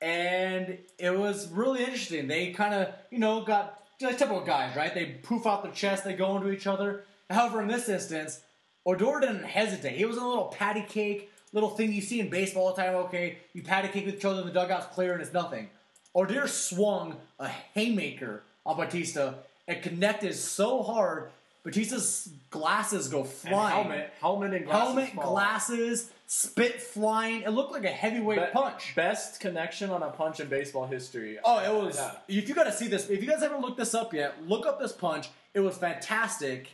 And 0.00 0.78
it 0.98 1.16
was 1.16 1.48
really 1.50 1.80
interesting. 1.80 2.28
They 2.28 2.52
kind 2.52 2.74
of, 2.74 2.88
you 3.10 3.18
know, 3.18 3.42
got 3.42 3.80
like 4.00 4.18
typical 4.18 4.42
guys, 4.44 4.76
right? 4.76 4.92
They 4.92 5.06
poof 5.22 5.46
out 5.46 5.62
their 5.62 5.72
chest, 5.72 6.04
they 6.04 6.12
go 6.14 6.36
into 6.36 6.50
each 6.50 6.66
other. 6.66 7.04
However, 7.30 7.62
in 7.62 7.68
this 7.68 7.88
instance, 7.88 8.40
Odor 8.84 9.20
didn't 9.20 9.44
hesitate. 9.44 9.96
He 9.96 10.04
was 10.04 10.18
a 10.18 10.24
little 10.24 10.46
patty 10.46 10.82
cake, 10.82 11.30
little 11.52 11.70
thing 11.70 11.92
you 11.92 12.02
see 12.02 12.20
in 12.20 12.28
baseball 12.28 12.66
all 12.66 12.74
the 12.74 12.82
time. 12.82 12.94
Okay, 12.96 13.38
you 13.54 13.62
patty 13.62 13.88
cake 13.88 14.04
with 14.04 14.16
each 14.16 14.24
other, 14.24 14.42
the 14.42 14.50
dugout's 14.50 14.86
clear, 14.94 15.14
and 15.14 15.22
it's 15.22 15.32
nothing. 15.32 15.70
Odor 16.14 16.46
swung 16.46 17.16
a 17.38 17.48
haymaker 17.48 18.42
on 18.66 18.76
Bautista 18.76 19.36
and 19.66 19.82
connected 19.82 20.34
so 20.34 20.82
hard, 20.82 21.30
Bautista's 21.64 22.28
glasses 22.50 23.08
go 23.08 23.20
And 23.20 23.28
flying. 23.28 23.74
helmet, 23.74 24.12
helmet, 24.20 24.52
and 24.52 24.64
glasses. 24.66 24.84
Helmet, 24.94 25.14
fall. 25.14 25.24
glasses, 25.32 26.10
spit 26.26 26.80
flying. 26.80 27.42
It 27.42 27.50
looked 27.50 27.72
like 27.72 27.84
a 27.84 27.88
heavyweight 27.90 28.38
Be- 28.38 28.52
punch. 28.52 28.94
Best 28.94 29.40
connection 29.40 29.90
on 29.90 30.02
a 30.02 30.10
punch 30.10 30.40
in 30.40 30.48
baseball 30.48 30.86
history. 30.86 31.38
Oh, 31.44 31.58
it 31.58 31.84
was. 31.84 31.96
Yeah. 31.96 32.12
If 32.28 32.48
you 32.48 32.54
got 32.54 32.64
to 32.64 32.72
see 32.72 32.88
this, 32.88 33.08
if 33.10 33.22
you 33.22 33.28
guys 33.28 33.42
haven't 33.42 33.60
looked 33.60 33.76
this 33.78 33.94
up 33.94 34.12
yet, 34.14 34.34
look 34.46 34.66
up 34.66 34.80
this 34.80 34.92
punch. 34.92 35.28
It 35.52 35.60
was 35.60 35.76
fantastic. 35.76 36.68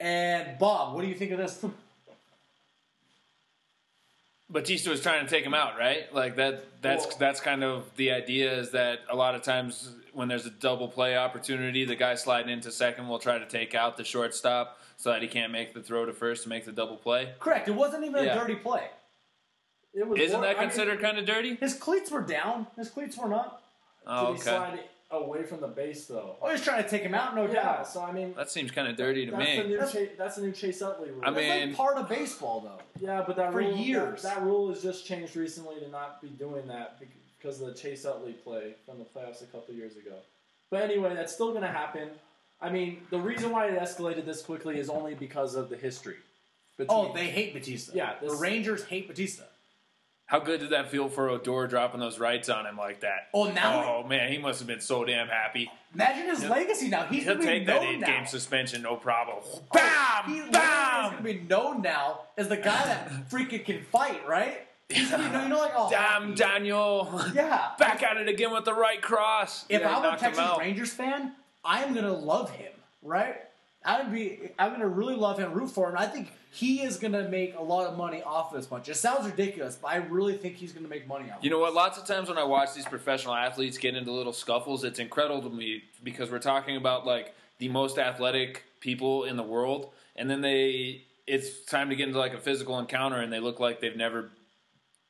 And 0.00 0.58
Bob, 0.58 0.94
what 0.94 1.02
do 1.02 1.08
you 1.08 1.14
think 1.14 1.30
of 1.32 1.38
this? 1.38 1.64
Bautista 4.50 4.90
was 4.90 5.00
trying 5.00 5.24
to 5.24 5.30
take 5.30 5.44
him 5.46 5.54
out, 5.54 5.78
right? 5.78 6.12
Like 6.14 6.36
that. 6.36 6.82
That's 6.82 7.06
Well- 7.06 7.16
that's 7.18 7.40
kind 7.40 7.64
of 7.64 7.90
the 7.96 8.10
idea. 8.10 8.52
Is 8.58 8.72
that 8.72 9.00
a 9.08 9.16
lot 9.16 9.34
of 9.34 9.42
times 9.42 9.90
when 10.12 10.28
there's 10.28 10.44
a 10.44 10.50
double 10.50 10.88
play 10.88 11.16
opportunity, 11.16 11.84
the 11.84 11.96
guy 11.96 12.14
sliding 12.16 12.50
into 12.52 12.70
second 12.70 13.08
will 13.08 13.18
try 13.18 13.38
to 13.38 13.46
take 13.46 13.74
out 13.74 13.96
the 13.96 14.04
shortstop 14.04 14.78
so 15.02 15.10
that 15.10 15.20
he 15.20 15.26
can't 15.26 15.50
make 15.50 15.74
the 15.74 15.82
throw 15.82 16.06
to 16.06 16.12
first 16.12 16.44
to 16.44 16.48
make 16.48 16.64
the 16.64 16.70
double 16.70 16.96
play. 16.96 17.30
Correct. 17.40 17.66
It 17.66 17.72
wasn't 17.72 18.04
even 18.04 18.22
Yeah. 18.24 18.36
a 18.36 18.38
dirty 18.38 18.54
play. 18.54 18.88
It 19.92 20.06
was 20.06 20.20
Isn't 20.20 20.36
more- 20.38 20.46
that 20.46 20.56
I 20.56 20.60
mean, 20.60 20.68
considered 20.68 21.00
kind 21.00 21.18
of 21.18 21.26
dirty? 21.26 21.56
His 21.56 21.74
cleats 21.74 22.08
were 22.08 22.20
down. 22.20 22.68
His 22.76 22.88
cleats 22.88 23.16
were 23.18 23.28
not. 23.28 23.64
Oh, 24.06 24.26
did 24.28 24.42
he 24.44 24.48
okay. 24.48 24.56
slide 24.56 24.80
away 25.10 25.42
from 25.42 25.60
the 25.60 25.66
base 25.66 26.06
though. 26.06 26.36
Oh, 26.40 26.50
he's 26.50 26.62
trying 26.62 26.84
to 26.84 26.88
take 26.88 27.02
him 27.02 27.14
out, 27.14 27.34
no 27.34 27.46
Yeah, 27.48 27.52
doubt. 27.54 27.88
so 27.88 28.00
I 28.02 28.12
mean, 28.12 28.32
That 28.34 28.48
seems 28.48 28.70
kind 28.70 28.86
of 28.86 28.94
dirty 28.96 29.26
to 29.26 29.32
that's 29.32 29.44
the 29.44 29.62
me. 29.64 29.68
new 29.70 29.74
That's- 29.76 29.92
Chase, 29.92 30.10
that's 30.16 30.36
the 30.36 30.42
new 30.42 30.52
Chase 30.52 30.80
Utley 30.82 31.10
rule. 31.10 31.20
I 31.24 31.30
That's 31.32 31.36
mean- 31.36 31.66
like 31.70 31.76
part 31.76 31.96
of 31.96 32.08
baseball, 32.08 32.60
though. 32.60 32.78
yeah, 33.00 33.24
but 33.26 33.34
that 33.36 33.50
for 33.52 33.58
rule, 33.58 33.72
years. 33.76 34.22
that, 34.22 34.36
that 34.36 34.42
rule 34.44 34.68
has 34.70 34.80
just 34.84 35.04
changed 35.04 35.34
recently 35.34 35.80
to 35.80 35.88
not 35.88 36.22
be 36.22 36.28
doing 36.28 36.68
that 36.68 36.98
because 37.38 37.60
of 37.60 37.66
the 37.66 37.74
Chase 37.74 38.04
Utley 38.06 38.34
play 38.34 38.76
from 38.86 39.00
the 39.00 39.04
playoffs 39.04 39.42
a 39.42 39.46
couple 39.46 39.74
years 39.74 39.96
ago. 39.96 40.14
But 40.70 40.82
anyway, 40.84 41.12
that's 41.14 41.34
still 41.34 41.50
going 41.50 41.62
to 41.62 41.68
happen. 41.68 42.08
I 42.62 42.70
mean, 42.70 43.02
the 43.10 43.18
reason 43.18 43.50
why 43.50 43.66
it 43.66 43.78
escalated 43.78 44.24
this 44.24 44.40
quickly 44.42 44.78
is 44.78 44.88
only 44.88 45.14
because 45.14 45.54
of 45.56 45.68
the 45.68 45.76
history. 45.76 46.16
Between, 46.78 46.96
Oh, 46.96 47.12
they 47.12 47.26
hate 47.28 47.52
Bautista. 47.54 47.92
Yeah, 47.94 48.14
the 48.22 48.34
Rangers 48.36 48.84
hate 48.84 49.08
Bautista. 49.08 49.44
How 50.26 50.38
good 50.38 50.60
did 50.60 50.70
that 50.70 50.90
feel 50.90 51.08
for 51.10 51.28
Odor 51.28 51.66
dropping 51.66 52.00
those 52.00 52.18
rights 52.18 52.48
on 52.48 52.64
him 52.64 52.78
like 52.78 53.00
that? 53.00 53.28
Oh, 53.34 53.50
now 53.50 53.84
Oh 54.02 54.06
man, 54.06 54.32
he 54.32 54.38
must 54.38 54.60
have 54.60 54.68
been 54.68 54.80
so 54.80 55.04
damn 55.04 55.28
happy. 55.28 55.70
imagine 55.92 56.26
his 56.30 56.40
He'll- 56.42 56.50
legacy 56.50 56.88
now. 56.88 57.04
He's 57.04 57.24
He'll 57.24 57.34
gonna 57.34 57.44
be 57.44 57.52
take 57.52 57.66
that 57.66 57.82
known 57.82 57.94
eight 57.94 58.00
now. 58.00 58.06
game 58.06 58.26
suspension, 58.26 58.80
no 58.80 58.96
problem. 58.96 59.38
Oh, 59.44 59.50
he 59.52 59.78
Bam! 59.78 60.30
literally 60.30 60.48
is 60.48 60.50
Bam! 60.52 61.10
gonna 61.10 61.22
be 61.22 61.40
known 61.40 61.82
now 61.82 62.20
as 62.38 62.48
the 62.48 62.56
guy 62.56 62.84
that 62.86 63.10
freaking 63.30 63.64
can 63.64 63.82
fight, 63.82 64.26
right? 64.26 64.66
He's 64.88 65.10
gonna 65.10 65.24
be 65.24 65.30
known, 65.30 65.42
you 65.44 65.48
know, 65.50 65.58
like 65.60 65.72
oh, 65.76 65.90
Damn, 65.90 66.34
Daniel. 66.34 67.22
yeah. 67.34 67.72
Back 67.78 68.02
at 68.02 68.16
it 68.16 68.28
again 68.28 68.52
with 68.52 68.64
the 68.64 68.74
right 68.74 69.02
cross. 69.02 69.66
If 69.68 69.82
Yeah, 69.82 69.90
I'm 69.96 69.98
a 69.98 70.06
knocked 70.08 70.20
him 70.22 70.26
Texas 70.32 70.44
out. 70.44 70.58
Rangers 70.60 70.92
fan, 70.92 71.32
I'm 71.64 71.94
gonna 71.94 72.12
love 72.12 72.50
him, 72.50 72.72
right? 73.02 73.36
I'm 73.84 74.02
gonna 74.02 74.12
be, 74.12 74.50
I'm 74.58 74.72
gonna 74.72 74.88
really 74.88 75.16
love 75.16 75.38
him, 75.38 75.52
root 75.52 75.68
for 75.70 75.88
him. 75.88 75.96
I 75.98 76.06
think 76.06 76.32
he 76.50 76.82
is 76.82 76.98
gonna 76.98 77.28
make 77.28 77.56
a 77.56 77.62
lot 77.62 77.86
of 77.86 77.96
money 77.96 78.22
off 78.22 78.52
this 78.52 78.66
punch. 78.66 78.88
It 78.88 78.96
sounds 78.96 79.26
ridiculous, 79.26 79.76
but 79.76 79.88
I 79.88 79.96
really 79.96 80.36
think 80.36 80.56
he's 80.56 80.72
gonna 80.72 80.88
make 80.88 81.06
money 81.08 81.30
off. 81.30 81.38
You 81.42 81.48
it. 81.48 81.50
know 81.50 81.58
what? 81.58 81.74
Lots 81.74 81.98
of 81.98 82.06
times 82.06 82.28
when 82.28 82.38
I 82.38 82.44
watch 82.44 82.74
these 82.74 82.86
professional 82.86 83.34
athletes 83.34 83.78
get 83.78 83.96
into 83.96 84.12
little 84.12 84.32
scuffles, 84.32 84.84
it's 84.84 84.98
incredible 84.98 85.42
to 85.42 85.54
me 85.54 85.82
because 86.02 86.30
we're 86.30 86.38
talking 86.38 86.76
about 86.76 87.06
like 87.06 87.34
the 87.58 87.68
most 87.68 87.98
athletic 87.98 88.64
people 88.80 89.24
in 89.24 89.36
the 89.36 89.42
world, 89.42 89.90
and 90.16 90.30
then 90.30 90.40
they 90.40 91.04
it's 91.26 91.64
time 91.64 91.88
to 91.90 91.96
get 91.96 92.08
into 92.08 92.18
like 92.18 92.34
a 92.34 92.40
physical 92.40 92.78
encounter, 92.78 93.20
and 93.20 93.32
they 93.32 93.40
look 93.40 93.60
like 93.60 93.80
they've 93.80 93.96
never 93.96 94.30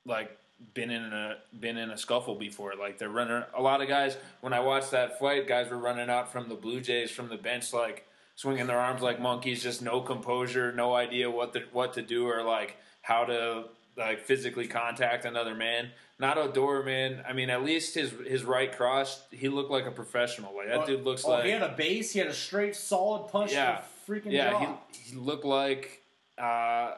like 0.06 0.36
been 0.74 0.90
in 0.90 1.12
a 1.12 1.36
been 1.58 1.76
in 1.76 1.90
a 1.90 1.96
scuffle 1.98 2.34
before. 2.34 2.74
Like 2.78 2.98
they're 2.98 3.08
running. 3.08 3.42
A 3.56 3.62
lot 3.62 3.80
of 3.82 3.88
guys 3.88 4.16
when 4.40 4.52
I 4.52 4.60
watched 4.60 4.90
that 4.92 5.18
fight, 5.18 5.46
guys 5.46 5.70
were 5.70 5.78
running 5.78 6.10
out 6.10 6.32
from 6.32 6.48
the 6.48 6.54
Blue 6.54 6.80
Jays 6.80 7.10
from 7.10 7.28
the 7.28 7.36
bench 7.36 7.72
like 7.72 8.06
swinging 8.34 8.66
their 8.66 8.78
arms 8.78 9.02
like 9.02 9.20
monkeys, 9.20 9.62
just 9.62 9.82
no 9.82 10.00
composure, 10.00 10.72
no 10.72 10.94
idea 10.94 11.30
what 11.30 11.52
the, 11.52 11.64
what 11.72 11.94
to 11.94 12.02
do 12.02 12.26
or 12.26 12.42
like 12.42 12.76
how 13.02 13.24
to 13.24 13.64
like 13.96 14.20
physically 14.20 14.66
contact 14.66 15.24
another 15.24 15.54
man. 15.54 15.90
Not 16.18 16.38
Odor, 16.38 16.82
man. 16.82 17.22
I 17.28 17.32
mean, 17.32 17.50
at 17.50 17.64
least 17.64 17.94
his 17.94 18.12
his 18.26 18.44
right 18.44 18.74
cross, 18.74 19.22
he 19.30 19.48
looked 19.48 19.70
like 19.70 19.86
a 19.86 19.90
professional. 19.90 20.54
Like 20.56 20.68
that 20.68 20.80
Oh, 20.80 20.86
dude 20.86 21.04
looks 21.04 21.24
oh, 21.24 21.30
like 21.30 21.44
he 21.44 21.50
had 21.50 21.62
a 21.62 21.74
base. 21.76 22.12
He 22.12 22.18
had 22.20 22.28
a 22.28 22.34
straight, 22.34 22.76
solid 22.76 23.28
punch. 23.30 23.52
Yeah. 23.52 23.80
to 24.06 24.10
freaking 24.10 24.32
yeah, 24.32 24.76
he, 24.92 24.98
he 25.10 25.16
looked 25.16 25.44
like. 25.44 26.02
Uh, 26.38 26.92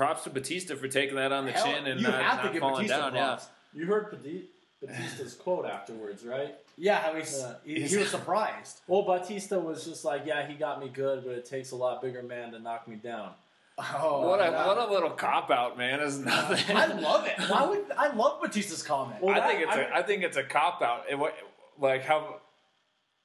props 0.00 0.24
to 0.24 0.30
Bautista 0.30 0.76
for 0.76 0.88
taking 0.88 1.16
that 1.16 1.30
on 1.30 1.44
the 1.44 1.52
Hell, 1.52 1.64
chin 1.66 1.86
and 1.86 2.00
you 2.00 2.06
uh, 2.08 2.10
not, 2.10 2.22
have 2.22 2.38
to 2.40 2.44
not 2.46 2.52
give 2.54 2.60
falling 2.60 2.74
Bautista 2.86 2.96
down. 2.96 3.12
props. 3.12 3.48
You 3.74 3.84
heard 3.84 4.10
Bati- 4.10 4.46
Bautista's 4.80 5.34
quote 5.34 5.66
afterwards, 5.66 6.24
right? 6.24 6.54
Yeah, 6.78 6.96
how 7.00 7.14
he's, 7.14 7.38
Yeah. 7.38 7.52
he, 7.62 7.82
he 7.86 7.96
was 7.98 8.08
surprised. 8.08 8.80
Well, 8.86 9.02
Bautista 9.02 9.58
was 9.60 9.84
just 9.84 10.02
like, 10.06 10.22
"Yeah, 10.24 10.46
he 10.46 10.54
got 10.54 10.80
me 10.80 10.88
good, 10.88 11.22
but 11.24 11.32
it 11.34 11.44
takes 11.44 11.72
a 11.72 11.76
lot 11.76 12.00
bigger 12.00 12.22
man 12.22 12.52
to 12.52 12.58
knock 12.58 12.88
me 12.88 12.96
down." 12.96 13.32
Oh, 13.78 14.26
What 14.26 14.40
a 14.40 14.50
what 14.52 14.78
a 14.78 14.90
little 14.90 15.10
cop 15.10 15.50
out, 15.50 15.76
man! 15.76 16.00
Is 16.00 16.18
nothing. 16.18 16.74
I 16.76 16.86
love 16.86 17.26
it. 17.26 17.38
Why 17.50 17.66
would 17.66 17.84
I 17.96 18.14
love 18.14 18.40
Bautista's 18.40 18.82
comment? 18.82 19.22
Well, 19.22 19.34
I 19.34 19.40
that- 19.40 19.48
think 19.50 19.62
it's 19.62 19.72
I- 19.76 19.80
a 19.82 19.94
I 19.98 20.02
think 20.02 20.22
it's 20.22 20.36
a 20.38 20.44
cop 20.44 20.80
out. 20.80 21.04
It, 21.10 21.18
what- 21.18 21.36
like 21.78 22.02
how 22.04 22.36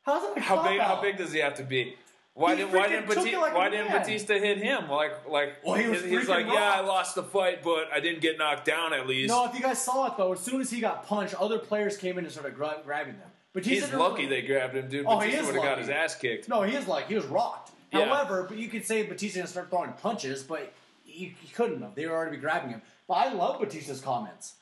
How's 0.04 0.24
it 0.24 0.38
a 0.38 0.42
how 0.42 0.56
big 0.64 0.80
cop-out? 0.80 0.96
how 0.98 1.02
big 1.02 1.18
does 1.18 1.32
he 1.32 1.40
have 1.40 1.56
to 1.56 1.64
be? 1.64 1.96
Why 2.38 2.56
He 2.56 2.64
did 2.64 2.74
why 2.74 2.80
freaking 2.82 2.90
didn't 2.90 3.06
took 3.08 3.16
Bautista 3.16 3.40
like 3.40 3.56
why 3.56 3.70
didn't 3.70 3.88
man. 3.90 4.02
Bautista 4.02 4.34
hit 4.38 4.58
him? 4.58 4.90
Like 4.90 5.28
like 5.30 5.56
Well, 5.66 5.76
he 5.76 5.88
was 5.88 6.04
he's 6.04 6.26
freaking 6.26 6.28
like 6.28 6.46
yeah 6.48 6.74
I 6.76 6.82
lost 6.82 7.16
the 7.16 7.24
fight, 7.24 7.64
but 7.64 7.88
I 7.94 8.00
didn't 8.02 8.20
get 8.22 8.38
knocked 8.38 8.66
down 8.66 8.94
at 8.94 9.08
least. 9.08 9.30
No, 9.30 9.46
if 9.46 9.56
you 9.56 9.62
guys 9.62 9.82
saw 9.82 10.08
it 10.08 10.18
though, 10.18 10.34
as 10.34 10.42
soon 10.42 10.60
as 10.62 10.70
he 10.70 10.82
got 10.82 11.06
punched, 11.08 11.34
other 11.42 11.58
players 11.60 11.96
came 11.98 12.18
in 12.18 12.26
and 12.26 12.32
started 12.32 12.54
gra- 12.56 12.82
grabbing 12.84 13.18
them. 13.18 13.30
Bautista 13.54 13.86
He's 13.88 13.96
lucky 13.96 14.26
really- 14.26 14.42
they 14.42 14.48
grabbed 14.48 14.76
him, 14.76 14.90
dude. 14.90 15.06
Oh, 15.08 15.20
he 15.20 15.28
Bautista 15.32 15.40
is 15.40 15.46
would 15.48 15.56
have 15.56 15.64
got 15.64 15.70
lucky. 15.72 15.82
his 15.82 15.90
ass 15.90 16.16
kicked. 16.16 16.50
No, 16.50 16.62
he 16.64 16.76
is 16.76 16.88
like 16.90 17.08
he 17.08 17.16
was 17.16 17.26
rocked. 17.26 17.72
Yeah. 17.94 18.06
However, 18.06 18.44
but 18.50 18.58
you 18.58 18.68
could 18.68 18.86
say 18.86 19.04
Bautista 19.04 19.40
didn't 19.40 19.50
start 19.50 19.70
throwing 19.70 19.94
punches, 19.94 20.44
but 20.44 20.74
he, 21.06 21.34
he 21.40 21.48
couldn't 21.54 21.82
have. 21.82 21.96
They 21.96 22.06
were 22.06 22.14
already 22.16 22.36
be 22.36 22.42
grabbing 22.42 22.72
him. 22.72 22.82
But 23.08 23.14
I 23.14 23.32
love 23.32 23.60
Bautista's 23.62 24.02
comments. 24.02 24.56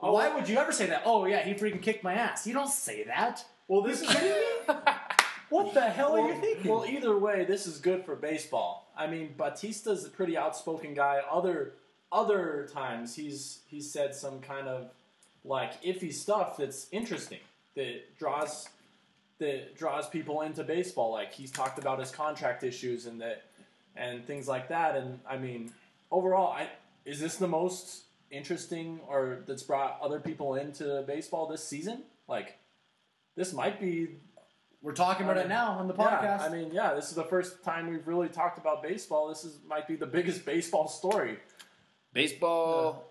Oh. 0.00 0.14
Why 0.14 0.34
would 0.34 0.48
you 0.48 0.56
ever 0.58 0.72
say 0.72 0.86
that? 0.86 1.02
Oh 1.04 1.26
yeah, 1.26 1.42
he 1.44 1.54
freaking 1.54 1.80
kicked 1.80 2.02
my 2.02 2.14
ass. 2.14 2.44
You 2.46 2.54
don't 2.54 2.68
say 2.70 3.04
that. 3.04 3.44
Well, 3.68 3.82
this 3.82 4.00
is 4.02 4.08
What 5.50 5.74
the 5.74 5.80
hell 5.80 6.14
well, 6.14 6.22
are 6.22 6.32
you 6.32 6.40
thinking? 6.40 6.70
well, 6.70 6.86
either 6.86 7.18
way, 7.18 7.44
this 7.44 7.66
is 7.66 7.78
good 7.78 8.04
for 8.04 8.16
baseball. 8.16 8.90
I 8.96 9.06
mean, 9.06 9.34
Bautista's 9.36 10.04
a 10.04 10.08
pretty 10.08 10.36
outspoken 10.36 10.94
guy. 10.94 11.20
Other 11.30 11.74
other 12.12 12.68
times, 12.72 13.14
he's 13.14 13.60
he's 13.66 13.90
said 13.90 14.14
some 14.14 14.40
kind 14.40 14.68
of 14.68 14.90
like 15.44 15.82
iffy 15.82 16.12
stuff 16.12 16.56
that's 16.56 16.86
interesting 16.92 17.40
that 17.74 18.16
draws 18.18 18.68
that 19.38 19.76
draws 19.76 20.08
people 20.08 20.42
into 20.42 20.62
baseball. 20.62 21.12
Like 21.12 21.32
he's 21.32 21.50
talked 21.50 21.78
about 21.78 21.98
his 21.98 22.10
contract 22.10 22.62
issues 22.62 23.06
and 23.06 23.20
that 23.20 23.42
and 23.96 24.24
things 24.26 24.46
like 24.46 24.68
that. 24.68 24.96
And 24.96 25.18
I 25.28 25.36
mean, 25.36 25.72
overall, 26.10 26.52
I 26.52 26.68
is 27.04 27.20
this 27.20 27.36
the 27.36 27.48
most 27.48 28.04
interesting 28.30 29.00
or 29.08 29.40
that's 29.46 29.62
brought 29.62 29.98
other 30.00 30.20
people 30.20 30.54
into 30.54 31.02
baseball 31.06 31.48
this 31.48 31.66
season? 31.66 32.02
Like, 32.28 32.58
this 33.36 33.52
might 33.52 33.80
be 33.80 34.10
We're 34.82 34.92
talking 34.92 35.24
about 35.24 35.36
it 35.36 35.48
now 35.48 35.72
on 35.72 35.88
the 35.88 35.94
podcast. 35.94 36.22
yeah, 36.22 36.42
I 36.42 36.48
mean, 36.48 36.70
yeah, 36.72 36.94
this 36.94 37.10
is 37.10 37.14
the 37.14 37.24
first 37.24 37.62
time 37.62 37.90
we've 37.90 38.06
really 38.06 38.28
talked 38.28 38.58
about 38.58 38.82
baseball. 38.82 39.28
This 39.28 39.44
is 39.44 39.58
might 39.68 39.86
be 39.86 39.96
the 39.96 40.06
biggest 40.06 40.46
baseball 40.46 40.88
story. 40.88 41.38
Baseball 42.14 43.04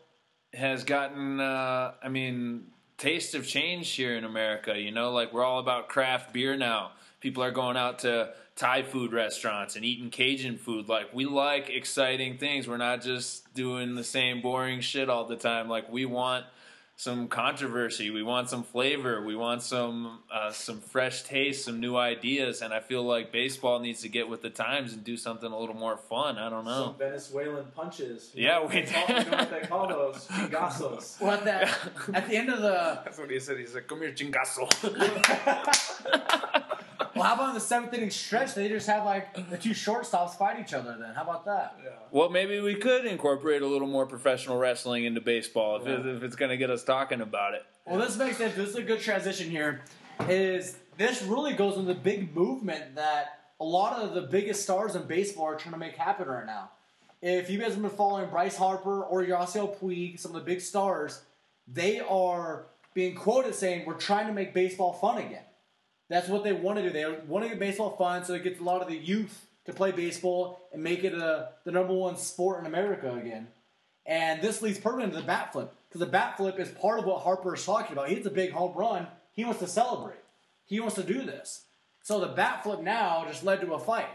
has 0.54 0.84
gotten, 0.84 1.40
uh, 1.40 1.94
I 2.02 2.10
mean, 2.10 2.66
taste 2.98 3.36
of 3.36 3.48
change 3.48 3.90
here 3.92 4.18
in 4.18 4.24
America. 4.24 4.80
You 4.80 4.92
know, 4.92 5.12
like 5.12 5.32
we're 5.32 5.44
all 5.44 5.60
about 5.60 5.90
craft 5.90 6.34
beer 6.34 6.58
now. 6.58 6.94
People 7.20 7.44
are 7.44 7.52
going 7.52 7.78
out 7.78 8.00
to 8.00 8.34
Thai 8.56 8.82
food 8.82 9.14
restaurants 9.14 9.76
and 9.76 9.86
eating 9.86 10.10
Cajun 10.10 10.58
food. 10.58 10.90
Like 10.90 11.14
we 11.14 11.26
like 11.26 11.70
exciting 11.70 12.38
things. 12.38 12.68
We're 12.68 12.78
not 12.78 13.02
just 13.02 13.54
doing 13.54 13.94
the 13.94 14.04
same 14.04 14.42
boring 14.42 14.82
shit 14.82 15.10
all 15.10 15.26
the 15.26 15.36
time. 15.36 15.70
Like 15.70 15.92
we 15.92 16.06
want 16.06 16.46
some 17.00 17.30
controversy. 17.30 18.10
We 18.10 18.24
want 18.24 18.50
some 18.50 18.62
flavor. 18.62 19.22
We 19.22 19.34
want 19.34 19.62
some 19.64 20.20
uh, 20.30 20.52
some 20.52 20.82
fresh 20.82 21.24
taste, 21.24 21.64
some 21.64 21.80
new 21.80 21.96
ideas. 21.96 22.62
And 22.62 22.74
I 22.74 22.82
feel 22.82 23.04
like 23.04 23.32
baseball 23.32 23.80
needs 23.80 24.02
to 24.02 24.10
get 24.10 24.28
with 24.28 24.42
the 24.42 24.50
times 24.50 24.92
and 24.92 25.02
do 25.02 25.16
something 25.16 25.50
a 25.50 25.58
little 25.58 25.76
more 25.76 25.96
fun. 25.96 26.38
I 26.38 26.50
don't 26.50 26.66
know. 26.66 26.88
Some 26.88 26.98
Venezuelan 26.98 27.68
punches. 27.74 28.32
You 28.36 28.44
Yeah, 28.48 28.56
know, 28.60 28.66
we 28.66 28.82
they 28.82 28.92
call, 28.92 29.08
you 29.18 29.32
know 29.32 29.38
what 29.38 29.50
they 29.50 29.68
call 29.68 29.88
those 29.88 30.28
chingazos. 30.28 31.22
Well, 31.22 31.32
at, 31.32 31.46
that, 31.46 31.78
at 32.14 32.28
the 32.28 32.36
end 32.36 32.50
of 32.50 32.62
the 32.62 33.00
That's 33.06 33.18
what 33.18 33.32
he 33.32 33.40
said. 33.40 33.58
He 33.60 33.66
said, 33.66 33.88
"Come 33.88 34.02
here, 34.02 34.12
chingazo." 34.12 34.68
Well, 37.20 37.28
how 37.28 37.36
about 37.36 37.50
in 37.50 37.54
the 37.56 37.60
seventh 37.60 37.94
inning 37.94 38.10
stretch? 38.10 38.56
They 38.56 38.70
just 38.70 38.88
have 38.88 39.06
like 39.06 39.50
the 39.50 39.58
two 39.58 39.72
shortstops 39.72 40.38
fight 40.38 40.60
each 40.60 40.74
other. 40.74 40.96
Then 41.00 41.14
how 41.14 41.24
about 41.24 41.46
that? 41.46 41.78
well, 42.12 42.30
maybe 42.30 42.60
we 42.62 42.76
could 42.76 43.06
incorporate 43.06 43.62
a 43.62 43.68
little 43.68 43.88
more 43.88 44.06
professional 44.06 44.58
wrestling 44.58 45.04
into 45.04 45.22
baseball 45.22 45.82
if, 45.82 45.88
it, 45.88 46.06
if 46.06 46.24
it's 46.24 46.36
going 46.36 46.50
to 46.50 46.58
get 46.58 46.70
us 46.70 46.84
talking 46.84 47.22
about 47.22 47.54
it. 47.54 47.66
Well, 47.86 48.00
this 48.00 48.16
makes 48.18 48.38
sense. 48.38 48.56
This 48.56 48.70
is 48.70 48.76
a 48.76 48.84
good 48.84 49.02
transition 49.02 49.50
here. 49.50 49.82
Is 50.28 50.78
this 50.98 51.22
really 51.24 51.54
goes 51.54 51.76
with 51.76 51.88
the 51.88 51.94
big 51.94 52.36
movement 52.36 52.96
that 52.96 53.40
a 53.60 53.66
lot 53.66 54.00
of 54.02 54.14
the 54.14 54.22
biggest 54.22 54.64
stars 54.64 54.96
in 54.96 55.04
baseball 55.04 55.46
are 55.46 55.56
trying 55.56 55.74
to 55.74 55.80
make 55.80 55.96
happen 55.96 56.28
right 56.28 56.46
now? 56.46 56.72
If 57.22 57.50
you 57.50 57.60
guys 57.60 57.74
have 57.74 57.82
been 57.82 57.92
following 57.92 58.30
Bryce 58.30 58.56
Harper 58.56 59.04
or 59.04 59.24
Yasiel 59.24 59.78
Puig, 59.78 60.20
some 60.20 60.34
of 60.34 60.42
the 60.42 60.46
big 60.46 60.62
stars, 60.62 61.22
they 61.68 62.00
are 62.00 62.68
being 62.94 63.14
quoted 63.14 63.56
saying, 63.56 63.86
"We're 63.86 63.96
trying 63.96 64.28
to 64.28 64.34
make 64.34 64.54
baseball 64.54 64.94
fun 64.94 65.18
again." 65.18 65.44
That's 66.10 66.28
what 66.28 66.44
they 66.44 66.54
want 66.54 66.80
to 66.80 66.84
do. 66.84 66.90
They 66.90 67.06
want 67.28 67.46
to 67.46 67.50
get 67.50 67.60
baseball 67.60 67.96
fun, 67.96 68.26
so 68.26 68.34
it 68.34 68.44
gets 68.44 68.60
a 68.60 68.64
lot 68.64 68.82
of 68.82 68.88
the 68.88 68.98
youth 68.98 69.46
to 69.66 69.74
play 69.74 69.92
baseball 69.92 70.68
and 70.74 70.84
make 70.84 71.04
it 71.04 71.14
a, 71.14 71.50
the 71.64 71.72
number 71.72 71.94
one 71.94 72.18
sport 72.18 72.60
in 72.60 72.66
America 72.66 73.14
again. 73.14 73.48
And 74.06 74.42
this 74.42 74.62
leads 74.64 74.80
perfectly 74.80 75.04
into 75.04 75.18
the 75.18 75.24
bat 75.24 75.54
flip 75.54 75.72
because 75.88 76.00
the 76.00 76.12
bat 76.12 76.38
flip 76.38 76.60
is 76.60 76.70
part 76.70 77.00
of 77.00 77.06
what 77.06 77.22
Harper 77.22 77.54
is 77.54 77.64
talking 77.64 77.94
about. 77.94 78.10
He 78.10 78.16
hits 78.16 78.26
a 78.26 78.32
big 78.32 78.52
home 78.52 78.76
run. 78.76 79.06
He 79.34 79.46
wants 79.46 79.60
to 79.60 79.68
celebrate. 79.68 80.18
He 80.66 80.80
wants 80.80 80.96
to 80.96 81.04
do 81.04 81.24
this. 81.24 81.66
So 82.02 82.20
the 82.20 82.28
bat 82.28 82.64
flip 82.64 82.82
now 82.82 83.26
just 83.28 83.44
led 83.44 83.62
to 83.62 83.74
a 83.74 83.80
fight. 83.80 84.08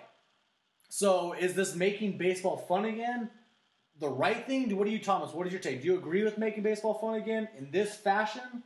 So 0.88 1.32
is 1.32 1.54
this 1.54 1.76
making 1.76 2.18
baseball 2.18 2.56
fun 2.56 2.86
again? 2.86 3.30
The 4.00 4.08
right 4.08 4.44
thing? 4.44 4.76
What 4.76 4.86
do 4.86 4.90
you, 4.90 4.98
Thomas? 4.98 5.32
What 5.32 5.46
is 5.46 5.52
your 5.52 5.62
take? 5.62 5.82
Do 5.82 5.86
you 5.86 5.96
agree 5.96 6.24
with 6.24 6.38
making 6.38 6.64
baseball 6.64 6.94
fun 6.94 7.14
again 7.14 7.48
in 7.56 7.70
this 7.70 7.94
fashion 7.94 8.64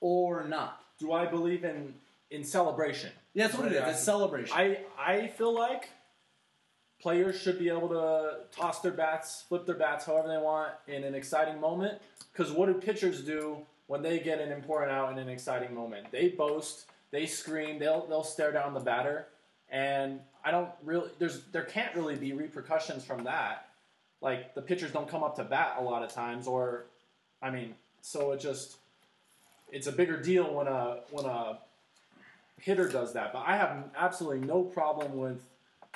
or 0.00 0.46
not? 0.46 0.80
Do 1.00 1.12
I 1.12 1.26
believe 1.26 1.64
in 1.64 1.94
in 2.30 2.44
celebration? 2.44 3.10
Yeah, 3.34 3.46
that's 3.46 3.58
what 3.58 3.70
it 3.70 3.72
is. 3.72 3.88
It's 3.88 4.02
celebration. 4.02 4.56
I 4.56 4.80
I 4.98 5.28
feel 5.28 5.54
like 5.54 5.90
players 7.00 7.40
should 7.40 7.58
be 7.58 7.68
able 7.68 7.88
to 7.88 8.40
toss 8.50 8.80
their 8.80 8.92
bats, 8.92 9.44
flip 9.48 9.66
their 9.66 9.76
bats 9.76 10.04
however 10.04 10.28
they 10.28 10.38
want 10.38 10.72
in 10.86 11.04
an 11.04 11.14
exciting 11.14 11.60
moment. 11.60 12.00
Because 12.32 12.52
what 12.52 12.66
do 12.66 12.74
pitchers 12.74 13.22
do 13.22 13.58
when 13.88 14.02
they 14.02 14.20
get 14.20 14.40
an 14.40 14.52
important 14.52 14.92
out 14.92 15.10
in 15.10 15.18
an 15.18 15.28
exciting 15.28 15.74
moment. 15.74 16.06
They 16.12 16.28
boast, 16.28 16.86
they 17.10 17.26
scream, 17.26 17.78
they'll 17.80 18.06
they'll 18.06 18.22
stare 18.22 18.52
down 18.52 18.72
the 18.72 18.80
batter, 18.80 19.26
and 19.68 20.20
I 20.44 20.52
don't 20.52 20.70
really 20.84 21.10
there's 21.18 21.42
there 21.52 21.64
can't 21.64 21.94
really 21.96 22.14
be 22.14 22.32
repercussions 22.32 23.04
from 23.04 23.24
that. 23.24 23.70
Like 24.20 24.54
the 24.54 24.62
pitchers 24.62 24.92
don't 24.92 25.08
come 25.08 25.24
up 25.24 25.36
to 25.36 25.44
bat 25.44 25.76
a 25.78 25.82
lot 25.82 26.02
of 26.02 26.12
times, 26.12 26.46
or 26.46 26.84
I 27.42 27.50
mean, 27.50 27.74
so 28.02 28.32
it 28.32 28.40
just 28.40 28.76
it's 29.72 29.86
a 29.86 29.92
bigger 29.92 30.20
deal 30.20 30.54
when 30.54 30.68
a 30.68 31.00
when 31.10 31.24
a 31.24 31.58
hitter 32.60 32.88
does 32.88 33.12
that. 33.14 33.32
But 33.32 33.44
I 33.46 33.56
have 33.56 33.90
absolutely 33.96 34.46
no 34.46 34.62
problem 34.62 35.16
with 35.16 35.42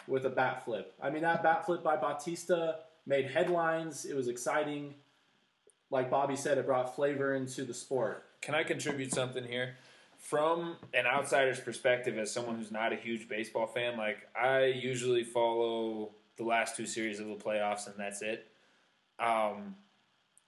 with 0.09 0.25
a 0.27 0.31
bat 0.31 0.65
flip. 0.65 0.95
I 1.01 1.11
mean, 1.11 1.23
that 1.23 1.43
bat 1.43 1.65
flip 1.65 1.83
by 1.83 1.97
Bautista 1.97 2.81
made 3.07 3.27
headlines. 3.27 4.05
It 4.05 4.15
was 4.15 4.29
exciting. 4.29 4.95
Like 5.91 6.11
Bobby 6.11 6.37
said, 6.37 6.59
it 6.59 6.67
brought 6.67 6.95
flavor 6.95 7.35
into 7.35 7.65
the 7.65 7.75
sport. 7.75 8.25
Can 8.41 8.55
I 8.55 8.65
contribute 8.65 9.13
something 9.13 9.45
here? 9.45 9.77
From 10.19 10.77
an 10.95 11.07
outsider's 11.07 11.61
perspective, 11.61 12.17
as 12.17 12.33
someone 12.33 12.57
who's 12.57 12.71
not 12.71 12.93
a 12.93 12.97
huge 12.97 13.29
baseball 13.29 13.67
fan, 13.67 13.97
like 13.99 14.29
I 14.41 14.67
usually 14.67 15.25
follow 15.25 16.13
the 16.37 16.45
last 16.45 16.77
two 16.77 16.87
series 16.87 17.21
of 17.21 17.27
the 17.27 17.35
playoffs, 17.35 17.87
and 17.87 17.97
that's 17.99 18.23
it. 18.23 18.47
Um, 19.19 19.77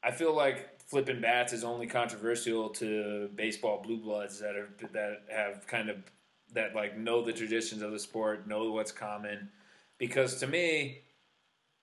I 0.03 0.11
feel 0.11 0.35
like 0.35 0.74
flipping 0.87 1.21
bats 1.21 1.53
is 1.53 1.65
only 1.65 1.87
controversial 1.87 2.69
to 2.71 3.29
baseball 3.35 3.83
blue 3.83 3.99
bloods 3.99 4.39
that 4.41 4.57
are 4.57 4.69
that 4.93 5.23
have 5.31 5.67
kind 5.67 5.89
of 5.89 5.97
that 6.53 6.75
like 6.75 6.97
know 6.97 7.23
the 7.23 7.33
traditions 7.33 7.83
of 7.83 7.93
the 7.93 7.99
sport, 7.99 8.47
know 8.47 8.71
what's 8.71 8.93
common. 8.93 9.51
Because 9.99 10.37
to 10.41 10.47
me, 10.47 11.03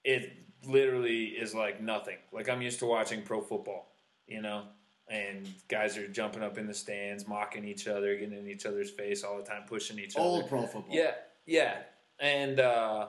it 0.04 0.34
literally 0.66 1.26
is 1.26 1.54
like 1.56 1.82
nothing. 1.82 2.18
Like 2.32 2.50
I'm 2.50 2.62
used 2.62 2.80
to 2.80 2.86
watching 2.86 3.24
pro 3.24 3.42
football, 3.42 3.94
you 4.28 4.42
know, 4.42 4.64
and 5.10 5.48
guys 5.68 5.98
are 5.98 6.08
jumping 6.08 6.44
up 6.44 6.58
in 6.58 6.68
the 6.68 6.74
stands, 6.74 7.28
mocking 7.28 7.66
each 7.66 7.88
other, 7.88 8.16
getting 8.16 8.38
in 8.38 8.48
each 8.48 8.66
other's 8.66 8.90
face 8.90 9.24
all 9.24 9.38
the 9.38 9.44
time, 9.44 9.64
pushing 9.68 10.00
each 10.00 10.18
Old 10.18 10.42
other. 10.42 10.50
pro 10.50 10.62
football. 10.68 10.96
Yeah, 10.96 11.14
yeah, 11.46 11.78
and 12.20 12.60
uh, 12.60 13.08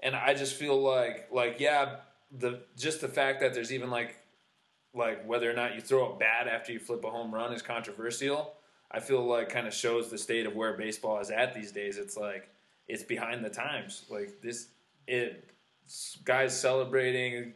and 0.00 0.14
I 0.14 0.34
just 0.34 0.54
feel 0.54 0.80
like 0.80 1.28
like 1.32 1.60
yeah, 1.60 1.96
the 2.30 2.62
just 2.76 3.00
the 3.00 3.08
fact 3.08 3.40
that 3.40 3.54
there's 3.54 3.72
even 3.72 3.90
like 3.90 4.16
like 4.94 5.26
whether 5.26 5.50
or 5.50 5.54
not 5.54 5.74
you 5.74 5.80
throw 5.80 6.12
a 6.12 6.18
bat 6.18 6.48
after 6.48 6.72
you 6.72 6.78
flip 6.78 7.04
a 7.04 7.10
home 7.10 7.32
run 7.32 7.52
is 7.52 7.62
controversial. 7.62 8.54
I 8.90 9.00
feel 9.00 9.24
like 9.24 9.48
kind 9.48 9.66
of 9.66 9.74
shows 9.74 10.10
the 10.10 10.18
state 10.18 10.46
of 10.46 10.54
where 10.56 10.76
baseball 10.76 11.20
is 11.20 11.30
at 11.30 11.54
these 11.54 11.70
days. 11.70 11.96
It's 11.96 12.16
like 12.16 12.48
it's 12.88 13.04
behind 13.04 13.44
the 13.44 13.50
times. 13.50 14.04
Like 14.10 14.40
this, 14.42 14.68
it 15.06 15.48
guys 16.24 16.58
celebrating, 16.58 17.54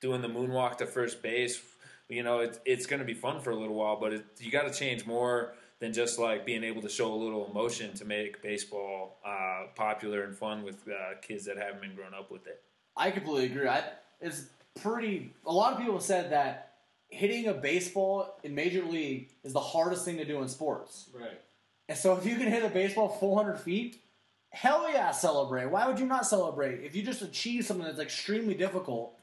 doing 0.00 0.22
the 0.22 0.28
moonwalk 0.28 0.78
to 0.78 0.86
first 0.86 1.22
base. 1.22 1.60
You 2.08 2.22
know, 2.22 2.38
it, 2.40 2.60
it's 2.64 2.86
going 2.86 3.00
to 3.00 3.04
be 3.04 3.14
fun 3.14 3.40
for 3.40 3.50
a 3.50 3.56
little 3.56 3.74
while, 3.74 3.98
but 3.98 4.12
it, 4.12 4.24
you 4.38 4.52
got 4.52 4.72
to 4.72 4.78
change 4.78 5.06
more 5.06 5.54
than 5.80 5.92
just 5.92 6.18
like 6.18 6.46
being 6.46 6.62
able 6.62 6.80
to 6.82 6.88
show 6.88 7.12
a 7.12 7.16
little 7.16 7.50
emotion 7.50 7.92
to 7.94 8.04
make 8.04 8.40
baseball 8.42 9.18
uh, 9.26 9.64
popular 9.74 10.22
and 10.22 10.36
fun 10.36 10.62
with 10.62 10.76
uh, 10.88 11.18
kids 11.20 11.44
that 11.46 11.58
haven't 11.58 11.80
been 11.80 11.94
grown 11.94 12.14
up 12.14 12.30
with 12.30 12.46
it. 12.46 12.62
I 12.96 13.10
completely 13.10 13.46
agree. 13.46 13.68
I, 13.68 13.82
it's 14.20 14.46
pretty. 14.80 15.34
A 15.44 15.52
lot 15.52 15.72
of 15.72 15.80
people 15.80 16.00
said 16.00 16.30
that 16.30 16.65
hitting 17.08 17.46
a 17.46 17.54
baseball 17.54 18.38
in 18.42 18.54
major 18.54 18.84
league 18.84 19.30
is 19.44 19.52
the 19.52 19.60
hardest 19.60 20.04
thing 20.04 20.16
to 20.18 20.24
do 20.24 20.42
in 20.42 20.48
sports. 20.48 21.10
Right. 21.14 21.40
And 21.88 21.96
so 21.96 22.16
if 22.16 22.26
you 22.26 22.36
can 22.36 22.48
hit 22.48 22.64
a 22.64 22.68
baseball 22.68 23.08
400 23.08 23.58
feet, 23.58 24.02
hell 24.50 24.90
yeah, 24.90 25.12
celebrate. 25.12 25.66
Why 25.66 25.86
would 25.86 25.98
you 25.98 26.06
not 26.06 26.26
celebrate? 26.26 26.82
If 26.82 26.96
you 26.96 27.02
just 27.02 27.22
achieve 27.22 27.64
something 27.64 27.86
that's 27.86 28.00
extremely 28.00 28.54
difficult, 28.54 29.16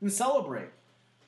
then 0.00 0.10
celebrate. 0.10 0.70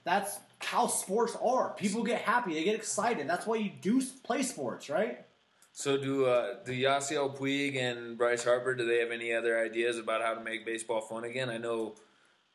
That's 0.04 0.38
how 0.60 0.86
sports 0.86 1.36
are. 1.42 1.74
People 1.74 2.02
get 2.02 2.22
happy, 2.22 2.54
they 2.54 2.64
get 2.64 2.74
excited. 2.74 3.28
That's 3.28 3.46
why 3.46 3.56
you 3.56 3.70
do 3.80 4.02
play 4.22 4.42
sports, 4.42 4.88
right? 4.88 5.24
So 5.72 5.96
do 5.96 6.26
uh, 6.26 6.56
do 6.64 6.72
Yasiel 6.72 7.36
Puig 7.36 7.76
and 7.76 8.18
Bryce 8.18 8.42
Harper? 8.42 8.74
Do 8.74 8.84
they 8.84 8.98
have 8.98 9.12
any 9.12 9.32
other 9.32 9.60
ideas 9.60 9.98
about 9.98 10.22
how 10.22 10.34
to 10.34 10.40
make 10.42 10.66
baseball 10.66 11.00
fun 11.00 11.24
again? 11.24 11.50
I 11.50 11.58
know, 11.58 11.94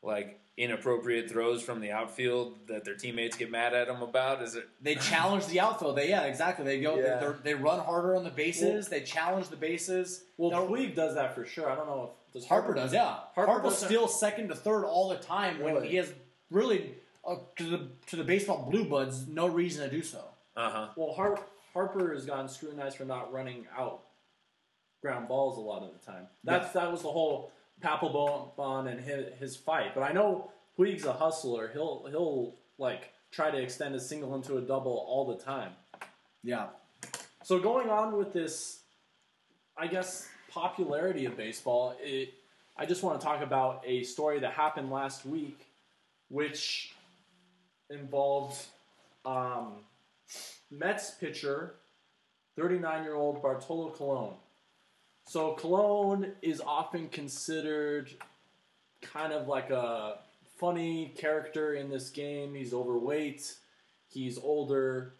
like 0.04 0.40
inappropriate 0.56 1.28
throws 1.28 1.62
from 1.62 1.80
the 1.80 1.90
outfield 1.90 2.54
that 2.68 2.84
their 2.84 2.94
teammates 2.94 3.36
get 3.36 3.50
mad 3.50 3.74
at 3.74 3.88
them 3.88 4.02
about. 4.02 4.40
Is 4.42 4.54
it? 4.54 4.68
They 4.80 4.94
challenge 4.94 5.46
the 5.46 5.58
outfield. 5.60 5.96
They 5.96 6.08
yeah, 6.10 6.22
exactly. 6.22 6.64
They 6.64 6.80
go. 6.80 6.96
Yeah. 6.96 7.32
They, 7.42 7.52
they 7.52 7.54
run 7.54 7.80
harder 7.80 8.14
on 8.14 8.22
the 8.24 8.30
bases. 8.30 8.88
they 8.88 9.00
challenge 9.00 9.48
the 9.48 9.56
bases. 9.56 10.22
Well, 10.36 10.50
Now, 10.50 10.66
Puig 10.66 10.94
does 10.94 11.14
that 11.16 11.34
for 11.34 11.44
sure. 11.44 11.68
I 11.70 11.74
don't 11.74 11.86
know 11.86 12.10
if 12.28 12.32
does 12.34 12.46
Harper 12.46 12.74
does. 12.74 12.92
Yeah, 12.92 13.16
Harper 13.34 13.50
Harper 13.52 13.62
doesn't- 13.70 13.88
steals 13.88 14.18
second 14.18 14.48
to 14.48 14.54
third 14.54 14.84
all 14.84 15.08
the 15.08 15.16
time 15.16 15.60
when 15.60 15.82
he 15.82 15.96
has 15.96 16.12
really 16.50 16.94
uh, 17.26 17.36
to 17.56 17.64
the 17.64 17.88
to 18.06 18.16
the 18.16 18.24
baseball 18.24 18.68
blue 18.70 18.84
buds 18.84 19.26
no 19.26 19.46
reason 19.46 19.88
to 19.88 19.96
do 19.96 20.02
so. 20.02 20.24
Uh 20.56 20.70
huh. 20.70 20.86
Well, 20.96 21.14
Har- 21.14 21.40
Harper 21.72 22.12
has 22.14 22.26
gotten 22.26 22.48
scrutinized 22.48 22.96
for 22.96 23.04
not 23.04 23.32
running 23.32 23.66
out 23.76 24.02
ground 25.02 25.26
balls 25.28 25.58
a 25.58 25.60
lot 25.60 25.82
of 25.82 25.90
the 25.92 25.98
time. 26.04 26.26
That's 26.44 26.72
that 26.72 26.90
was 26.92 27.02
the 27.02 27.10
whole 27.10 27.50
Papelbon 27.82 28.90
and 28.90 29.00
his, 29.00 29.26
his 29.38 29.56
fight. 29.56 29.94
But 29.94 30.02
I 30.02 30.12
know 30.12 30.50
Puig's 30.76 31.04
a 31.04 31.12
hustler. 31.12 31.70
He'll 31.72 32.06
he'll 32.10 32.56
like 32.78 33.10
try 33.30 33.50
to 33.50 33.60
extend 33.60 33.94
a 33.94 34.00
single 34.00 34.34
into 34.34 34.56
a 34.58 34.60
double 34.60 35.04
all 35.08 35.26
the 35.26 35.42
time. 35.42 35.72
Yeah, 36.42 36.66
So 37.42 37.58
going 37.58 37.88
on 37.88 38.16
with 38.16 38.32
this, 38.32 38.80
I 39.78 39.86
guess 39.86 40.28
popularity 40.50 41.24
of 41.24 41.36
baseball. 41.36 41.96
It, 42.00 42.34
I 42.76 42.86
just 42.86 43.02
want 43.02 43.20
to 43.20 43.26
talk 43.26 43.42
about 43.42 43.82
a 43.86 44.02
story 44.02 44.40
that 44.40 44.52
happened 44.52 44.90
last 44.90 45.24
week, 45.24 45.66
which 46.28 46.94
involved 47.88 48.62
um, 49.24 49.76
Mets 50.70 51.12
pitcher, 51.12 51.76
39-year-old 52.58 53.42
Bartolo 53.42 53.90
Colon. 53.90 54.34
So 55.26 55.54
Colon 55.54 56.32
is 56.42 56.60
often 56.60 57.08
considered 57.08 58.10
kind 59.00 59.32
of 59.32 59.48
like 59.48 59.70
a 59.70 60.18
funny 60.58 61.12
character 61.16 61.74
in 61.74 61.90
this 61.90 62.10
game. 62.10 62.54
He's 62.54 62.72
overweight. 62.74 63.54
He's 64.08 64.38
older. 64.38 65.14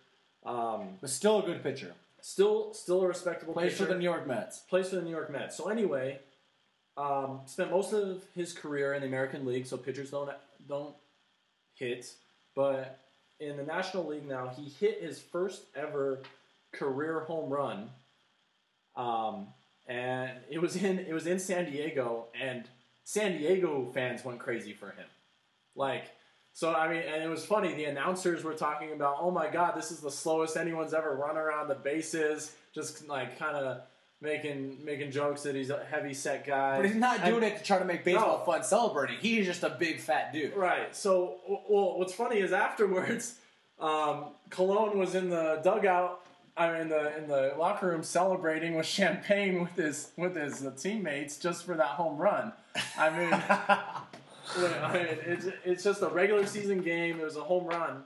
Um, 0.44 0.98
but 1.00 1.10
still 1.10 1.42
a 1.42 1.46
good 1.46 1.62
pitcher. 1.62 1.92
Still, 2.20 2.72
still 2.74 3.02
a 3.02 3.08
respectable 3.08 3.52
Plays 3.54 3.72
for 3.72 3.84
pitcher. 3.84 3.92
the 3.92 3.98
New 3.98 4.04
York 4.04 4.26
Mets. 4.26 4.60
Plays 4.60 4.88
for 4.90 4.96
the 4.96 5.02
New 5.02 5.10
York 5.10 5.30
Mets. 5.30 5.56
So 5.56 5.68
anyway, 5.68 6.20
um, 6.96 7.40
spent 7.46 7.70
most 7.70 7.92
of 7.92 8.22
his 8.34 8.52
career 8.52 8.94
in 8.94 9.02
the 9.02 9.08
American 9.08 9.44
League. 9.44 9.66
So 9.66 9.76
pitchers 9.76 10.10
don't 10.10 10.30
don't 10.68 10.94
hit, 11.74 12.10
but 12.54 12.98
in 13.40 13.56
the 13.56 13.62
National 13.62 14.06
League 14.06 14.26
now, 14.26 14.48
he 14.56 14.68
hit 14.80 15.02
his 15.02 15.20
first 15.20 15.64
ever 15.74 16.20
career 16.72 17.20
home 17.20 17.50
run. 17.50 17.90
Um, 18.96 19.48
and 19.86 20.30
it 20.50 20.60
was 20.60 20.76
in 20.76 20.98
it 20.98 21.12
was 21.12 21.26
in 21.26 21.38
San 21.38 21.70
Diego, 21.70 22.26
and 22.40 22.64
San 23.04 23.38
Diego 23.38 23.90
fans 23.92 24.24
went 24.24 24.38
crazy 24.40 24.72
for 24.72 24.86
him. 24.86 25.06
Like, 25.76 26.04
so 26.52 26.72
I 26.74 26.88
mean, 26.88 27.02
and 27.02 27.22
it 27.22 27.28
was 27.28 27.44
funny. 27.44 27.74
The 27.74 27.84
announcers 27.86 28.44
were 28.44 28.54
talking 28.54 28.92
about, 28.92 29.16
"Oh 29.20 29.30
my 29.30 29.48
God, 29.50 29.74
this 29.76 29.90
is 29.90 30.00
the 30.00 30.10
slowest 30.10 30.56
anyone's 30.56 30.94
ever 30.94 31.14
run 31.14 31.36
around 31.36 31.68
the 31.68 31.74
bases." 31.74 32.54
Just 32.74 33.06
like 33.08 33.38
kind 33.38 33.56
of 33.56 33.82
making 34.20 34.78
making 34.84 35.10
jokes 35.10 35.42
that 35.42 35.54
he's 35.54 35.70
a 35.70 35.84
heavy 35.84 36.14
set 36.14 36.46
guy. 36.46 36.76
But 36.78 36.86
he's 36.86 36.94
not 36.96 37.24
doing 37.24 37.44
And- 37.44 37.52
it 37.52 37.58
to 37.58 37.64
try 37.64 37.78
to 37.78 37.84
make 37.84 38.04
baseball 38.04 38.38
No. 38.38 38.44
fun, 38.44 38.62
celebrating. 38.62 39.16
He's 39.18 39.44
just 39.46 39.62
a 39.64 39.70
big 39.70 40.00
fat 40.00 40.32
dude. 40.32 40.56
Right. 40.56 40.94
So, 40.96 41.36
well, 41.68 41.98
what's 41.98 42.14
funny 42.14 42.38
is 42.38 42.52
afterwards, 42.52 43.34
um, 43.80 44.26
Colon 44.50 44.98
was 44.98 45.14
in 45.14 45.28
the 45.28 45.60
dugout. 45.62 46.23
I 46.56 46.70
mean, 46.70 46.80
in 46.82 46.88
the 46.88 47.16
in 47.18 47.28
the 47.28 47.54
locker 47.58 47.88
room 47.88 48.02
celebrating 48.02 48.74
with 48.76 48.86
champagne 48.98 49.60
with 49.62 49.76
his 49.76 50.10
with 50.16 50.36
his 50.36 50.64
teammates 50.80 51.38
just 51.38 51.64
for 51.64 51.74
that 51.74 51.86
home 51.86 52.18
run. 52.18 52.52
I 52.98 53.10
mean, 53.10 53.32
I 54.72 54.92
mean, 54.92 55.06
it's 55.26 55.46
it's 55.64 55.84
just 55.84 56.02
a 56.02 56.08
regular 56.08 56.46
season 56.46 56.80
game. 56.80 57.20
It 57.20 57.24
was 57.24 57.36
a 57.36 57.42
home 57.42 57.66
run, 57.66 58.04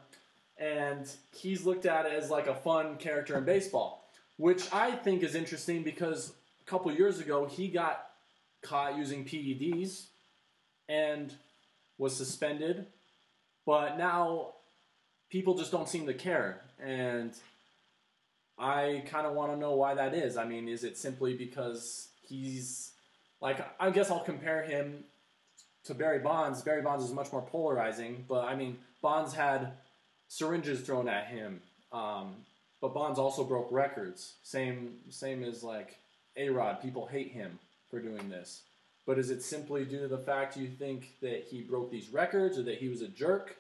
and 0.57 1.11
he's 1.35 1.65
looked 1.65 1.87
at 1.87 2.07
as 2.07 2.31
like 2.31 2.47
a 2.47 2.55
fun 2.55 2.97
character 2.97 3.37
in 3.37 3.45
baseball, 3.45 4.09
which 4.37 4.73
I 4.73 4.93
think 4.93 5.23
is 5.23 5.35
interesting 5.35 5.83
because 5.83 6.33
a 6.67 6.71
couple 6.71 6.91
years 6.93 7.21
ago 7.21 7.47
he 7.47 7.69
got 7.69 8.07
caught 8.63 8.97
using 8.97 9.25
PEDs 9.25 10.07
and 10.89 11.35
was 11.99 12.17
suspended, 12.17 12.87
but 13.67 13.99
now 13.99 14.55
people 15.29 15.55
just 15.55 15.71
don't 15.71 15.89
seem 15.89 16.07
to 16.07 16.15
care, 16.15 16.63
and 16.83 17.33
I 18.59 19.05
kind 19.07 19.27
of 19.27 19.35
want 19.35 19.53
to 19.53 19.57
know 19.57 19.73
why 19.75 19.95
that 19.95 20.15
is. 20.15 20.37
I 20.37 20.45
mean, 20.45 20.69
is 20.69 20.85
it 20.85 20.97
simply 20.99 21.35
because 21.35 22.09
he's 22.29 22.93
like 23.41 23.65
I 23.81 23.91
guess 23.91 24.11
I'll 24.11 24.21
compare 24.21 24.63
him 24.63 25.05
to 25.85 25.95
Barry 25.95 26.19
Bonds. 26.19 26.63
Barry 26.63 26.83
Bonds 26.83 27.05
is 27.05 27.13
much 27.13 27.33
more 27.33 27.43
polarizing, 27.43 28.25
but 28.29 28.45
I 28.45 28.55
mean 28.55 28.79
Bonds 29.01 29.33
had 29.33 29.73
syringes 30.29 30.81
thrown 30.81 31.09
at 31.09 31.29
him, 31.29 31.61
um, 31.93 32.35
but 32.81 32.95
Bonds 32.95 33.19
also 33.19 33.45
broke 33.45 33.69
records. 33.71 34.35
Same 34.43 34.97
same 35.11 35.43
as 35.45 35.63
like 35.63 35.97
A 36.37 36.49
Rod. 36.51 36.83
People 36.83 37.07
hate 37.07 37.33
him 37.33 37.59
for 37.91 38.01
doing 38.01 38.29
this. 38.29 38.63
But 39.07 39.19
is 39.19 39.31
it 39.31 39.43
simply 39.43 39.87
due 39.87 40.01
to 40.01 40.09
the 40.09 40.19
fact 40.19 40.59
you 40.59 40.69
think 40.69 41.15
that 41.23 41.45
he 41.51 41.63
broke 41.63 41.91
these 41.91 42.11
records 42.11 42.59
or 42.59 42.63
that 42.65 42.77
he 42.77 42.89
was 42.89 43.01
a 43.01 43.09
jerk? 43.09 43.57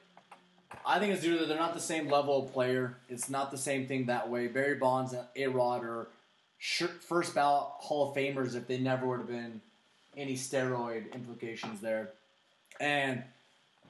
I 0.84 0.98
think 0.98 1.12
it's 1.12 1.22
due 1.22 1.38
to 1.38 1.46
they're 1.46 1.58
not 1.58 1.74
the 1.74 1.80
same 1.80 2.08
level 2.08 2.44
of 2.44 2.52
player. 2.52 2.96
It's 3.08 3.28
not 3.28 3.50
the 3.50 3.58
same 3.58 3.86
thing 3.86 4.06
that 4.06 4.28
way. 4.28 4.48
Barry 4.48 4.74
Bonds 4.74 5.12
and 5.12 5.24
A 5.36 5.46
Rod 5.46 5.84
are 5.84 6.08
first 6.58 7.34
ballot 7.34 7.68
Hall 7.78 8.10
of 8.10 8.16
Famers 8.16 8.54
if 8.54 8.66
they 8.66 8.78
never 8.78 9.06
would 9.06 9.18
have 9.18 9.28
been 9.28 9.60
any 10.16 10.34
steroid 10.34 11.12
implications 11.14 11.80
there. 11.80 12.10
And 12.80 13.22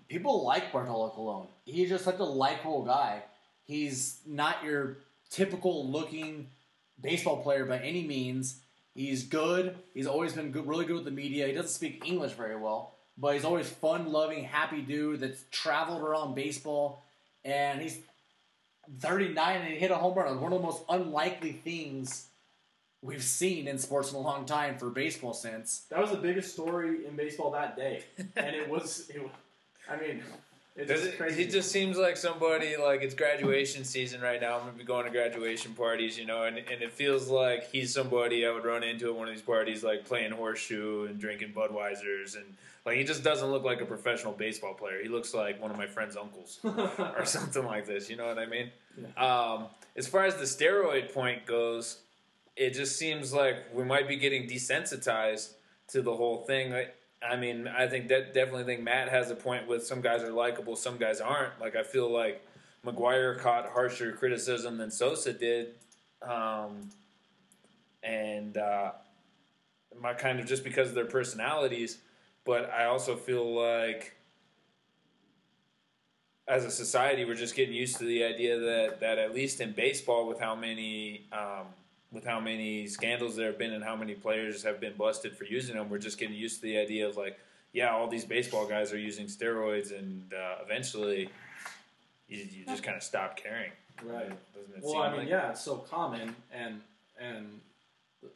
people 0.08 0.44
like 0.44 0.72
Bartolo 0.72 1.10
Colon. 1.10 1.46
He's 1.64 1.88
just 1.88 2.04
such 2.04 2.18
a 2.18 2.24
likable 2.24 2.84
guy. 2.84 3.22
He's 3.66 4.20
not 4.26 4.64
your 4.64 4.98
typical 5.30 5.90
looking 5.90 6.48
baseball 7.00 7.42
player 7.42 7.64
by 7.64 7.78
any 7.78 8.06
means. 8.06 8.60
He's 8.94 9.24
good. 9.24 9.76
He's 9.94 10.06
always 10.06 10.32
been 10.32 10.50
good, 10.50 10.66
really 10.66 10.84
good 10.84 10.96
with 10.96 11.04
the 11.04 11.10
media. 11.10 11.46
He 11.46 11.52
doesn't 11.52 11.70
speak 11.70 12.02
English 12.06 12.32
very 12.32 12.56
well, 12.56 12.94
but 13.20 13.34
he's 13.34 13.44
always 13.44 13.68
fun, 13.68 14.12
loving, 14.12 14.44
happy 14.44 14.80
dude 14.80 15.20
that's 15.20 15.44
traveled 15.50 16.02
around 16.02 16.34
baseball. 16.34 17.02
And 17.44 17.80
he's 17.82 17.98
39 19.00 19.56
and 19.56 19.68
he 19.68 19.76
hit 19.78 19.90
a 19.90 19.96
home 19.96 20.16
run. 20.16 20.40
One 20.40 20.52
of 20.52 20.60
the 20.60 20.66
most 20.66 20.82
unlikely 20.88 21.52
things 21.52 22.26
we've 23.02 23.22
seen 23.22 23.68
in 23.68 23.78
sports 23.78 24.10
in 24.10 24.16
a 24.16 24.20
long 24.20 24.44
time 24.46 24.78
for 24.78 24.90
baseball 24.90 25.34
since. 25.34 25.82
That 25.90 26.00
was 26.00 26.10
the 26.10 26.16
biggest 26.16 26.52
story 26.52 27.06
in 27.06 27.16
baseball 27.16 27.50
that 27.52 27.76
day, 27.76 28.04
and 28.36 28.56
it 28.56 28.68
was. 28.68 29.08
It, 29.14 29.22
wa- 29.22 29.30
I 29.90 29.96
mean, 30.00 30.22
it's 30.78 30.88
Does 30.88 31.00
just 31.00 31.14
it, 31.14 31.18
crazy. 31.18 31.44
he 31.44 31.50
just 31.50 31.72
seems 31.72 31.96
like 31.96 32.16
somebody 32.16 32.76
like 32.76 33.02
it's 33.02 33.14
graduation 33.14 33.82
season 33.82 34.20
right 34.20 34.40
now. 34.40 34.54
I'm 34.54 34.60
gonna 34.60 34.72
be 34.78 34.84
going 34.84 35.06
to 35.06 35.10
graduation 35.10 35.74
parties, 35.74 36.16
you 36.16 36.24
know, 36.24 36.44
and, 36.44 36.56
and 36.56 36.82
it 36.82 36.92
feels 36.92 37.28
like 37.28 37.68
he's 37.70 37.92
somebody 37.92 38.46
I 38.46 38.52
would 38.52 38.64
run 38.64 38.84
into 38.84 39.08
at 39.08 39.16
one 39.16 39.26
of 39.26 39.34
these 39.34 39.42
parties, 39.42 39.82
like 39.82 40.04
playing 40.04 40.30
horseshoe 40.30 41.06
and 41.06 41.18
drinking 41.18 41.52
Budweisers, 41.52 42.36
and 42.36 42.44
like 42.86 42.96
he 42.96 43.02
just 43.02 43.24
doesn't 43.24 43.50
look 43.50 43.64
like 43.64 43.80
a 43.80 43.84
professional 43.86 44.32
baseball 44.32 44.72
player. 44.72 45.02
He 45.02 45.08
looks 45.08 45.34
like 45.34 45.60
one 45.60 45.72
of 45.72 45.76
my 45.76 45.88
friend's 45.88 46.16
uncles 46.16 46.60
or 46.64 47.24
something 47.24 47.64
like 47.64 47.84
this. 47.84 48.08
You 48.08 48.16
know 48.16 48.28
what 48.28 48.38
I 48.38 48.46
mean? 48.46 48.70
Um, 49.16 49.66
as 49.96 50.06
far 50.06 50.26
as 50.26 50.36
the 50.36 50.44
steroid 50.44 51.12
point 51.12 51.44
goes, 51.44 51.98
it 52.54 52.70
just 52.74 52.96
seems 52.96 53.32
like 53.32 53.56
we 53.74 53.82
might 53.82 54.06
be 54.06 54.16
getting 54.16 54.48
desensitized 54.48 55.54
to 55.88 56.02
the 56.02 56.14
whole 56.14 56.38
thing. 56.44 56.72
I, 56.72 56.88
I 57.22 57.36
mean, 57.36 57.66
I 57.66 57.86
think 57.88 58.08
that 58.08 58.32
definitely 58.32 58.64
think 58.64 58.82
Matt 58.82 59.08
has 59.08 59.30
a 59.30 59.34
point 59.34 59.66
with 59.66 59.84
some 59.84 60.00
guys 60.00 60.22
are 60.22 60.30
likable, 60.30 60.76
some 60.76 60.98
guys 60.98 61.20
aren't. 61.20 61.60
Like 61.60 61.74
I 61.74 61.82
feel 61.82 62.10
like 62.10 62.44
McGwire 62.84 63.38
caught 63.38 63.66
harsher 63.66 64.12
criticism 64.12 64.78
than 64.78 64.90
Sosa 64.90 65.32
did, 65.32 65.74
um, 66.22 66.90
and 68.02 68.56
uh, 68.56 68.92
my 70.00 70.14
kind 70.14 70.38
of 70.38 70.46
just 70.46 70.62
because 70.62 70.88
of 70.90 70.94
their 70.94 71.06
personalities. 71.06 71.98
But 72.44 72.70
I 72.70 72.84
also 72.84 73.16
feel 73.16 73.52
like 73.52 74.14
as 76.48 76.64
a 76.64 76.70
society, 76.70 77.24
we're 77.24 77.34
just 77.34 77.54
getting 77.54 77.74
used 77.74 77.98
to 77.98 78.04
the 78.04 78.24
idea 78.24 78.58
that, 78.58 79.00
that 79.00 79.18
at 79.18 79.34
least 79.34 79.60
in 79.60 79.72
baseball, 79.72 80.26
with 80.26 80.40
how 80.40 80.54
many 80.54 81.26
um, 81.30 81.66
with 82.10 82.24
how 82.24 82.40
many 82.40 82.86
scandals 82.86 83.36
there 83.36 83.48
have 83.48 83.58
been 83.58 83.72
and 83.72 83.84
how 83.84 83.96
many 83.96 84.14
players 84.14 84.62
have 84.62 84.80
been 84.80 84.94
busted 84.96 85.36
for 85.36 85.44
using 85.44 85.76
them, 85.76 85.90
we're 85.90 85.98
just 85.98 86.18
getting 86.18 86.34
used 86.36 86.56
to 86.56 86.62
the 86.62 86.78
idea 86.78 87.06
of 87.06 87.16
like, 87.16 87.38
yeah, 87.72 87.90
all 87.90 88.08
these 88.08 88.24
baseball 88.24 88.66
guys 88.66 88.92
are 88.92 88.98
using 88.98 89.26
steroids, 89.26 89.96
and 89.96 90.32
uh, 90.32 90.56
eventually, 90.64 91.28
you, 92.26 92.38
you 92.38 92.64
just 92.64 92.82
kind 92.82 92.96
of 92.96 93.02
stop 93.02 93.36
caring. 93.36 93.70
Right. 94.02 94.30
Doesn't 94.54 94.76
it 94.76 94.82
Well, 94.82 94.92
seem 94.92 95.00
I 95.02 95.10
mean, 95.10 95.18
like? 95.20 95.28
yeah, 95.28 95.50
it's 95.50 95.60
so 95.60 95.76
common, 95.76 96.34
and 96.50 96.80
and 97.20 97.60
the, 98.22 98.30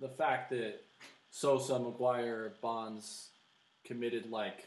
the 0.00 0.08
fact 0.08 0.50
that 0.50 0.82
Sosa, 1.30 1.74
McGwire, 1.74 2.50
Bonds 2.60 3.30
committed 3.86 4.30
like 4.30 4.66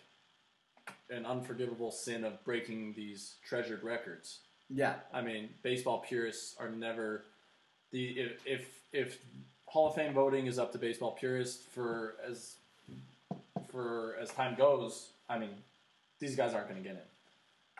an 1.12 1.26
unforgivable 1.26 1.92
sin 1.92 2.24
of 2.24 2.44
breaking 2.44 2.94
these 2.96 3.36
treasured 3.48 3.84
records. 3.84 4.40
Yeah. 4.70 4.96
I 5.14 5.22
mean, 5.22 5.50
baseball 5.62 6.00
purists 6.00 6.56
are 6.58 6.70
never 6.70 7.26
the 7.92 8.30
if 8.46 8.70
if, 8.94 9.20
Hall 9.68 9.88
of 9.88 9.96
Fame 9.96 10.14
voting 10.14 10.48
is 10.48 10.60
up 10.60 10.74
to 10.74 10.78
baseball 10.78 11.12
purists 11.12 11.64
for 11.64 12.16
as 12.30 12.56
for 13.72 14.18
as 14.22 14.30
time 14.32 14.56
goes. 14.56 15.10
I 15.30 15.40
mean, 15.40 15.52
these 16.20 16.36
guys 16.36 16.54
aren't 16.54 16.68
going 16.68 16.82
to 16.82 16.88
get 16.88 16.98
it. 16.98 17.08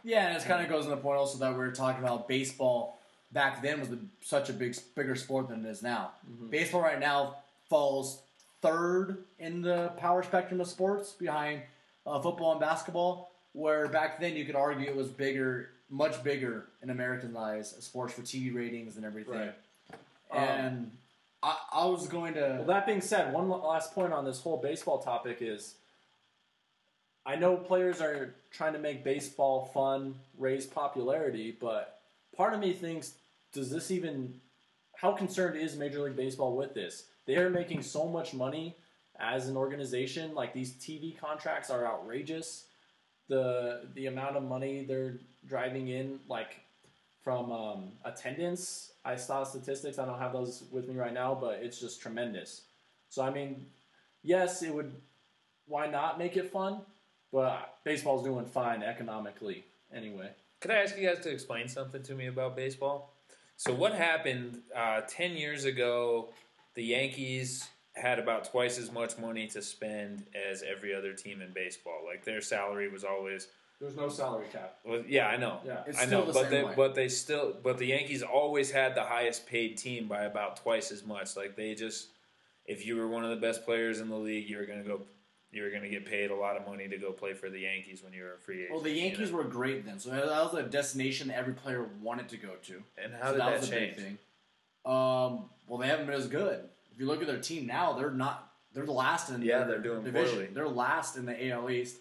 Yeah, 0.04 0.28
and 0.28 0.38
it 0.38 0.46
kind 0.48 0.64
of 0.64 0.70
goes 0.70 0.86
in 0.86 0.92
the 0.92 0.98
point 0.98 1.20
also 1.20 1.38
that 1.40 1.54
we 1.56 1.64
are 1.64 1.72
talking 1.72 2.04
about 2.04 2.28
baseball 2.30 2.98
back 3.32 3.62
then 3.62 3.80
was 3.80 3.90
the, 3.90 4.00
such 4.22 4.50
a 4.50 4.54
big, 4.54 4.76
bigger 4.96 5.16
sport 5.16 5.50
than 5.50 5.66
it 5.66 5.70
is 5.70 5.82
now. 5.82 6.12
Baseball 6.50 6.82
right 6.82 7.00
now 7.00 7.38
falls 7.70 8.22
third 8.62 9.24
in 9.40 9.62
the 9.62 9.92
power 9.98 10.24
spectrum 10.24 10.62
of 10.62 10.68
sports 10.68 11.12
behind 11.12 11.62
uh, 12.06 12.20
football 12.22 12.52
and 12.52 12.60
basketball, 12.62 13.32
where 13.54 13.88
back 13.88 14.20
then 14.20 14.36
you 14.36 14.46
could 14.46 14.56
argue 14.56 14.88
it 14.88 14.96
was 14.96 15.08
bigger, 15.08 15.70
much 15.90 16.24
bigger 16.24 16.66
in 16.82 16.90
American 16.90 17.36
eyes, 17.36 17.76
sports 17.80 18.14
for 18.14 18.22
TV 18.22 18.54
ratings 18.54 18.98
and 18.98 19.06
everything. 19.06 19.34
Right. 19.34 19.54
Um, 20.32 20.44
and 20.44 20.92
I, 21.44 21.58
I 21.74 21.86
was 21.86 22.08
going 22.08 22.34
to. 22.36 22.56
Well, 22.60 22.68
that 22.68 22.86
being 22.86 23.02
said, 23.02 23.34
one 23.34 23.50
last 23.50 23.94
point 23.94 24.14
on 24.14 24.26
this 24.26 24.40
whole 24.40 24.58
baseball 24.58 25.00
topic 25.00 25.38
is 25.42 25.76
I 27.26 27.36
know 27.36 27.56
players 27.56 28.02
are 28.02 28.36
trying 28.52 28.74
to 28.74 28.80
make 28.80 29.04
baseball 29.04 29.66
fun, 29.74 30.16
raise 30.38 30.66
popularity, 30.66 31.56
but 31.60 32.00
part 32.36 32.54
of 32.54 32.60
me 32.60 32.74
thinks, 32.74 33.14
does 33.54 33.70
this 33.70 33.92
even, 33.92 34.34
how 34.96 35.12
concerned 35.12 35.58
is 35.58 35.76
Major 35.76 36.02
League 36.02 36.16
Baseball 36.16 36.56
with 36.56 36.74
this? 36.74 37.06
They 37.26 37.36
are 37.36 37.50
making 37.50 37.84
so 37.84 38.08
much 38.08 38.34
money 38.34 38.76
as 39.20 39.48
an 39.48 39.56
organization. 39.56 40.34
Like 40.34 40.54
these 40.54 40.74
TV 40.74 41.18
contracts 41.18 41.70
are 41.70 41.86
outrageous. 41.86 42.66
The 43.28 43.88
the 43.94 44.08
amount 44.08 44.36
of 44.36 44.44
money 44.44 44.84
they're 44.84 45.20
driving 45.48 45.90
in, 45.90 46.20
like 46.28 46.60
from 47.24 47.52
um, 47.52 47.92
attendance. 48.06 48.94
I 49.06 49.16
saw 49.16 49.44
statistics. 49.44 50.00
I 50.00 50.06
don't 50.06 50.20
have 50.20 50.34
those 50.34 50.64
with 50.72 50.88
me 50.88 50.96
right 50.96 51.14
now, 51.14 51.38
but 51.40 51.60
it's 51.62 51.80
just 51.80 52.02
tremendous. 52.02 52.64
So 53.10 53.24
I 53.24 53.30
mean, 53.30 53.66
yes, 54.24 54.64
it 54.64 54.74
would. 54.74 54.94
Why 55.68 55.88
not 55.88 56.18
make 56.18 56.38
it 56.38 56.52
fun? 56.52 56.82
But 57.32 57.78
baseball's 57.84 58.24
doing 58.24 58.46
fine 58.46 58.84
economically 58.84 59.64
anyway. 59.94 60.32
Could 60.60 60.72
I 60.72 60.76
ask 60.76 60.98
you 60.98 61.08
guys 61.08 61.24
to 61.24 61.32
explain 61.32 61.68
something 61.68 62.04
to 62.04 62.14
me 62.14 62.28
about 62.28 62.56
baseball? 62.56 63.14
So, 63.58 63.74
what 63.74 63.94
happened 63.94 64.62
uh, 64.76 65.02
10 65.08 65.32
years 65.34 65.66
ago? 65.66 66.30
The 66.76 66.84
Yankees 66.84 67.68
had 67.96 68.20
about 68.20 68.46
twice 68.46 68.78
as 68.78 68.92
much 68.92 69.18
money 69.18 69.48
to 69.48 69.62
spend 69.62 70.24
as 70.50 70.64
every 70.64 70.94
other 70.96 71.14
team 71.14 71.42
in 71.42 71.52
baseball. 71.54 72.02
Like, 72.06 72.24
their 72.26 72.42
salary 72.42 72.90
was 72.90 73.04
always. 73.04 73.48
There's 73.82 73.96
no 73.96 74.10
salary 74.10 74.46
cap. 74.52 74.76
Well, 74.86 75.04
yeah, 75.08 75.28
I 75.28 75.38
know. 75.38 75.60
Yeah. 75.66 75.82
It's 75.88 75.98
I 75.98 76.06
still 76.06 76.20
know, 76.22 76.26
the 76.28 76.34
but 76.34 76.42
same 76.44 76.52
they, 76.52 76.64
way. 76.64 76.74
but 76.76 76.94
they 76.96 77.08
still, 77.10 77.56
but 77.64 77.80
the 77.80 77.88
Yankees 77.88 78.22
always 78.22 78.70
had 78.70 78.94
the 78.94 79.04
highest 79.04 79.48
paid 79.48 79.76
team 79.78 80.08
by 80.08 80.24
about 80.26 80.58
twice 80.58 80.92
as 80.92 81.04
much. 81.04 81.36
Like 81.36 81.56
they 81.56 81.74
just, 81.74 82.10
if 82.68 82.86
you 82.86 82.96
were 82.96 83.08
one 83.08 83.24
of 83.24 83.32
the 83.32 83.38
best 83.38 83.66
players 83.66 84.00
in 84.00 84.08
the 84.10 84.16
league, 84.16 84.48
you 84.48 84.58
were 84.58 84.66
going 84.68 84.84
to 84.84 84.88
go, 84.88 85.02
you 85.52 85.64
were 85.64 85.72
going 85.72 85.82
to 85.82 85.90
get 85.90 86.06
paid 86.06 86.30
a 86.30 86.36
lot 86.36 86.58
of 86.58 86.68
money 86.68 86.88
to 86.88 86.98
go 86.98 87.12
play 87.12 87.34
for 87.34 87.50
the 87.50 87.60
Yankees 87.62 88.04
when 88.04 88.14
you 88.14 88.22
were 88.22 88.36
a 88.36 88.38
free 88.38 88.58
agent. 88.60 88.72
Well, 88.72 88.82
the 88.82 88.92
you 88.92 89.02
Yankees 89.04 89.32
know? 89.32 89.38
were 89.38 89.44
great 89.46 89.84
then, 89.84 89.98
so 89.98 90.12
that 90.12 90.28
was 90.28 90.54
a 90.54 90.62
destination 90.64 91.32
every 91.32 91.54
player 91.54 91.88
wanted 92.04 92.30
to 92.30 92.38
go 92.38 92.52
to. 92.68 92.84
and 93.04 93.14
how 93.20 93.28
so 93.28 93.32
did 93.34 93.42
that, 93.42 93.50
that, 93.50 93.60
was 93.62 93.68
a 93.68 93.72
change? 93.72 93.96
big 93.96 94.06
thing. 94.06 94.18
Um, 94.86 95.50
well, 95.68 95.80
they 95.80 95.88
haven't 95.88 96.06
been 96.06 96.16
as 96.16 96.28
good. 96.28 96.60
If 96.94 97.00
you 97.00 97.08
look 97.08 97.22
at 97.22 97.28
their 97.28 97.40
team 97.40 97.66
now, 97.66 97.94
they're 97.94 98.12
not. 98.12 98.48
They're 98.74 98.86
the 98.86 98.92
last 98.92 99.30
in 99.32 99.42
Yeah, 99.42 99.60
their 99.60 99.68
they're 99.68 99.80
doing 99.80 100.04
division. 100.04 100.36
poorly. 100.36 100.50
They're 100.54 100.70
last 100.70 101.18
in 101.18 101.26
the 101.26 101.50
AL 101.52 101.70
East, 101.70 101.98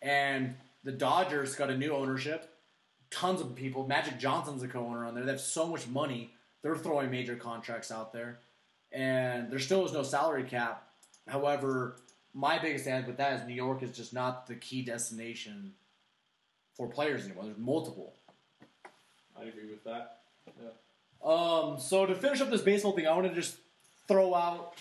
and 0.00 0.54
the 0.84 0.92
Dodgers 0.92 1.54
got 1.56 1.70
a 1.70 1.76
new 1.76 1.92
ownership. 1.92 2.50
Tons 3.10 3.40
of 3.40 3.54
people. 3.54 3.86
Magic 3.86 4.18
Johnson's 4.18 4.62
a 4.62 4.68
co-owner 4.68 5.04
on 5.04 5.14
there. 5.14 5.24
They 5.24 5.32
have 5.32 5.40
so 5.40 5.66
much 5.66 5.86
money. 5.88 6.32
They're 6.62 6.76
throwing 6.76 7.10
major 7.10 7.36
contracts 7.36 7.90
out 7.90 8.12
there, 8.12 8.38
and 8.90 9.50
there 9.50 9.58
still 9.58 9.84
is 9.84 9.92
no 9.92 10.02
salary 10.02 10.44
cap. 10.44 10.88
However, 11.28 11.96
my 12.32 12.58
biggest 12.58 12.84
stand 12.84 13.06
with 13.06 13.18
that 13.18 13.40
is 13.40 13.46
New 13.46 13.54
York 13.54 13.82
is 13.82 13.96
just 13.96 14.12
not 14.12 14.46
the 14.46 14.54
key 14.54 14.82
destination 14.82 15.72
for 16.74 16.88
players 16.88 17.24
anymore. 17.24 17.44
There's 17.44 17.58
multiple. 17.58 18.14
I 19.38 19.44
agree 19.44 19.70
with 19.70 19.84
that. 19.84 20.20
Yeah. 20.46 20.70
Um, 21.24 21.78
so 21.78 22.06
to 22.06 22.14
finish 22.14 22.40
up 22.40 22.50
this 22.50 22.62
baseball 22.62 22.92
thing, 22.92 23.06
I 23.06 23.14
want 23.14 23.28
to 23.28 23.34
just 23.34 23.56
throw 24.08 24.34
out 24.34 24.74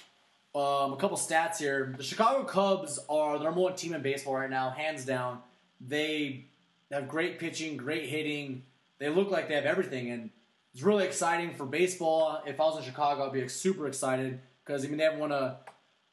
um, 0.56 0.94
a 0.94 0.98
couple 0.98 1.18
stats 1.18 1.58
here. 1.58 1.94
The 1.98 2.04
Chicago 2.04 2.44
Cubs 2.44 3.00
are 3.10 3.38
the 3.38 3.46
number 3.46 3.62
one 3.62 3.76
team 3.76 3.94
in 3.94 4.02
baseball 4.02 4.36
right 4.36 4.50
now, 4.50 4.70
hands 4.72 5.06
down. 5.06 5.40
They 5.86 6.46
have 6.92 7.08
great 7.08 7.40
pitching, 7.40 7.78
great 7.78 8.10
hitting. 8.10 8.64
They 9.00 9.10
look 9.10 9.32
like 9.32 9.48
they 9.48 9.56
have 9.56 9.66
everything, 9.66 10.12
and 10.12 10.30
it's 10.74 10.84
really 10.84 11.06
exciting 11.06 11.56
for 11.56 11.66
baseball. 11.66 12.42
If 12.46 12.60
I 12.60 12.64
was 12.66 12.78
in 12.78 12.84
Chicago, 12.84 13.26
I'd 13.26 13.34
be 13.34 13.48
super 13.48 13.88
excited 13.88 14.40
because 14.66 14.86
I 14.86 14.88
mean 14.88 14.98
they 14.98 15.04
haven't 15.04 15.20
won 15.20 15.32
a 15.32 15.58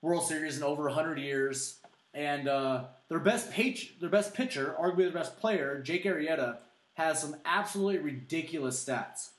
World 0.03 0.27
Series 0.27 0.57
in 0.57 0.62
over 0.62 0.89
hundred 0.89 1.18
years, 1.18 1.79
and 2.14 2.49
uh, 2.49 2.85
their 3.09 3.21
best 3.21 3.51
pitch, 3.51 3.95
their 4.01 4.11
best 4.11 4.35
pitcher, 4.35 4.75
arguably 4.81 4.97
their 4.97 5.12
best 5.12 5.39
player, 5.39 5.81
Jake 5.83 6.05
Arrieta, 6.05 6.59
has 6.95 7.21
some 7.21 7.37
absolutely 7.45 7.99
ridiculous 7.99 8.83
stats. 8.83 9.31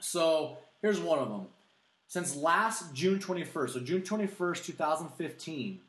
So 0.00 0.58
here's 0.82 1.00
one 1.00 1.18
of 1.18 1.28
them. 1.28 1.46
Since 2.08 2.34
last 2.34 2.92
June 2.94 3.20
21st, 3.20 3.70
so 3.70 3.80
June 3.80 4.02
21st, 4.02 4.64
2015, 4.64 5.80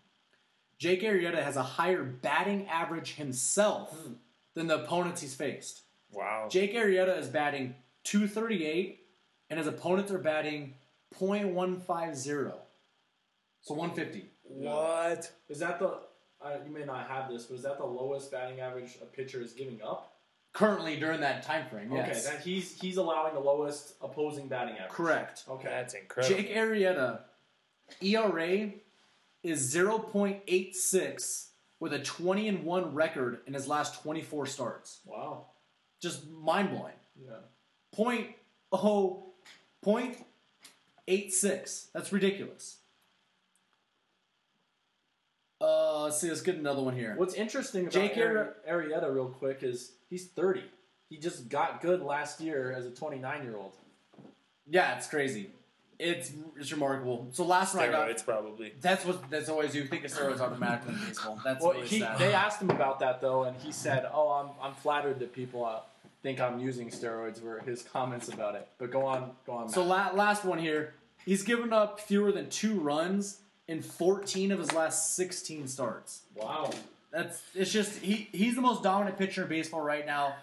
Jake 0.81 1.03
Arrieta 1.03 1.43
has 1.43 1.57
a 1.57 1.61
higher 1.61 2.01
batting 2.03 2.67
average 2.67 3.13
himself 3.13 3.95
than 4.55 4.65
the 4.65 4.83
opponents 4.83 5.21
he's 5.21 5.35
faced. 5.35 5.83
Wow. 6.11 6.47
Jake 6.49 6.73
Arrieta 6.73 7.19
is 7.19 7.27
batting 7.27 7.75
238, 8.05 8.99
and 9.51 9.59
his 9.59 9.67
opponents 9.67 10.11
are 10.11 10.17
batting 10.17 10.73
.150. 11.19 12.51
So 13.61 13.75
150. 13.75 14.25
What? 14.41 15.31
Is 15.49 15.59
that 15.59 15.77
the? 15.77 15.99
Uh, 16.43 16.57
you 16.65 16.73
may 16.73 16.83
not 16.83 17.07
have 17.07 17.29
this, 17.29 17.43
but 17.45 17.57
is 17.57 17.61
that 17.61 17.77
the 17.77 17.85
lowest 17.85 18.31
batting 18.31 18.59
average 18.59 18.97
a 19.03 19.05
pitcher 19.05 19.39
is 19.39 19.53
giving 19.53 19.83
up? 19.83 20.15
Currently 20.53 20.99
during 20.99 21.21
that 21.21 21.43
time 21.43 21.69
frame, 21.69 21.91
yes. 21.91 22.25
Okay, 22.25 22.33
then 22.33 22.41
he's 22.43 22.81
he's 22.81 22.97
allowing 22.97 23.35
the 23.35 23.39
lowest 23.39 23.93
opposing 24.01 24.47
batting 24.47 24.77
average. 24.77 24.91
Correct. 24.91 25.43
Okay. 25.47 25.69
That's 25.69 25.93
incredible. 25.93 26.35
Jake 26.35 26.55
Arrieta, 26.55 27.19
ERA 28.01 28.71
is 29.43 29.73
0.86 29.73 31.47
with 31.79 31.93
a 31.93 31.99
20 31.99 32.47
and 32.47 32.63
1 32.63 32.93
record 32.93 33.39
in 33.47 33.53
his 33.53 33.67
last 33.67 34.01
24 34.03 34.45
starts. 34.45 34.99
Wow. 35.05 35.47
Just 36.01 36.29
mind 36.29 36.69
blowing. 36.69 36.93
Yeah. 37.19 37.35
Point 37.93 38.27
oh, 38.71 39.33
point 39.81 40.17
eight 41.07 41.33
six. 41.33 41.89
That's 41.93 42.11
ridiculous. 42.11 42.77
Uh, 45.59 46.03
let's 46.03 46.19
see. 46.19 46.29
Let's 46.29 46.41
get 46.41 46.55
another 46.55 46.81
one 46.81 46.95
here. 46.95 47.13
What's 47.17 47.35
interesting 47.35 47.81
about 47.81 47.93
Jake 47.93 48.17
Ari- 48.17 48.47
Arrieta, 48.67 49.13
real 49.13 49.27
quick, 49.27 49.59
is 49.61 49.91
he's 50.09 50.27
30. 50.29 50.63
He 51.09 51.17
just 51.17 51.49
got 51.49 51.81
good 51.81 52.01
last 52.01 52.41
year 52.41 52.71
as 52.71 52.85
a 52.85 52.91
29 52.91 53.43
year 53.43 53.57
old. 53.57 53.75
Yeah, 54.67 54.95
it's 54.97 55.07
crazy. 55.07 55.51
It's 56.03 56.31
it's 56.57 56.71
remarkable. 56.71 57.27
So 57.31 57.45
last 57.45 57.75
one 57.75 57.87
I 57.87 57.91
got. 57.91 58.09
Steroids, 58.09 58.25
probably. 58.25 58.73
That's 58.81 59.05
what 59.05 59.29
that's 59.29 59.49
always 59.49 59.75
you 59.75 59.85
think 59.85 60.03
of 60.03 60.11
steroids 60.11 60.39
automatically 60.39 60.93
in 60.95 60.99
baseball. 61.07 61.39
That's 61.43 61.63
Well, 61.63 61.73
really 61.73 61.87
he, 61.87 61.99
sad. 61.99 62.17
they 62.17 62.33
asked 62.33 62.59
him 62.61 62.71
about 62.71 62.99
that 63.01 63.21
though, 63.21 63.43
and 63.43 63.55
he 63.57 63.71
said, 63.71 64.07
"Oh, 64.11 64.29
I'm 64.29 64.49
I'm 64.61 64.73
flattered 64.73 65.19
that 65.19 65.31
people 65.33 65.63
uh, 65.63 65.81
think 66.23 66.41
I'm 66.41 66.59
using 66.59 66.89
steroids." 66.89 67.41
Were 67.41 67.59
his 67.59 67.83
comments 67.83 68.29
about 68.29 68.55
it. 68.55 68.67
But 68.79 68.89
go 68.91 69.05
on, 69.05 69.31
go 69.45 69.53
on. 69.53 69.69
So 69.69 69.85
Matt. 69.85 70.15
la- 70.15 70.23
last 70.23 70.43
one 70.43 70.57
here. 70.57 70.95
He's 71.23 71.43
given 71.43 71.71
up 71.71 71.99
fewer 71.99 72.31
than 72.31 72.49
two 72.49 72.79
runs 72.79 73.41
in 73.67 73.83
14 73.83 74.51
of 74.51 74.57
his 74.57 74.73
last 74.73 75.15
16 75.15 75.67
starts. 75.67 76.21
wow. 76.35 76.71
That's 77.11 77.41
it's 77.53 77.71
just 77.71 77.99
he 77.99 78.27
he's 78.31 78.55
the 78.55 78.61
most 78.61 78.81
dominant 78.81 79.19
pitcher 79.19 79.43
in 79.43 79.49
baseball 79.49 79.81
right 79.81 80.05
now, 80.05 80.33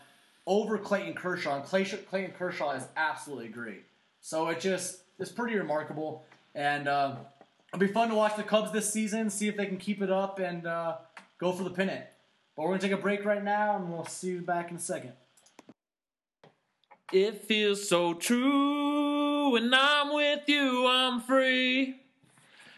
over 0.47 0.79
Clayton 0.79 1.15
Kershaw. 1.15 1.57
And 1.57 1.65
Clay, 1.65 1.85
Clayton 1.85 2.33
Kershaw 2.39 2.73
is 2.77 2.85
absolutely 2.97 3.49
great. 3.49 3.85
So 4.21 4.49
it 4.49 4.61
just 4.61 5.01
it's 5.19 5.33
pretty 5.33 5.57
remarkable, 5.57 6.25
and 6.55 6.89
uh, 6.89 7.17
it'll 7.73 7.81
be 7.81 7.93
fun 7.93 8.09
to 8.09 8.15
watch 8.15 8.37
the 8.37 8.43
Cubs 8.43 8.73
this 8.73 8.93
season, 8.93 9.31
see 9.31 9.49
if 9.49 9.57
they 9.57 9.67
can 9.67 9.77
keep 9.77 10.03
it 10.03 10.11
up 10.11 10.39
and 10.39 10.67
uh, 10.67 10.97
go 11.39 11.53
for 11.53 11.65
the 11.65 11.71
pennant. 11.71 12.05
But 12.57 12.65
we're 12.65 12.71
gonna 12.71 12.81
take 12.81 12.93
a 12.93 12.97
break 12.97 13.25
right 13.25 13.43
now, 13.43 13.77
and 13.77 13.93
we'll 13.93 14.05
see 14.07 14.29
you 14.29 14.41
back 14.41 14.71
in 14.71 14.77
a 14.77 14.81
second. 14.81 15.13
It 17.13 17.45
feels 17.45 17.89
so 17.89 18.15
true 18.15 19.51
when 19.51 19.73
I'm 19.73 20.13
with 20.13 20.43
you, 20.47 20.87
I'm 20.87 21.21
free. 21.21 22.01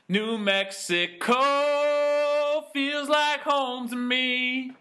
New 0.08 0.38
Mexico 0.38 1.40
feels 2.72 3.08
like 3.08 3.40
home 3.40 3.88
to 3.88 3.96
me. 3.96 4.72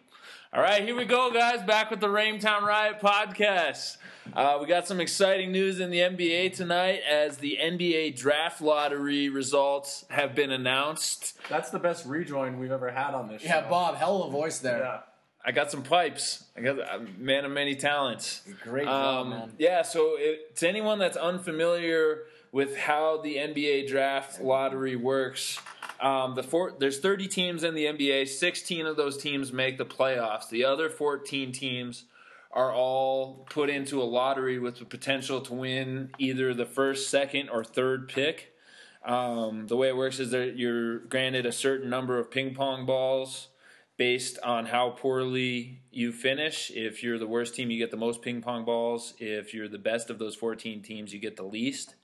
All 0.53 0.61
right, 0.61 0.83
here 0.83 0.95
we 0.95 1.05
go, 1.05 1.31
guys. 1.31 1.61
Back 1.63 1.91
with 1.91 1.99
the 1.99 2.09
Raintown 2.09 2.63
Riot 2.63 2.99
podcast. 2.99 3.97
Uh, 4.39 4.57
we 4.61 4.65
got 4.67 4.87
some 4.87 5.01
exciting 5.01 5.51
news 5.51 5.81
in 5.81 5.89
the 5.89 5.97
NBA 5.99 6.53
tonight 6.55 7.01
as 7.05 7.39
the 7.39 7.57
NBA 7.61 8.15
draft 8.15 8.61
lottery 8.61 9.27
results 9.27 10.05
have 10.09 10.33
been 10.33 10.49
announced. 10.49 11.37
That's 11.49 11.71
the 11.71 11.79
best 11.79 12.05
rejoin 12.05 12.57
we've 12.57 12.71
ever 12.71 12.89
had 12.89 13.13
on 13.13 13.27
this 13.27 13.41
show. 13.41 13.49
Yeah, 13.49 13.69
Bob, 13.69 13.95
hell 13.97 14.23
of 14.23 14.29
a 14.29 14.31
voice 14.31 14.59
there. 14.59 14.79
Yeah. 14.79 14.99
I 15.43 15.51
got 15.51 15.69
some 15.71 15.83
pipes. 15.83 16.45
I 16.55 16.61
got 16.61 16.79
a 16.79 17.01
man 17.17 17.43
of 17.43 17.51
many 17.51 17.75
talents. 17.75 18.41
Great 18.63 18.85
job, 18.85 19.25
Um, 19.25 19.29
man. 19.29 19.51
yeah, 19.57 19.81
so 19.81 20.15
it, 20.17 20.55
to 20.55 20.69
anyone 20.69 20.99
that's 20.99 21.17
unfamiliar 21.17 22.19
with 22.53 22.77
how 22.77 23.17
the 23.21 23.35
NBA 23.35 23.89
draft 23.89 24.39
lottery 24.39 24.95
works, 24.95 25.59
um, 25.99 26.35
the 26.35 26.43
four, 26.43 26.73
there's 26.79 26.99
30 27.01 27.27
teams 27.27 27.63
in 27.65 27.73
the 27.73 27.87
NBA. 27.87 28.25
16 28.29 28.85
of 28.85 28.95
those 28.95 29.17
teams 29.17 29.51
make 29.51 29.77
the 29.77 29.85
playoffs. 29.85 30.47
The 30.47 30.63
other 30.63 30.89
14 30.89 31.51
teams 31.51 32.05
are 32.51 32.73
all 32.73 33.45
put 33.49 33.69
into 33.69 34.01
a 34.01 34.03
lottery 34.03 34.57
with 34.59 34.79
the 34.79 34.85
potential 34.85 35.41
to 35.41 35.53
win 35.53 36.11
either 36.17 36.53
the 36.53 36.65
first, 36.65 37.09
second, 37.09 37.49
or 37.49 37.63
third 37.63 38.09
pick. 38.09 38.53
Um, 39.05 39.67
the 39.67 39.77
way 39.77 39.89
it 39.89 39.95
works 39.95 40.19
is 40.19 40.31
that 40.31 40.57
you're 40.57 40.99
granted 40.99 41.45
a 41.45 41.51
certain 41.51 41.89
number 41.89 42.17
of 42.17 42.31
ping 42.31 42.55
pong 42.55 42.85
balls 42.85 43.49
based 43.97 44.39
on 44.43 44.65
how 44.67 44.91
poorly 44.91 45.81
you 45.91 46.11
finish. 46.11 46.71
If 46.73 47.03
you're 47.03 47.19
the 47.19 47.27
worst 47.27 47.53
team, 47.53 47.69
you 47.69 47.77
get 47.77 47.91
the 47.91 47.97
most 47.97 48.21
ping 48.21 48.41
pong 48.41 48.65
balls. 48.65 49.13
If 49.19 49.53
you're 49.53 49.67
the 49.67 49.77
best 49.77 50.09
of 50.09 50.19
those 50.19 50.35
14 50.35 50.81
teams, 50.81 51.13
you 51.13 51.19
get 51.19 51.35
the 51.35 51.43
least. 51.43 51.95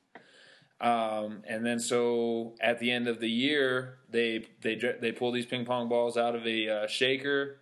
Um, 0.81 1.41
and 1.47 1.65
then 1.65 1.79
so 1.79 2.55
at 2.59 2.79
the 2.79 2.91
end 2.91 3.07
of 3.07 3.19
the 3.19 3.29
year, 3.29 3.99
they 4.09 4.45
they 4.61 4.75
they 4.75 5.11
pull 5.13 5.31
these 5.31 5.45
ping 5.45 5.65
pong 5.65 5.87
balls 5.87 6.17
out 6.17 6.35
of 6.35 6.45
a 6.45 6.69
uh, 6.69 6.87
shaker, 6.87 7.59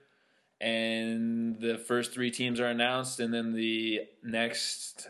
and 0.64 1.59
the 1.59 1.78
first 1.78 2.14
three 2.14 2.32
teams 2.32 2.61
are 2.61 2.68
announced, 2.68 3.20
and 3.20 3.34
then 3.34 3.51
the 3.51 4.01
next 4.24 5.09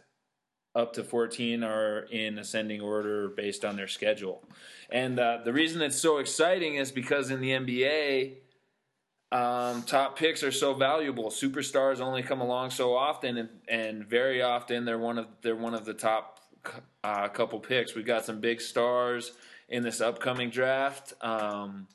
up 0.74 0.94
to 0.94 1.04
14 1.04 1.64
are 1.64 2.00
in 2.12 2.40
ascending 2.40 2.82
order 2.82 3.30
based 3.30 3.64
on 3.64 3.76
their 3.76 3.88
schedule. 3.88 4.44
And 4.90 5.20
uh, 5.20 5.40
the 5.46 5.54
reason 5.54 5.84
it's 5.84 6.00
so 6.00 6.18
exciting 6.18 6.76
is 6.76 6.92
because 6.92 7.30
in 7.30 7.40
the 7.40 7.52
NBA, 7.52 8.38
um, 9.32 9.84
top 9.84 10.18
picks 10.18 10.42
are 10.42 10.52
so 10.52 10.74
valuable. 10.74 11.30
Superstars 11.30 12.00
only 12.00 12.24
come 12.24 12.42
along 12.42 12.72
so 12.72 12.96
often, 12.96 13.38
and, 13.38 13.50
and 13.68 14.08
very 14.08 14.42
often 14.42 14.86
they're 14.86 14.98
one 14.98 15.20
of 15.20 15.28
they're 15.44 15.56
one 15.56 15.76
of 15.76 15.86
the 15.86 15.94
top 15.94 16.40
uh, 17.04 17.28
couple 17.28 17.60
picks. 17.60 17.94
We've 17.94 18.08
got 18.08 18.26
some 18.26 18.40
big 18.40 18.60
stars 18.60 19.34
in 19.70 19.84
this 19.84 20.02
upcoming 20.02 20.50
draft. 20.50 21.14
Um, 21.22 21.88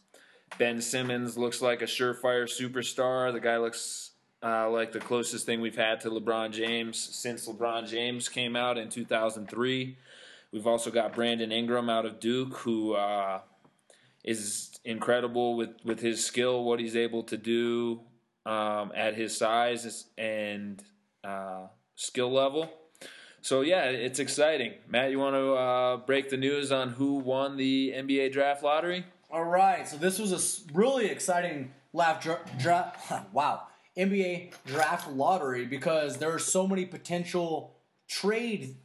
ben 0.59 0.81
Simmons 0.81 1.37
looks 1.37 1.61
like 1.61 1.83
a 1.83 1.87
surefire 1.87 2.45
superstar. 2.45 3.33
The 3.33 3.41
guy 3.41 3.59
looks 3.59 4.13
uh, 4.43 4.71
like 4.71 4.93
the 4.93 5.01
closest 5.01 5.47
thing 5.47 5.61
we've 5.61 5.77
had 5.77 6.01
to 6.01 6.11
LeBron 6.11 6.53
James 6.53 6.99
since 6.99 7.49
LeBron 7.49 7.89
James 7.89 8.29
came 8.29 8.57
out 8.57 8.79
in 8.79 8.89
2003. 8.89 9.97
We've 10.53 10.67
also 10.67 10.91
got 10.91 11.13
Brandon 11.13 11.53
Ingram 11.53 11.91
out 11.91 12.07
of 12.07 12.21
Duke, 12.21 12.57
who 12.59 12.95
uh, 12.95 13.41
is 14.25 14.71
incredible 14.85 15.57
with, 15.57 15.71
with 15.85 16.01
his 16.01 16.25
skill, 16.25 16.65
what 16.65 16.81
he's 16.81 16.97
able 16.97 17.23
to 17.25 17.37
do 17.37 18.01
um, 18.47 18.93
at 18.97 19.15
his 19.15 19.37
size 19.37 20.07
and 20.17 20.83
uh, 21.23 21.67
skill 21.97 22.33
level. 22.33 22.71
So 23.41 23.61
yeah, 23.61 23.85
it's 23.85 24.19
exciting. 24.19 24.75
Matt, 24.89 25.11
you 25.11 25.19
want 25.19 25.35
to 25.35 25.53
uh, 25.55 25.97
break 25.99 26.31
the 26.31 26.37
news 26.37 26.73
on 26.73 26.91
who 26.91 27.15
won 27.15 27.57
the 27.57 27.93
NBA 27.95 28.33
draft 28.33 28.63
lottery? 28.63 29.05
All 29.31 29.45
right, 29.45 29.87
so 29.87 29.99
this 29.99 30.19
was 30.19 30.33
a 30.33 30.73
really 30.73 31.07
exciting 31.07 31.73
laugh 31.93 32.23
dra- 32.23 32.41
dra- 32.59 32.95
wow 33.33 33.63
NBA 33.99 34.53
draft 34.65 35.11
lottery 35.11 35.67
because 35.67 36.19
there 36.19 36.33
are 36.33 36.39
so 36.39 36.67
many 36.67 36.87
potential 36.87 37.75
trade 38.09 38.77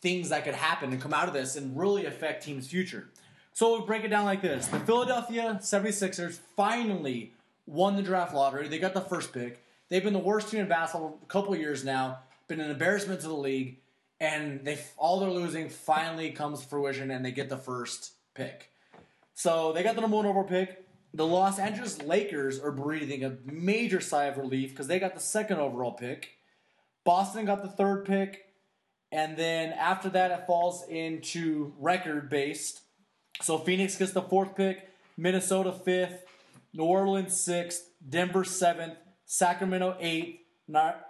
things 0.00 0.30
that 0.30 0.44
could 0.44 0.54
happen 0.54 0.92
and 0.92 1.02
come 1.02 1.12
out 1.12 1.28
of 1.28 1.34
this 1.34 1.56
and 1.56 1.76
really 1.76 2.06
affect 2.06 2.44
teams' 2.44 2.68
future. 2.68 3.10
So 3.52 3.72
we'll 3.72 3.86
break 3.86 4.04
it 4.04 4.08
down 4.08 4.24
like 4.24 4.40
this. 4.40 4.66
The 4.68 4.80
Philadelphia 4.80 5.58
76ers 5.60 6.38
finally 6.56 7.34
won 7.66 7.96
the 7.96 8.02
draft 8.02 8.32
lottery. 8.32 8.68
They 8.68 8.78
got 8.78 8.94
the 8.94 9.00
first 9.00 9.32
pick. 9.32 9.62
They've 9.88 10.02
been 10.02 10.12
the 10.12 10.20
worst 10.20 10.48
team 10.48 10.60
in 10.60 10.68
basketball 10.68 11.18
a 11.22 11.26
couple 11.26 11.54
years 11.56 11.84
now, 11.84 12.20
been 12.46 12.60
an 12.60 12.70
embarrassment 12.70 13.20
to 13.22 13.28
the 13.28 13.34
league, 13.34 13.78
and 14.20 14.64
they 14.64 14.78
all 14.96 15.18
they're 15.20 15.30
losing 15.30 15.68
finally 15.68 16.30
comes 16.30 16.62
to 16.62 16.68
fruition 16.68 17.10
and 17.10 17.24
they 17.24 17.32
get 17.32 17.48
the 17.48 17.58
first 17.58 18.12
pick. 18.34 18.69
So 19.40 19.72
they 19.72 19.82
got 19.82 19.94
the 19.94 20.02
number 20.02 20.18
one 20.18 20.26
overall 20.26 20.44
pick. 20.44 20.84
The 21.14 21.26
Los 21.26 21.58
Angeles 21.58 22.02
Lakers 22.02 22.60
are 22.60 22.70
breathing 22.70 23.24
a 23.24 23.38
major 23.50 23.98
sigh 23.98 24.26
of 24.26 24.36
relief 24.36 24.68
because 24.68 24.86
they 24.86 24.98
got 24.98 25.14
the 25.14 25.20
second 25.20 25.60
overall 25.60 25.92
pick. 25.92 26.32
Boston 27.06 27.46
got 27.46 27.62
the 27.62 27.70
third 27.70 28.04
pick. 28.04 28.44
And 29.10 29.38
then 29.38 29.72
after 29.72 30.10
that, 30.10 30.30
it 30.30 30.46
falls 30.46 30.86
into 30.90 31.72
record 31.78 32.28
based. 32.28 32.82
So 33.40 33.56
Phoenix 33.56 33.96
gets 33.96 34.12
the 34.12 34.20
fourth 34.20 34.54
pick, 34.54 34.90
Minnesota 35.16 35.72
fifth, 35.72 36.26
New 36.74 36.84
Orleans 36.84 37.40
sixth, 37.40 37.92
Denver 38.06 38.44
seventh, 38.44 38.98
Sacramento 39.24 39.96
eighth, 40.00 40.40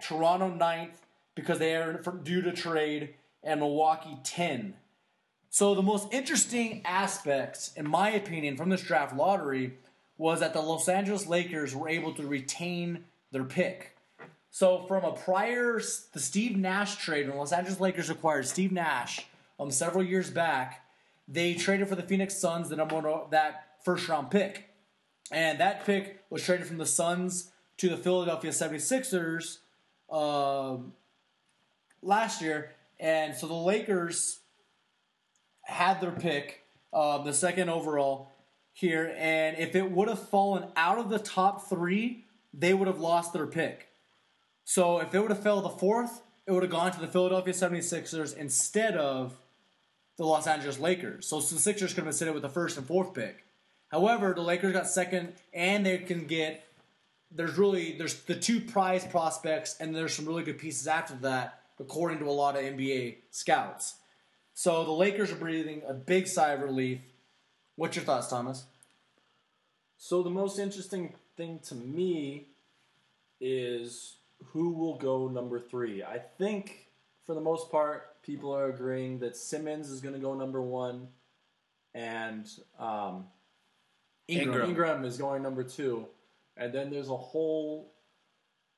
Toronto 0.00 0.54
ninth 0.54 1.04
because 1.34 1.58
they 1.58 1.74
are 1.74 2.00
due 2.22 2.42
to 2.42 2.52
trade, 2.52 3.16
and 3.42 3.58
Milwaukee 3.58 4.18
ten. 4.22 4.74
So 5.52 5.74
the 5.74 5.82
most 5.82 6.12
interesting 6.12 6.80
aspects, 6.84 7.72
in 7.74 7.88
my 7.88 8.10
opinion, 8.10 8.56
from 8.56 8.68
this 8.68 8.82
draft 8.82 9.16
lottery 9.16 9.74
was 10.16 10.38
that 10.40 10.52
the 10.52 10.60
Los 10.60 10.88
Angeles 10.88 11.26
Lakers 11.26 11.74
were 11.74 11.88
able 11.88 12.14
to 12.14 12.26
retain 12.26 13.04
their 13.32 13.42
pick. 13.42 13.96
So 14.52 14.84
from 14.86 15.04
a 15.04 15.12
prior 15.12 15.80
the 16.12 16.20
Steve 16.20 16.56
Nash 16.56 16.96
trade, 16.96 17.28
when 17.28 17.36
Los 17.36 17.52
Angeles 17.52 17.80
Lakers 17.80 18.10
acquired 18.10 18.46
Steve 18.46 18.70
Nash 18.70 19.26
um 19.58 19.72
several 19.72 20.04
years 20.04 20.30
back, 20.30 20.86
they 21.26 21.54
traded 21.54 21.88
for 21.88 21.96
the 21.96 22.02
Phoenix 22.02 22.36
Suns 22.36 22.68
the 22.68 22.76
number 22.76 23.00
one 23.00 23.30
that 23.30 23.76
first 23.84 24.08
round 24.08 24.30
pick. 24.30 24.68
And 25.32 25.58
that 25.58 25.84
pick 25.84 26.22
was 26.30 26.44
traded 26.44 26.66
from 26.66 26.78
the 26.78 26.86
Suns 26.86 27.50
to 27.78 27.88
the 27.88 27.96
Philadelphia 27.96 28.50
76ers 28.52 29.58
um, 30.10 30.92
last 32.02 32.40
year, 32.40 32.72
and 32.98 33.34
so 33.34 33.46
the 33.46 33.54
Lakers 33.54 34.40
had 35.70 36.00
their 36.00 36.10
pick, 36.10 36.64
uh, 36.92 37.18
the 37.22 37.32
second 37.32 37.68
overall 37.68 38.32
here, 38.72 39.14
and 39.16 39.58
if 39.58 39.74
it 39.74 39.90
would 39.90 40.08
have 40.08 40.28
fallen 40.28 40.64
out 40.76 40.98
of 40.98 41.08
the 41.08 41.18
top 41.18 41.68
three, 41.68 42.24
they 42.52 42.74
would 42.74 42.88
have 42.88 43.00
lost 43.00 43.32
their 43.32 43.46
pick. 43.46 43.88
So 44.64 45.00
if 45.00 45.14
it 45.14 45.20
would 45.20 45.30
have 45.30 45.42
fell 45.42 45.60
the 45.60 45.68
fourth, 45.68 46.22
it 46.46 46.52
would 46.52 46.62
have 46.62 46.72
gone 46.72 46.92
to 46.92 47.00
the 47.00 47.06
Philadelphia 47.06 47.52
76ers 47.52 48.36
instead 48.36 48.96
of 48.96 49.36
the 50.16 50.24
Los 50.24 50.46
Angeles 50.46 50.78
Lakers. 50.78 51.26
So 51.26 51.40
the 51.40 51.58
Sixers 51.58 51.90
could 51.90 51.98
have 51.98 52.04
been 52.04 52.12
sitting 52.12 52.34
with 52.34 52.42
the 52.42 52.48
first 52.48 52.76
and 52.76 52.86
fourth 52.86 53.14
pick. 53.14 53.44
However, 53.88 54.32
the 54.34 54.42
Lakers 54.42 54.72
got 54.72 54.86
second, 54.86 55.32
and 55.52 55.84
they 55.84 55.98
can 55.98 56.26
get. 56.26 56.64
There's 57.32 57.56
really 57.56 57.96
there's 57.96 58.14
the 58.22 58.34
two 58.34 58.60
prize 58.60 59.04
prospects, 59.04 59.76
and 59.80 59.94
there's 59.94 60.14
some 60.14 60.26
really 60.26 60.42
good 60.42 60.58
pieces 60.58 60.86
after 60.86 61.14
that, 61.22 61.62
according 61.78 62.18
to 62.18 62.28
a 62.28 62.30
lot 62.30 62.56
of 62.56 62.62
NBA 62.62 63.16
scouts. 63.30 63.94
So 64.62 64.84
the 64.84 64.92
Lakers 64.92 65.32
are 65.32 65.36
breathing 65.36 65.80
a 65.88 65.94
big 65.94 66.28
sigh 66.28 66.52
of 66.52 66.60
relief. 66.60 67.00
What's 67.76 67.96
your 67.96 68.04
thoughts, 68.04 68.28
Thomas? 68.28 68.66
So 69.96 70.22
the 70.22 70.28
most 70.28 70.58
interesting 70.58 71.14
thing 71.34 71.60
to 71.68 71.74
me 71.74 72.48
is 73.40 74.16
who 74.48 74.74
will 74.74 74.98
go 74.98 75.28
number 75.28 75.58
three. 75.58 76.02
I 76.02 76.18
think 76.36 76.88
for 77.24 77.34
the 77.34 77.40
most 77.40 77.70
part, 77.70 78.22
people 78.22 78.54
are 78.54 78.68
agreeing 78.68 79.20
that 79.20 79.34
Simmons 79.34 79.88
is 79.88 80.02
going 80.02 80.14
to 80.14 80.20
go 80.20 80.34
number 80.34 80.60
one, 80.60 81.08
and 81.94 82.46
um, 82.78 83.28
Ingram. 84.28 84.68
Ingram 84.68 85.04
is 85.06 85.16
going 85.16 85.42
number 85.42 85.64
two, 85.64 86.04
and 86.58 86.70
then 86.70 86.90
there's 86.90 87.08
a 87.08 87.16
whole 87.16 87.92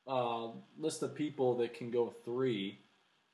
uh, 0.06 0.46
list 0.78 1.02
of 1.02 1.16
people 1.16 1.56
that 1.56 1.74
can 1.74 1.90
go 1.90 2.14
three. 2.24 2.78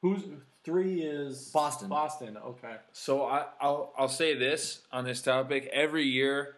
Who's 0.01 0.23
three 0.69 1.01
is 1.01 1.49
Boston. 1.49 1.89
Boston. 1.89 2.37
Okay. 2.37 2.77
So 2.93 3.25
I, 3.25 3.47
I'll 3.61 3.93
I'll 3.97 4.09
say 4.09 4.35
this 4.35 4.83
on 4.93 5.05
this 5.05 5.23
topic. 5.23 5.71
Every 5.73 6.05
year, 6.05 6.57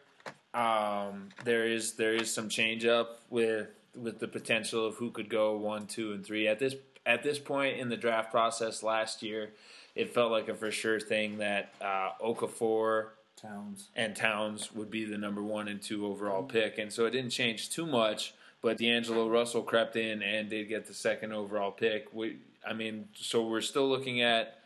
um, 0.52 1.28
there 1.44 1.64
is 1.64 1.92
there 1.92 2.14
is 2.14 2.32
some 2.32 2.48
change 2.48 2.84
up 2.84 3.20
with 3.30 3.68
with 3.94 4.18
the 4.18 4.26
potential 4.26 4.84
of 4.84 4.96
who 4.96 5.10
could 5.12 5.28
go 5.28 5.56
one, 5.56 5.86
two, 5.86 6.12
and 6.12 6.26
three. 6.26 6.48
At 6.48 6.58
this 6.58 6.74
at 7.06 7.22
this 7.22 7.38
point 7.38 7.78
in 7.78 7.88
the 7.88 7.96
draft 7.96 8.32
process 8.32 8.82
last 8.82 9.22
year, 9.22 9.50
it 9.94 10.12
felt 10.12 10.32
like 10.32 10.48
a 10.48 10.54
for 10.54 10.72
sure 10.72 10.98
thing 10.98 11.38
that 11.38 11.72
uh, 11.80 12.10
Okafor 12.20 13.10
Towns. 13.36 13.90
and 13.94 14.16
Towns 14.16 14.72
would 14.72 14.90
be 14.90 15.04
the 15.04 15.18
number 15.18 15.42
one 15.42 15.68
and 15.68 15.80
two 15.80 16.04
overall 16.04 16.42
pick, 16.42 16.78
and 16.78 16.92
so 16.92 17.06
it 17.06 17.12
didn't 17.12 17.30
change 17.30 17.70
too 17.70 17.86
much. 17.86 18.34
But 18.62 18.76
D'Angelo 18.76 19.26
Russell 19.26 19.62
crept 19.62 19.96
in 19.96 20.22
and 20.22 20.50
did 20.50 20.68
get 20.68 20.84
the 20.84 20.92
second 20.92 21.32
overall 21.32 21.70
pick. 21.70 22.08
We, 22.12 22.36
I 22.66 22.72
mean, 22.72 23.08
so 23.14 23.46
we're 23.46 23.60
still 23.60 23.88
looking 23.88 24.22
at 24.22 24.60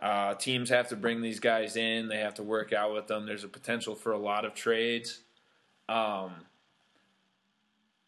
uh, 0.00 0.34
teams 0.34 0.70
have 0.70 0.88
to 0.88 0.96
bring 0.96 1.20
these 1.20 1.40
guys 1.40 1.76
in. 1.76 2.08
They 2.08 2.18
have 2.18 2.34
to 2.34 2.42
work 2.42 2.72
out 2.72 2.94
with 2.94 3.06
them. 3.06 3.26
There's 3.26 3.44
a 3.44 3.48
potential 3.48 3.94
for 3.94 4.12
a 4.12 4.18
lot 4.18 4.44
of 4.44 4.54
trades. 4.54 5.20
Um, 5.88 6.32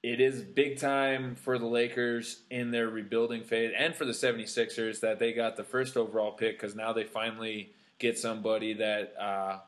it 0.03 0.21
is 0.21 0.43
big 0.43 0.79
time 0.79 1.37
for 1.37 1.59
the 1.59 1.67
Lakers 1.67 2.41
in 2.51 2.71
their 2.71 2.89
rebuilding 2.89 3.45
phase 3.45 3.73
and 3.77 3.95
for 3.95 4.05
the 4.05 4.13
76ers 4.13 5.01
that 5.01 5.19
they 5.19 5.33
got 5.33 5.57
the 5.57 5.65
first 5.65 5.97
overall 5.97 6.33
pick 6.33 6.59
because 6.59 6.75
now 6.75 6.93
they 6.93 7.05
finally 7.05 7.73
get 7.99 8.19
somebody 8.19 8.75
that 8.75 9.15
uh, 9.21 9.59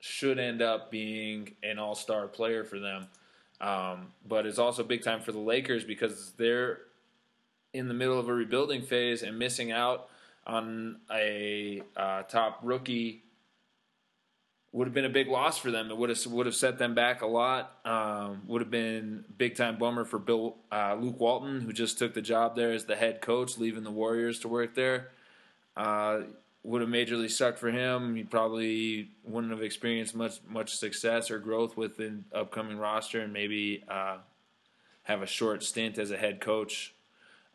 should 0.00 0.38
end 0.38 0.60
up 0.60 0.90
being 0.90 1.54
an 1.62 1.78
all 1.78 1.94
star 1.94 2.26
player 2.26 2.64
for 2.64 2.80
them. 2.80 3.06
Um, 3.60 4.08
but 4.26 4.44
it's 4.44 4.58
also 4.58 4.82
big 4.82 5.02
time 5.02 5.20
for 5.20 5.32
the 5.32 5.38
Lakers 5.38 5.84
because 5.84 6.32
they're 6.36 6.80
in 7.76 7.88
the 7.88 7.94
middle 7.94 8.18
of 8.18 8.28
a 8.28 8.34
rebuilding 8.34 8.82
phase 8.82 9.22
and 9.22 9.38
missing 9.38 9.70
out 9.72 10.08
on 10.46 10.96
a 11.10 11.82
uh, 11.96 12.22
top 12.22 12.60
rookie 12.62 13.22
would 14.72 14.86
have 14.86 14.94
been 14.94 15.06
a 15.06 15.10
big 15.10 15.28
loss 15.28 15.56
for 15.56 15.70
them. 15.70 15.90
It 15.90 15.96
would 15.96 16.10
have 16.10 16.26
would 16.26 16.46
have 16.46 16.54
set 16.54 16.78
them 16.78 16.94
back 16.94 17.22
a 17.22 17.26
lot. 17.26 17.78
Um, 17.86 18.42
would 18.46 18.60
have 18.60 18.70
been 18.70 19.24
big 19.38 19.56
time 19.56 19.78
bummer 19.78 20.04
for 20.04 20.18
Bill 20.18 20.56
uh, 20.70 20.94
Luke 21.00 21.18
Walton, 21.18 21.62
who 21.62 21.72
just 21.72 21.98
took 21.98 22.12
the 22.12 22.20
job 22.20 22.56
there 22.56 22.72
as 22.72 22.84
the 22.84 22.96
head 22.96 23.22
coach, 23.22 23.56
leaving 23.56 23.84
the 23.84 23.90
Warriors 23.90 24.38
to 24.40 24.48
work 24.48 24.74
there. 24.74 25.12
Uh, 25.76 26.20
would 26.62 26.80
have 26.82 26.90
majorly 26.90 27.30
sucked 27.30 27.58
for 27.58 27.70
him. 27.70 28.16
He 28.16 28.24
probably 28.24 29.10
wouldn't 29.24 29.52
have 29.52 29.62
experienced 29.62 30.14
much 30.14 30.40
much 30.48 30.76
success 30.76 31.30
or 31.30 31.38
growth 31.38 31.76
with 31.76 31.96
the 31.96 32.18
upcoming 32.34 32.76
roster, 32.76 33.20
and 33.20 33.32
maybe 33.32 33.82
uh, 33.88 34.18
have 35.04 35.22
a 35.22 35.26
short 35.26 35.62
stint 35.62 35.96
as 35.96 36.10
a 36.10 36.18
head 36.18 36.40
coach. 36.40 36.92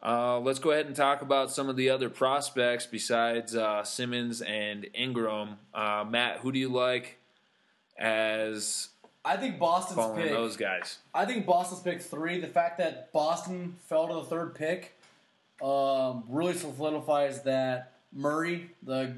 Uh, 0.04 0.40
let's 0.40 0.60
go 0.60 0.72
ahead 0.72 0.88
and 0.88 0.96
talk 0.96 1.22
about 1.22 1.52
some 1.52 1.70
of 1.70 1.76
the 1.76 1.90
other 1.90 2.10
prospects 2.10 2.88
besides 2.88 3.56
uh, 3.56 3.84
Simmons 3.84 4.42
and 4.42 4.88
Ingram. 4.94 5.58
Uh, 5.74 6.04
Matt, 6.10 6.40
who 6.40 6.52
do 6.52 6.58
you 6.58 6.70
like 6.70 7.20
as 7.98 8.90
I 9.24 9.38
think 9.38 9.60
Boston's 9.60 10.18
pick. 10.18 10.32
those 10.32 10.58
guys? 10.58 10.98
I 11.14 11.26
think 11.26 11.46
Boston's 11.46 11.82
pick 11.82 12.02
three. 12.02 12.40
The 12.40 12.48
fact 12.48 12.80
that 12.80 13.14
Boston 13.14 13.76
fell 13.88 14.08
to 14.08 14.16
the 14.16 14.24
third 14.24 14.56
pick 14.56 14.98
um, 15.62 16.24
really 16.28 16.56
solidifies 16.56 17.44
that 17.44 17.94
Murray, 18.12 18.72
the 18.82 19.14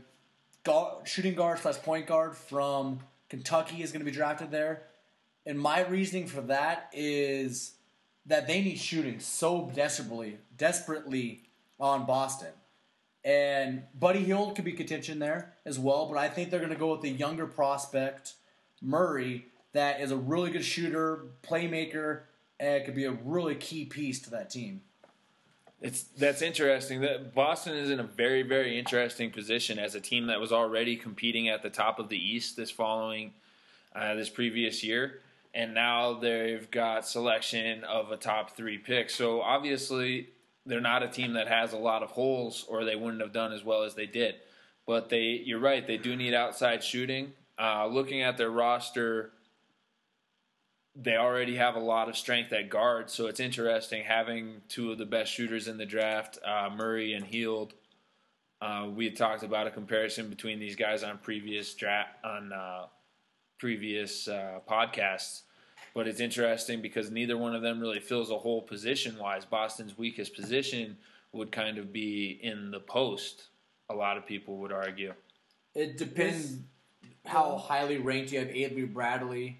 gu- 0.64 1.06
shooting 1.06 1.36
guard 1.36 1.60
slash 1.60 1.78
point 1.78 2.08
guard 2.08 2.36
from 2.36 3.00
Kentucky, 3.30 3.82
is 3.82 3.94
going 3.94 4.02
to 4.02 4.06
be 4.06 4.16
drafted 4.16 4.52
there. 4.52 4.84
And 5.46 5.58
my 5.58 5.86
reasoning 5.86 6.28
for 6.28 6.42
that 6.42 6.90
is 6.94 7.74
that 8.26 8.48
they 8.48 8.62
need 8.62 8.78
shooting 8.78 9.20
so 9.20 9.72
desperately, 9.74 10.38
desperately 10.58 11.44
on 11.80 12.06
Boston. 12.06 12.52
And 13.26 13.84
Buddy 13.98 14.24
Hield 14.24 14.56
could 14.56 14.66
be 14.66 14.74
contention 14.74 15.20
there 15.20 15.54
as 15.66 15.80
well, 15.80 16.08
but 16.08 16.18
I 16.18 16.28
think 16.28 16.50
they're 16.50 16.60
going 16.60 16.72
to 16.72 16.78
go 16.78 16.92
with 16.92 17.02
the 17.02 17.10
younger 17.10 17.48
prospect, 17.48 18.34
Murray, 18.82 19.46
that 19.74 20.02
is 20.02 20.12
a 20.12 20.18
really 20.18 20.52
good 20.52 20.66
shooter, 20.66 21.26
playmaker, 21.42 22.22
and 22.60 22.86
could 22.86 22.96
be 22.96 23.06
a 23.06 23.12
really 23.12 23.56
key 23.56 23.86
piece 23.86 24.22
to 24.22 24.30
that 24.32 24.50
team. 24.50 24.82
It's 25.82 26.04
that's 26.04 26.42
interesting. 26.42 27.02
That 27.02 27.34
Boston 27.34 27.76
is 27.76 27.90
in 27.90 28.00
a 28.00 28.04
very 28.04 28.42
very 28.42 28.80
interesting 28.80 29.32
position 29.32 29.78
as 29.78 29.96
a 29.96 30.00
team 30.00 30.28
that 30.28 30.40
was 30.40 30.54
already 30.54 30.96
competing 30.96 31.50
at 31.50 31.62
the 31.62 31.70
top 31.70 32.00
of 32.00 32.08
the 32.08 32.18
East 32.18 32.56
this 32.56 32.72
following 32.72 33.34
uh, 33.94 34.16
this 34.16 34.30
previous 34.30 34.82
year, 34.82 35.20
and 35.54 35.74
now 35.74 36.14
they've 36.14 36.70
got 36.72 37.08
selection 37.08 37.84
of 37.84 38.12
a 38.12 38.18
top 38.18 38.56
three 38.56 38.78
pick. 38.78 39.10
So 39.10 39.42
obviously 39.42 40.30
they're 40.66 40.82
not 40.82 41.04
a 41.04 41.08
team 41.08 41.34
that 41.34 41.48
has 41.48 41.74
a 41.74 41.78
lot 41.78 42.04
of 42.04 42.12
holes, 42.12 42.66
or 42.68 42.86
they 42.86 42.96
wouldn't 42.96 43.22
have 43.22 43.34
done 43.34 43.52
as 43.52 43.64
well 43.64 43.84
as 43.84 43.96
they 43.96 44.06
did. 44.06 44.36
But 44.88 45.10
they, 45.10 45.42
you're 45.46 45.60
right, 45.60 45.86
they 45.86 45.98
do 45.98 46.16
need 46.16 46.34
outside 46.34 46.84
shooting. 46.84 47.34
Uh, 47.60 47.88
looking 47.88 48.22
at 48.22 48.38
their 48.38 48.50
roster, 48.50 49.32
they 50.96 51.16
already 51.16 51.56
have 51.56 51.76
a 51.76 51.80
lot 51.80 52.10
of 52.10 52.18
strength 52.18 52.52
at 52.54 52.70
guard, 52.70 53.10
so 53.10 53.28
it's 53.28 53.40
interesting 53.40 54.04
having 54.04 54.62
two 54.70 54.92
of 54.92 54.98
the 54.98 55.06
best 55.06 55.32
shooters 55.32 55.68
in 55.68 55.78
the 55.78 55.86
draft, 55.86 56.40
uh, 56.46 56.70
Murray 56.76 57.14
and 57.14 57.26
Hield. 57.26 57.74
Uh, 58.62 58.88
we 58.94 59.06
had 59.06 59.16
talked 59.16 59.44
about 59.44 59.68
a 59.68 59.72
comparison 59.72 60.30
between 60.30 60.60
these 60.60 60.76
guys 60.76 61.04
on 61.04 61.18
previous 61.18 61.74
draft 61.74 62.24
on 62.24 62.54
uh, 62.54 62.86
previous 63.58 64.28
uh, 64.28 64.60
podcasts, 64.70 65.42
but 65.94 66.08
it's 66.08 66.20
interesting 66.20 66.82
because 66.82 67.12
neither 67.12 67.38
one 67.38 67.56
of 67.56 67.62
them 67.62 67.80
really 67.80 68.00
fills 68.00 68.30
a 68.32 68.38
hole 68.38 68.62
position 68.62 69.18
wise. 69.18 69.46
Boston's 69.46 69.98
weakest 69.98 70.36
position 70.36 70.98
would 71.32 71.52
kind 71.52 71.78
of 71.78 71.92
be 71.94 72.40
in 72.42 72.72
the 72.72 72.80
post. 72.80 73.46
A 73.90 73.94
lot 73.96 74.18
of 74.18 74.26
people 74.26 74.58
would 74.58 74.72
argue. 74.72 75.14
It 75.76 75.98
depends 75.98 76.58
how 77.26 77.58
highly 77.58 77.98
ranked 77.98 78.32
you 78.32 78.40
have 78.40 78.50
Avery 78.50 78.86
Bradley. 78.86 79.60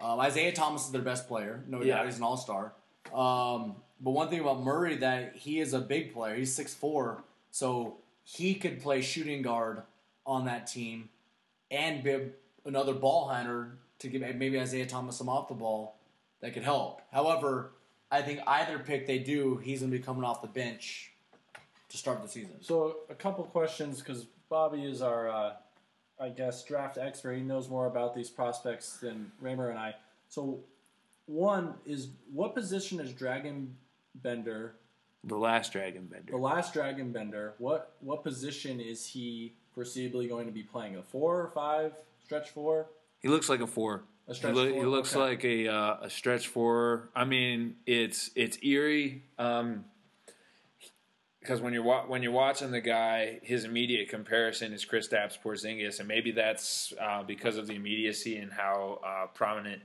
Um, 0.00 0.20
Isaiah 0.20 0.52
Thomas 0.52 0.86
is 0.86 0.92
their 0.92 1.02
best 1.02 1.26
player, 1.28 1.64
no 1.66 1.82
Yeah. 1.82 1.96
doubt. 1.96 2.06
He's 2.06 2.18
an 2.18 2.22
all 2.22 2.36
star. 2.36 2.72
Um, 3.12 3.76
but 4.00 4.10
one 4.12 4.28
thing 4.28 4.40
about 4.40 4.62
Murray 4.62 4.96
that 4.96 5.36
he 5.36 5.58
is 5.60 5.72
a 5.74 5.80
big 5.80 6.12
player. 6.12 6.36
He's 6.36 6.54
6'4", 6.54 7.22
so 7.50 7.96
he 8.22 8.54
could 8.54 8.80
play 8.80 9.00
shooting 9.00 9.42
guard 9.42 9.82
on 10.26 10.44
that 10.44 10.66
team 10.66 11.08
and 11.70 12.02
be 12.04 12.18
another 12.68 12.94
ball 12.94 13.28
handler 13.28 13.72
to 13.98 14.08
give 14.08 14.20
maybe 14.36 14.60
Isaiah 14.60 14.86
Thomas 14.86 15.16
some 15.16 15.28
off 15.28 15.48
the 15.48 15.54
ball 15.54 15.96
that 16.40 16.54
could 16.54 16.62
help. 16.62 17.00
However, 17.12 17.72
I 18.12 18.22
think 18.22 18.40
either 18.46 18.78
pick 18.78 19.06
they 19.06 19.18
do, 19.18 19.56
he's 19.56 19.80
going 19.80 19.90
to 19.90 19.98
be 19.98 20.02
coming 20.04 20.22
off 20.22 20.40
the 20.40 20.48
bench 20.48 21.12
to 21.88 21.96
start 21.96 22.22
the 22.22 22.28
season. 22.28 22.52
So 22.60 22.98
a 23.10 23.14
couple 23.14 23.42
questions 23.44 23.98
because 23.98 24.26
Bobby 24.48 24.84
is 24.84 25.02
our, 25.02 25.28
uh, 25.28 25.52
I 26.20 26.28
guess, 26.28 26.62
draft 26.64 26.98
expert. 26.98 27.34
He 27.34 27.42
knows 27.42 27.68
more 27.68 27.86
about 27.86 28.14
these 28.14 28.30
prospects 28.30 28.98
than 28.98 29.32
Raymer 29.40 29.70
and 29.70 29.78
I. 29.78 29.94
So 30.28 30.60
one 31.26 31.74
is 31.86 32.08
what 32.32 32.54
position 32.54 33.00
is 33.00 33.12
Dragan 33.12 33.68
Bender, 34.16 34.74
The 35.24 35.36
last 35.36 35.72
Dragon 35.72 36.06
Bender. 36.06 36.30
the 36.32 36.38
last 36.38 36.72
Dragon 36.74 37.12
Bender? 37.12 37.54
What 37.58 37.94
what 38.00 38.22
position 38.22 38.80
is 38.80 39.06
he 39.06 39.54
foreseeably 39.76 40.28
going 40.28 40.46
to 40.46 40.52
be 40.52 40.62
playing? 40.62 40.96
A 40.96 41.02
four 41.02 41.40
or 41.40 41.48
five? 41.48 41.92
Stretch 42.28 42.50
four? 42.50 42.90
He 43.20 43.28
looks 43.28 43.48
like 43.48 43.60
a 43.60 43.66
four. 43.66 44.04
A 44.26 44.32
He, 44.32 44.36
stretch 44.36 44.52
four? 44.54 44.64
he 44.66 44.82
looks 44.84 45.16
Okay. 45.16 45.24
like 45.30 45.44
a 45.46 45.68
uh, 45.68 45.96
a 46.02 46.10
stretch 46.10 46.46
four. 46.48 47.08
I 47.16 47.24
mean, 47.24 47.76
it's 47.86 48.30
it's 48.34 48.58
eerie. 48.62 49.22
Um, 49.38 49.86
because 51.40 51.62
when 51.62 51.72
you're 51.72 51.82
wa- 51.82 52.04
when 52.06 52.22
you're 52.22 52.30
watching 52.32 52.70
the 52.70 52.82
guy, 52.82 53.40
his 53.42 53.64
immediate 53.64 54.10
comparison 54.10 54.74
is 54.74 54.84
Chris 54.84 55.08
Kristaps 55.08 55.38
Porzingis, 55.42 56.00
and 56.00 56.06
maybe 56.06 56.32
that's 56.32 56.92
uh, 57.00 57.22
because 57.22 57.56
of 57.56 57.66
the 57.66 57.74
immediacy 57.76 58.36
and 58.36 58.52
how 58.52 59.00
uh, 59.06 59.26
prominent 59.28 59.80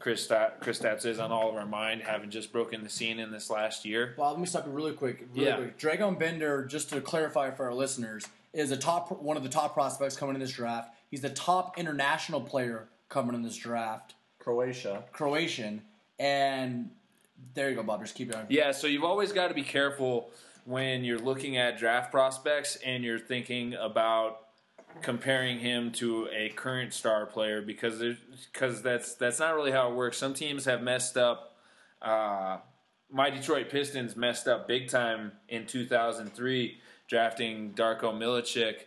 Kristaps, 0.00 0.58
Kristaps 0.62 1.04
is 1.04 1.18
on 1.18 1.30
all 1.30 1.50
of 1.50 1.56
our 1.56 1.66
mind, 1.66 2.00
having 2.02 2.30
just 2.30 2.52
broken 2.52 2.82
the 2.82 2.88
scene 2.88 3.18
in 3.18 3.30
this 3.30 3.50
last 3.50 3.84
year. 3.84 4.14
Bob, 4.16 4.32
let 4.32 4.40
me 4.40 4.46
stop 4.46 4.64
you 4.64 4.72
really 4.72 4.94
quick. 4.94 5.26
Really 5.34 5.46
Yeah. 5.46 5.56
quick. 5.56 5.78
Dragan 5.78 6.18
Bender, 6.18 6.64
just 6.64 6.88
to 6.88 7.02
clarify 7.02 7.50
for 7.50 7.66
our 7.66 7.74
listeners, 7.74 8.24
is 8.54 8.70
a 8.70 8.78
top 8.78 9.12
one 9.20 9.36
of 9.36 9.42
the 9.42 9.50
top 9.50 9.74
prospects 9.74 10.16
coming 10.16 10.34
in 10.36 10.40
this 10.40 10.52
draft. 10.52 10.94
He's 11.10 11.22
the 11.22 11.30
top 11.30 11.78
international 11.78 12.40
player 12.40 12.88
coming 13.08 13.34
in 13.34 13.42
this 13.42 13.56
draft, 13.56 14.14
Croatia. 14.38 15.04
Croatian, 15.12 15.82
and 16.18 16.90
there 17.54 17.70
you 17.70 17.76
go, 17.76 17.82
Bob. 17.82 18.02
Just 18.02 18.14
keep 18.14 18.30
going. 18.32 18.46
Yeah, 18.48 18.72
so 18.72 18.86
you've 18.86 19.04
always 19.04 19.32
got 19.32 19.48
to 19.48 19.54
be 19.54 19.62
careful 19.62 20.30
when 20.64 21.04
you're 21.04 21.18
looking 21.18 21.56
at 21.56 21.78
draft 21.78 22.10
prospects 22.12 22.76
and 22.84 23.02
you're 23.02 23.18
thinking 23.18 23.74
about 23.74 24.46
comparing 25.02 25.58
him 25.58 25.92
to 25.92 26.28
a 26.32 26.50
current 26.50 26.92
star 26.92 27.26
player 27.26 27.62
because 27.62 28.02
because 28.52 28.82
that's 28.82 29.14
that's 29.14 29.38
not 29.38 29.54
really 29.54 29.72
how 29.72 29.90
it 29.90 29.94
works. 29.94 30.18
Some 30.18 30.34
teams 30.34 30.64
have 30.64 30.82
messed 30.82 31.16
up. 31.16 31.56
Uh, 32.00 32.58
my 33.10 33.30
Detroit 33.30 33.68
Pistons 33.70 34.16
messed 34.16 34.46
up 34.46 34.68
big 34.68 34.88
time 34.88 35.32
in 35.48 35.66
2003 35.66 36.78
drafting 37.08 37.72
Darko 37.72 38.12
Milicic. 38.14 38.82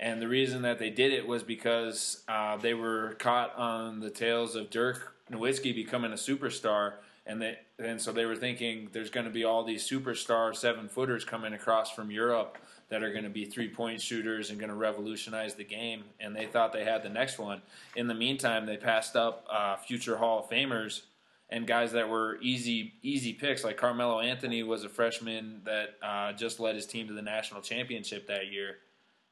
And 0.00 0.20
the 0.20 0.28
reason 0.28 0.62
that 0.62 0.78
they 0.78 0.88
did 0.88 1.12
it 1.12 1.28
was 1.28 1.42
because 1.42 2.24
uh, 2.26 2.56
they 2.56 2.72
were 2.72 3.16
caught 3.18 3.54
on 3.56 4.00
the 4.00 4.08
tails 4.08 4.56
of 4.56 4.70
Dirk 4.70 5.14
Nowitzki 5.30 5.74
becoming 5.74 6.10
a 6.12 6.16
superstar, 6.16 6.94
and 7.26 7.40
they 7.40 7.58
and 7.78 8.00
so 8.00 8.10
they 8.10 8.24
were 8.24 8.34
thinking 8.34 8.88
there's 8.92 9.10
going 9.10 9.26
to 9.26 9.32
be 9.32 9.44
all 9.44 9.62
these 9.62 9.88
superstar 9.88 10.56
seven 10.56 10.88
footers 10.88 11.24
coming 11.24 11.52
across 11.52 11.90
from 11.90 12.10
Europe 12.10 12.56
that 12.88 13.02
are 13.02 13.12
going 13.12 13.24
to 13.24 13.30
be 13.30 13.44
three 13.44 13.68
point 13.68 14.00
shooters 14.00 14.48
and 14.48 14.58
going 14.58 14.70
to 14.70 14.76
revolutionize 14.76 15.54
the 15.54 15.64
game, 15.64 16.04
and 16.18 16.34
they 16.34 16.46
thought 16.46 16.72
they 16.72 16.84
had 16.84 17.02
the 17.02 17.10
next 17.10 17.38
one. 17.38 17.60
In 17.94 18.08
the 18.08 18.14
meantime, 18.14 18.64
they 18.64 18.78
passed 18.78 19.16
up 19.16 19.46
uh, 19.52 19.76
future 19.76 20.16
Hall 20.16 20.40
of 20.40 20.50
Famers 20.50 21.02
and 21.50 21.66
guys 21.66 21.92
that 21.92 22.08
were 22.08 22.38
easy 22.40 22.94
easy 23.02 23.34
picks. 23.34 23.64
Like 23.64 23.76
Carmelo 23.76 24.20
Anthony 24.20 24.62
was 24.62 24.84
a 24.84 24.88
freshman 24.88 25.60
that 25.64 25.96
uh, 26.02 26.32
just 26.32 26.58
led 26.58 26.74
his 26.74 26.86
team 26.86 27.06
to 27.08 27.12
the 27.12 27.22
national 27.22 27.60
championship 27.60 28.26
that 28.28 28.50
year, 28.50 28.78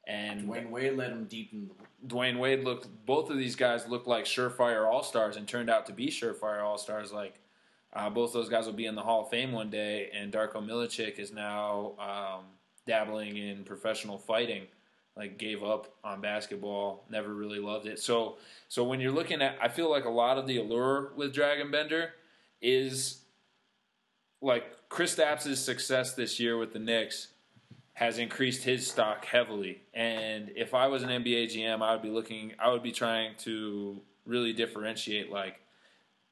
and 0.09 0.49
Dwyane 0.49 0.71
Wade 0.71 0.97
led 0.97 1.11
him 1.11 1.25
deep 1.25 1.53
in 1.53 1.69
the 1.69 2.15
Dwyane 2.15 2.39
Wade 2.39 2.63
looked. 2.63 2.87
Both 3.05 3.29
of 3.29 3.37
these 3.37 3.55
guys 3.55 3.87
looked 3.87 4.07
like 4.07 4.25
surefire 4.25 4.91
all 4.91 5.03
stars, 5.03 5.37
and 5.37 5.47
turned 5.47 5.69
out 5.69 5.85
to 5.85 5.93
be 5.93 6.07
surefire 6.07 6.63
all 6.63 6.79
stars. 6.79 7.11
Like 7.11 7.39
uh, 7.93 8.09
both 8.09 8.33
those 8.33 8.49
guys 8.49 8.65
will 8.65 8.73
be 8.73 8.87
in 8.87 8.95
the 8.95 9.03
Hall 9.03 9.21
of 9.21 9.29
Fame 9.29 9.51
one 9.51 9.69
day, 9.69 10.09
and 10.13 10.33
Darko 10.33 10.55
Milicic 10.55 11.19
is 11.19 11.31
now 11.31 11.93
um, 11.99 12.45
dabbling 12.87 13.37
in 13.37 13.63
professional 13.63 14.17
fighting. 14.17 14.63
Like 15.15 15.37
gave 15.37 15.63
up 15.63 15.93
on 16.03 16.21
basketball, 16.21 17.03
never 17.09 17.33
really 17.33 17.59
loved 17.59 17.85
it. 17.87 17.99
So, 17.99 18.37
so 18.69 18.85
when 18.85 19.01
you're 19.01 19.11
looking 19.11 19.41
at, 19.41 19.57
I 19.61 19.67
feel 19.67 19.91
like 19.91 20.05
a 20.05 20.09
lot 20.09 20.37
of 20.37 20.47
the 20.47 20.57
allure 20.57 21.11
with 21.17 21.35
Dragan 21.35 21.73
Bender 21.73 22.13
is 22.61 23.23
like 24.41 24.63
Kristaps' 24.87 25.57
success 25.57 26.13
this 26.13 26.39
year 26.39 26.57
with 26.57 26.71
the 26.71 26.79
Knicks 26.79 27.33
has 27.99 28.17
increased 28.17 28.63
his 28.63 28.87
stock 28.87 29.25
heavily. 29.25 29.81
And 29.93 30.53
if 30.55 30.73
I 30.73 30.87
was 30.87 31.03
an 31.03 31.09
NBA 31.09 31.47
GM, 31.47 31.81
I 31.81 31.91
would 31.91 32.01
be 32.01 32.09
looking, 32.09 32.53
I 32.57 32.71
would 32.71 32.81
be 32.81 32.93
trying 32.93 33.35
to 33.39 33.99
really 34.25 34.53
differentiate 34.53 35.29
like, 35.29 35.59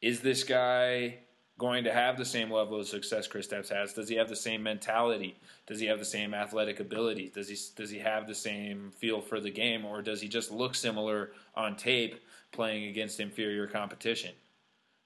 is 0.01 0.21
this 0.21 0.45
guy 0.45 1.17
going 1.57 1.83
to 1.83 1.91
have 1.91 2.17
the 2.17 2.23
same 2.23 2.49
level 2.49 2.79
of 2.79 2.87
success 2.87 3.27
Kristaps 3.27 3.67
has? 3.67 3.91
Does 3.91 4.07
he 4.07 4.15
have 4.15 4.29
the 4.29 4.35
same 4.35 4.63
mentality? 4.63 5.37
Does 5.67 5.81
he 5.81 5.87
have 5.87 5.99
the 5.99 6.05
same 6.05 6.33
athletic 6.33 6.79
ability? 6.79 7.33
Does 7.35 7.49
he 7.49 7.57
does 7.75 7.89
he 7.89 7.99
have 7.99 8.27
the 8.27 8.35
same 8.35 8.89
feel 8.95 9.19
for 9.19 9.41
the 9.41 9.51
game, 9.51 9.83
or 9.83 10.01
does 10.01 10.21
he 10.21 10.29
just 10.29 10.53
look 10.53 10.73
similar 10.73 11.31
on 11.53 11.75
tape 11.75 12.15
playing 12.53 12.85
against 12.85 13.19
inferior 13.19 13.67
competition? 13.67 14.31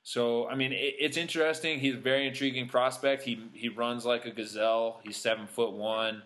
So 0.03 0.47
I 0.47 0.55
mean, 0.55 0.71
it, 0.71 0.95
it's 0.99 1.17
interesting. 1.17 1.79
He's 1.79 1.95
a 1.95 1.99
very 1.99 2.27
intriguing 2.27 2.67
prospect. 2.67 3.23
He 3.23 3.43
he 3.53 3.69
runs 3.69 4.05
like 4.05 4.25
a 4.25 4.31
gazelle. 4.31 4.99
He's 5.03 5.17
seven 5.17 5.47
foot 5.47 5.73
one. 5.73 6.23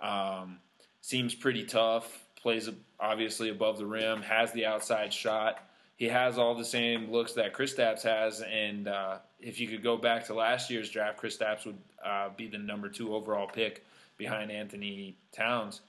Um, 0.00 0.58
seems 1.00 1.34
pretty 1.34 1.64
tough. 1.64 2.24
Plays 2.40 2.68
obviously 3.00 3.50
above 3.50 3.78
the 3.78 3.86
rim. 3.86 4.22
Has 4.22 4.52
the 4.52 4.66
outside 4.66 5.12
shot. 5.12 5.60
He 5.96 6.06
has 6.06 6.36
all 6.36 6.54
the 6.54 6.64
same 6.64 7.10
looks 7.10 7.32
that 7.32 7.54
Kristaps 7.54 8.02
has. 8.02 8.42
And 8.42 8.86
uh, 8.86 9.18
if 9.40 9.58
you 9.58 9.66
could 9.66 9.82
go 9.82 9.96
back 9.96 10.26
to 10.26 10.34
last 10.34 10.70
year's 10.70 10.90
draft, 10.90 11.20
Kristaps 11.20 11.64
would 11.64 11.78
uh, 12.04 12.28
be 12.36 12.46
the 12.46 12.58
number 12.58 12.88
two 12.88 13.14
overall 13.14 13.48
pick 13.48 13.84
behind 14.18 14.52
Anthony 14.52 15.16
Towns. 15.32 15.80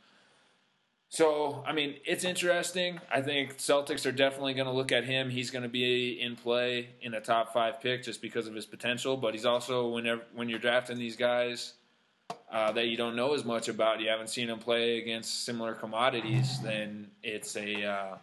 So, 1.09 1.63
I 1.65 1.71
mean, 1.71 1.95
it's 2.05 2.25
interesting. 2.25 2.99
I 3.09 3.21
think 3.21 3.57
Celtics 3.57 4.05
are 4.05 4.11
definitely 4.11 4.53
going 4.53 4.67
to 4.67 4.73
look 4.73 4.91
at 4.91 5.05
him. 5.05 5.29
He's 5.29 5.51
going 5.51 5.63
to 5.63 5.69
be 5.69 6.19
in 6.19 6.35
play 6.35 6.89
in 7.01 7.13
a 7.13 7.21
top 7.21 7.53
five 7.53 7.81
pick 7.81 8.03
just 8.03 8.21
because 8.21 8.45
of 8.45 8.53
his 8.53 8.65
potential. 8.65 9.15
But 9.15 9.33
he's 9.33 9.45
also 9.45 9.87
whenever 9.89 10.21
when 10.33 10.49
you're 10.49 10.59
drafting 10.59 10.97
these 10.97 11.15
guys 11.15 11.73
uh, 12.51 12.73
that 12.73 12.87
you 12.87 12.97
don't 12.97 13.15
know 13.15 13.33
as 13.33 13.45
much 13.45 13.69
about, 13.69 14.01
you 14.01 14.09
haven't 14.09 14.29
seen 14.29 14.49
him 14.49 14.59
play 14.59 14.97
against 14.99 15.45
similar 15.45 15.73
commodities, 15.73 16.59
then 16.61 17.09
it's 17.23 17.55
a 17.55 17.85
uh, 17.85 18.17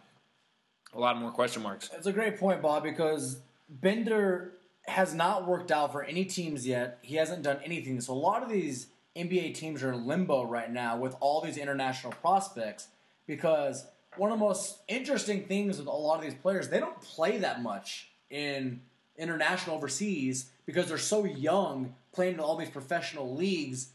a 0.93 0.99
lot 0.99 1.17
more 1.17 1.31
question 1.31 1.63
marks. 1.63 1.89
It's 1.93 2.07
a 2.07 2.13
great 2.13 2.39
point, 2.39 2.61
Bob, 2.61 2.83
because 2.83 3.39
Bender 3.67 4.53
has 4.87 5.13
not 5.13 5.47
worked 5.47 5.71
out 5.71 5.91
for 5.91 6.03
any 6.03 6.25
teams 6.25 6.67
yet. 6.67 6.99
He 7.01 7.15
hasn't 7.15 7.41
done 7.41 7.59
anything. 7.63 7.99
So 8.01 8.13
a 8.13 8.15
lot 8.15 8.43
of 8.43 8.49
these 8.49 8.87
NBA 9.15 9.53
teams 9.53 9.81
are 9.83 9.93
in 9.93 10.05
limbo 10.05 10.43
right 10.43 10.71
now 10.71 10.97
with 10.97 11.15
all 11.19 11.41
these 11.41 11.57
international 11.57 12.13
prospects 12.13 12.87
because 13.27 13.85
one 14.17 14.31
of 14.31 14.39
the 14.39 14.45
most 14.45 14.79
interesting 14.87 15.45
things 15.45 15.77
with 15.77 15.87
a 15.87 15.91
lot 15.91 16.17
of 16.17 16.23
these 16.23 16.33
players, 16.35 16.69
they 16.69 16.79
don't 16.79 16.99
play 17.01 17.37
that 17.39 17.61
much 17.61 18.09
in 18.29 18.81
international 19.17 19.75
overseas 19.75 20.49
because 20.65 20.87
they're 20.87 20.97
so 20.97 21.23
young 21.23 21.93
playing 22.11 22.35
in 22.35 22.39
all 22.39 22.55
these 22.55 22.69
professional 22.69 23.35
leagues 23.35 23.89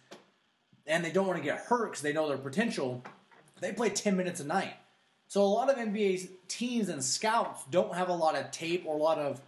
and 0.86 1.04
they 1.04 1.10
don't 1.10 1.26
want 1.26 1.38
to 1.38 1.44
get 1.44 1.58
hurt 1.58 1.90
because 1.90 2.02
they 2.02 2.12
know 2.12 2.28
their 2.28 2.38
potential. 2.38 3.02
They 3.60 3.72
play 3.72 3.90
10 3.90 4.16
minutes 4.16 4.40
a 4.40 4.46
night. 4.46 4.74
So 5.28 5.42
a 5.42 5.44
lot 5.44 5.70
of 5.70 5.76
NBA 5.76 6.28
teams 6.48 6.88
and 6.88 7.02
scouts 7.04 7.64
don't 7.70 7.94
have 7.94 8.08
a 8.08 8.14
lot 8.14 8.36
of 8.36 8.50
tape 8.50 8.84
or 8.86 8.96
a 8.96 9.02
lot 9.02 9.18
of 9.18 9.40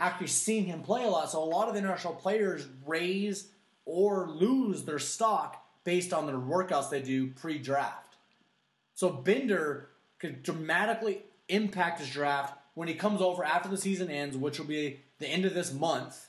actually 0.00 0.26
seeing 0.26 0.64
him 0.64 0.82
play 0.82 1.04
a 1.04 1.08
lot. 1.08 1.30
So 1.30 1.42
a 1.42 1.44
lot 1.44 1.68
of 1.68 1.76
international 1.76 2.14
players 2.14 2.66
raise 2.86 3.48
or 3.84 4.28
lose 4.28 4.84
their 4.84 4.98
stock 4.98 5.64
based 5.84 6.12
on 6.12 6.26
their 6.26 6.36
workouts 6.36 6.90
they 6.90 7.02
do 7.02 7.28
pre-draft. 7.28 8.16
So 8.94 9.10
Bender 9.10 9.88
could 10.18 10.42
dramatically 10.42 11.22
impact 11.48 12.00
his 12.00 12.10
draft 12.10 12.56
when 12.74 12.88
he 12.88 12.94
comes 12.94 13.20
over 13.20 13.44
after 13.44 13.68
the 13.68 13.76
season 13.76 14.10
ends, 14.10 14.36
which 14.36 14.58
will 14.58 14.66
be 14.66 15.00
the 15.18 15.26
end 15.26 15.44
of 15.44 15.54
this 15.54 15.72
month, 15.72 16.28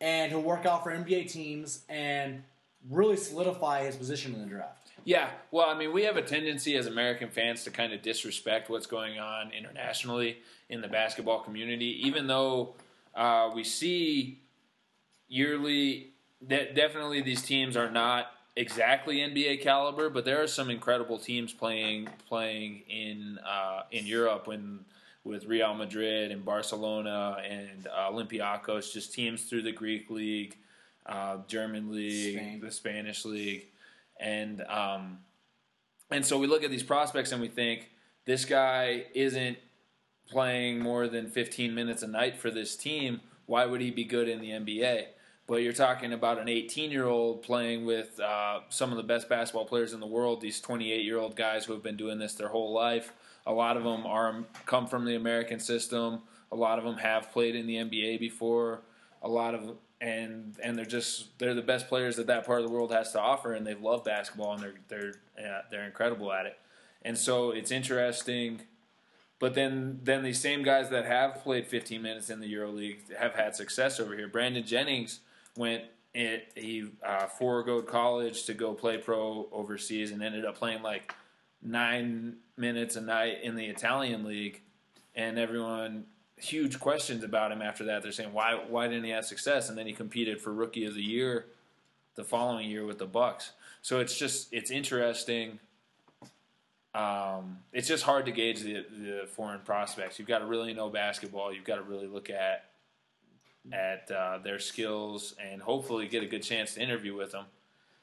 and 0.00 0.30
he'll 0.30 0.42
work 0.42 0.66
out 0.66 0.84
for 0.84 0.90
NBA 0.90 1.30
teams 1.30 1.84
and 1.88 2.42
really 2.90 3.16
solidify 3.16 3.84
his 3.84 3.96
position 3.96 4.34
in 4.34 4.40
the 4.40 4.46
draft. 4.46 4.90
Yeah, 5.04 5.30
well, 5.50 5.68
I 5.68 5.76
mean, 5.76 5.92
we 5.92 6.04
have 6.04 6.16
a 6.16 6.22
tendency 6.22 6.76
as 6.76 6.86
American 6.86 7.28
fans 7.28 7.64
to 7.64 7.70
kind 7.70 7.92
of 7.92 8.02
disrespect 8.02 8.70
what's 8.70 8.86
going 8.86 9.18
on 9.18 9.50
internationally 9.52 10.38
in 10.68 10.80
the 10.80 10.88
basketball 10.88 11.40
community, 11.40 12.06
even 12.06 12.28
though 12.28 12.74
uh, 13.14 13.50
we 13.54 13.64
see 13.64 14.40
yearly. 15.28 16.11
De- 16.46 16.72
definitely, 16.72 17.22
these 17.22 17.42
teams 17.42 17.76
are 17.76 17.90
not 17.90 18.26
exactly 18.56 19.18
NBA 19.18 19.62
caliber, 19.62 20.10
but 20.10 20.24
there 20.24 20.42
are 20.42 20.46
some 20.46 20.70
incredible 20.70 21.18
teams 21.18 21.52
playing 21.52 22.08
playing 22.28 22.82
in 22.88 23.38
uh, 23.38 23.82
in 23.90 24.06
Europe 24.06 24.46
when 24.46 24.84
with 25.24 25.46
Real 25.46 25.72
Madrid 25.74 26.32
and 26.32 26.44
Barcelona 26.44 27.36
and 27.48 27.86
uh, 27.86 28.10
Olympiacos, 28.10 28.92
just 28.92 29.14
teams 29.14 29.44
through 29.44 29.62
the 29.62 29.72
Greek 29.72 30.10
league, 30.10 30.56
uh, 31.06 31.38
German 31.46 31.92
league, 31.92 32.38
Spain. 32.38 32.60
the 32.60 32.70
Spanish 32.70 33.24
league, 33.24 33.66
and 34.18 34.62
um, 34.62 35.18
and 36.10 36.26
so 36.26 36.38
we 36.38 36.46
look 36.46 36.64
at 36.64 36.70
these 36.70 36.82
prospects 36.82 37.32
and 37.32 37.40
we 37.40 37.48
think 37.48 37.90
this 38.24 38.44
guy 38.44 39.06
isn't 39.14 39.58
playing 40.28 40.78
more 40.80 41.08
than 41.08 41.28
15 41.28 41.74
minutes 41.74 42.02
a 42.02 42.06
night 42.06 42.38
for 42.38 42.50
this 42.50 42.76
team. 42.76 43.20
Why 43.46 43.66
would 43.66 43.80
he 43.80 43.90
be 43.90 44.04
good 44.04 44.28
in 44.28 44.40
the 44.40 44.50
NBA? 44.50 45.06
But 45.46 45.62
you're 45.62 45.72
talking 45.72 46.12
about 46.12 46.38
an 46.38 46.48
18 46.48 46.90
year 46.90 47.06
old 47.06 47.42
playing 47.42 47.84
with 47.84 48.18
uh, 48.20 48.60
some 48.68 48.90
of 48.90 48.96
the 48.96 49.02
best 49.02 49.28
basketball 49.28 49.64
players 49.64 49.92
in 49.92 50.00
the 50.00 50.06
world. 50.06 50.40
These 50.40 50.60
28 50.60 51.04
year 51.04 51.18
old 51.18 51.36
guys 51.36 51.64
who 51.64 51.72
have 51.72 51.82
been 51.82 51.96
doing 51.96 52.18
this 52.18 52.34
their 52.34 52.48
whole 52.48 52.72
life. 52.72 53.12
A 53.46 53.52
lot 53.52 53.76
of 53.76 53.82
them 53.82 54.06
are 54.06 54.44
come 54.66 54.86
from 54.86 55.04
the 55.04 55.16
American 55.16 55.58
system. 55.58 56.20
A 56.52 56.56
lot 56.56 56.78
of 56.78 56.84
them 56.84 56.98
have 56.98 57.32
played 57.32 57.56
in 57.56 57.66
the 57.66 57.76
NBA 57.76 58.20
before. 58.20 58.82
A 59.22 59.28
lot 59.28 59.54
of 59.54 59.76
and 60.00 60.56
and 60.62 60.78
they're 60.78 60.84
just 60.84 61.38
they're 61.38 61.54
the 61.54 61.62
best 61.62 61.88
players 61.88 62.16
that 62.16 62.28
that 62.28 62.46
part 62.46 62.60
of 62.60 62.66
the 62.66 62.72
world 62.72 62.92
has 62.92 63.12
to 63.12 63.20
offer, 63.20 63.52
and 63.52 63.66
they 63.66 63.74
love 63.74 64.04
basketball 64.04 64.54
and 64.54 64.62
they're 64.62 64.74
they're 64.88 65.14
uh, 65.38 65.62
they're 65.70 65.84
incredible 65.84 66.32
at 66.32 66.46
it. 66.46 66.56
And 67.04 67.18
so 67.18 67.50
it's 67.50 67.70
interesting. 67.70 68.62
But 69.38 69.54
then, 69.54 69.98
then 70.04 70.22
these 70.22 70.38
same 70.38 70.62
guys 70.62 70.88
that 70.90 71.04
have 71.04 71.42
played 71.42 71.66
15 71.66 72.00
minutes 72.00 72.30
in 72.30 72.38
the 72.38 72.54
EuroLeague 72.54 73.16
have 73.18 73.34
had 73.34 73.56
success 73.56 73.98
over 73.98 74.16
here. 74.16 74.28
Brandon 74.28 74.64
Jennings 74.64 75.18
went 75.56 75.84
it, 76.14 76.52
he 76.54 76.90
uh, 77.06 77.26
foregoed 77.26 77.86
college 77.86 78.44
to 78.44 78.54
go 78.54 78.74
play 78.74 78.98
pro 78.98 79.48
overseas 79.50 80.10
and 80.10 80.22
ended 80.22 80.44
up 80.44 80.56
playing 80.56 80.82
like 80.82 81.14
nine 81.62 82.36
minutes 82.56 82.96
a 82.96 83.00
night 83.00 83.38
in 83.42 83.56
the 83.56 83.64
Italian 83.64 84.24
league, 84.24 84.60
and 85.14 85.38
everyone 85.38 86.04
huge 86.36 86.80
questions 86.80 87.22
about 87.22 87.52
him 87.52 87.62
after 87.62 87.84
that. 87.84 88.02
They're 88.02 88.12
saying 88.12 88.32
why 88.32 88.54
why 88.68 88.88
didn't 88.88 89.04
he 89.04 89.10
have 89.10 89.24
success? 89.24 89.68
And 89.68 89.78
then 89.78 89.86
he 89.86 89.92
competed 89.92 90.40
for 90.40 90.52
rookie 90.52 90.84
of 90.84 90.94
the 90.94 91.02
year 91.02 91.46
the 92.14 92.24
following 92.24 92.68
year 92.68 92.84
with 92.84 92.98
the 92.98 93.06
Bucks. 93.06 93.52
So 93.80 94.00
it's 94.00 94.16
just 94.16 94.52
it's 94.52 94.70
interesting. 94.70 95.58
Um, 96.94 97.60
it's 97.72 97.88
just 97.88 98.04
hard 98.04 98.26
to 98.26 98.32
gauge 98.32 98.60
the, 98.60 98.84
the 98.90 99.26
foreign 99.26 99.60
prospects. 99.60 100.18
You've 100.18 100.28
got 100.28 100.40
to 100.40 100.46
really 100.46 100.74
know 100.74 100.90
basketball. 100.90 101.50
You've 101.50 101.64
got 101.64 101.76
to 101.76 101.82
really 101.82 102.06
look 102.06 102.28
at 102.28 102.66
at 103.70 104.10
uh, 104.10 104.38
their 104.38 104.58
skills 104.58 105.34
and 105.42 105.62
hopefully 105.62 106.08
get 106.08 106.22
a 106.22 106.26
good 106.26 106.42
chance 106.42 106.74
to 106.74 106.82
interview 106.82 107.14
with 107.14 107.32
them. 107.32 107.44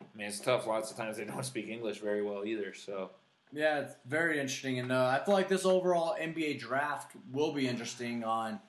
I 0.01 0.17
mean, 0.17 0.27
it's 0.27 0.39
tough. 0.39 0.67
Lots 0.67 0.91
of 0.91 0.97
times 0.97 1.17
they 1.17 1.25
don't 1.25 1.43
speak 1.45 1.67
English 1.67 1.99
very 1.99 2.21
well 2.21 2.45
either. 2.45 2.73
So 2.73 3.11
Yeah, 3.51 3.79
it's 3.79 3.95
very 4.05 4.39
interesting, 4.39 4.79
and 4.79 4.91
uh, 4.91 5.19
I 5.19 5.25
feel 5.25 5.33
like 5.33 5.49
this 5.49 5.65
overall 5.65 6.15
NBA 6.19 6.59
draft 6.59 7.13
will 7.31 7.51
be 7.51 7.67
interesting 7.67 8.23
on 8.23 8.59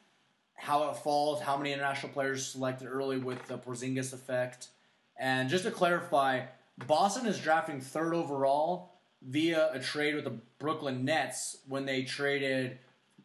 how 0.55 0.91
it 0.91 0.97
falls, 0.97 1.41
how 1.41 1.57
many 1.57 1.72
international 1.72 2.12
players 2.12 2.47
selected 2.47 2.86
early 2.86 3.18
with 3.18 3.47
the 3.47 3.57
Porzingis 3.57 4.12
effect, 4.12 4.68
and 5.16 5.49
just 5.49 5.64
to 5.64 5.70
clarify, 5.70 6.43
Boston 6.86 7.26
is 7.26 7.38
drafting 7.38 7.80
third 7.80 8.14
overall 8.14 8.95
via 9.22 9.70
a 9.72 9.78
trade 9.78 10.14
with 10.14 10.24
the 10.24 10.38
Brooklyn 10.59 11.05
Nets 11.05 11.59
when 11.68 11.84
they 11.84 12.03
traded 12.03 12.78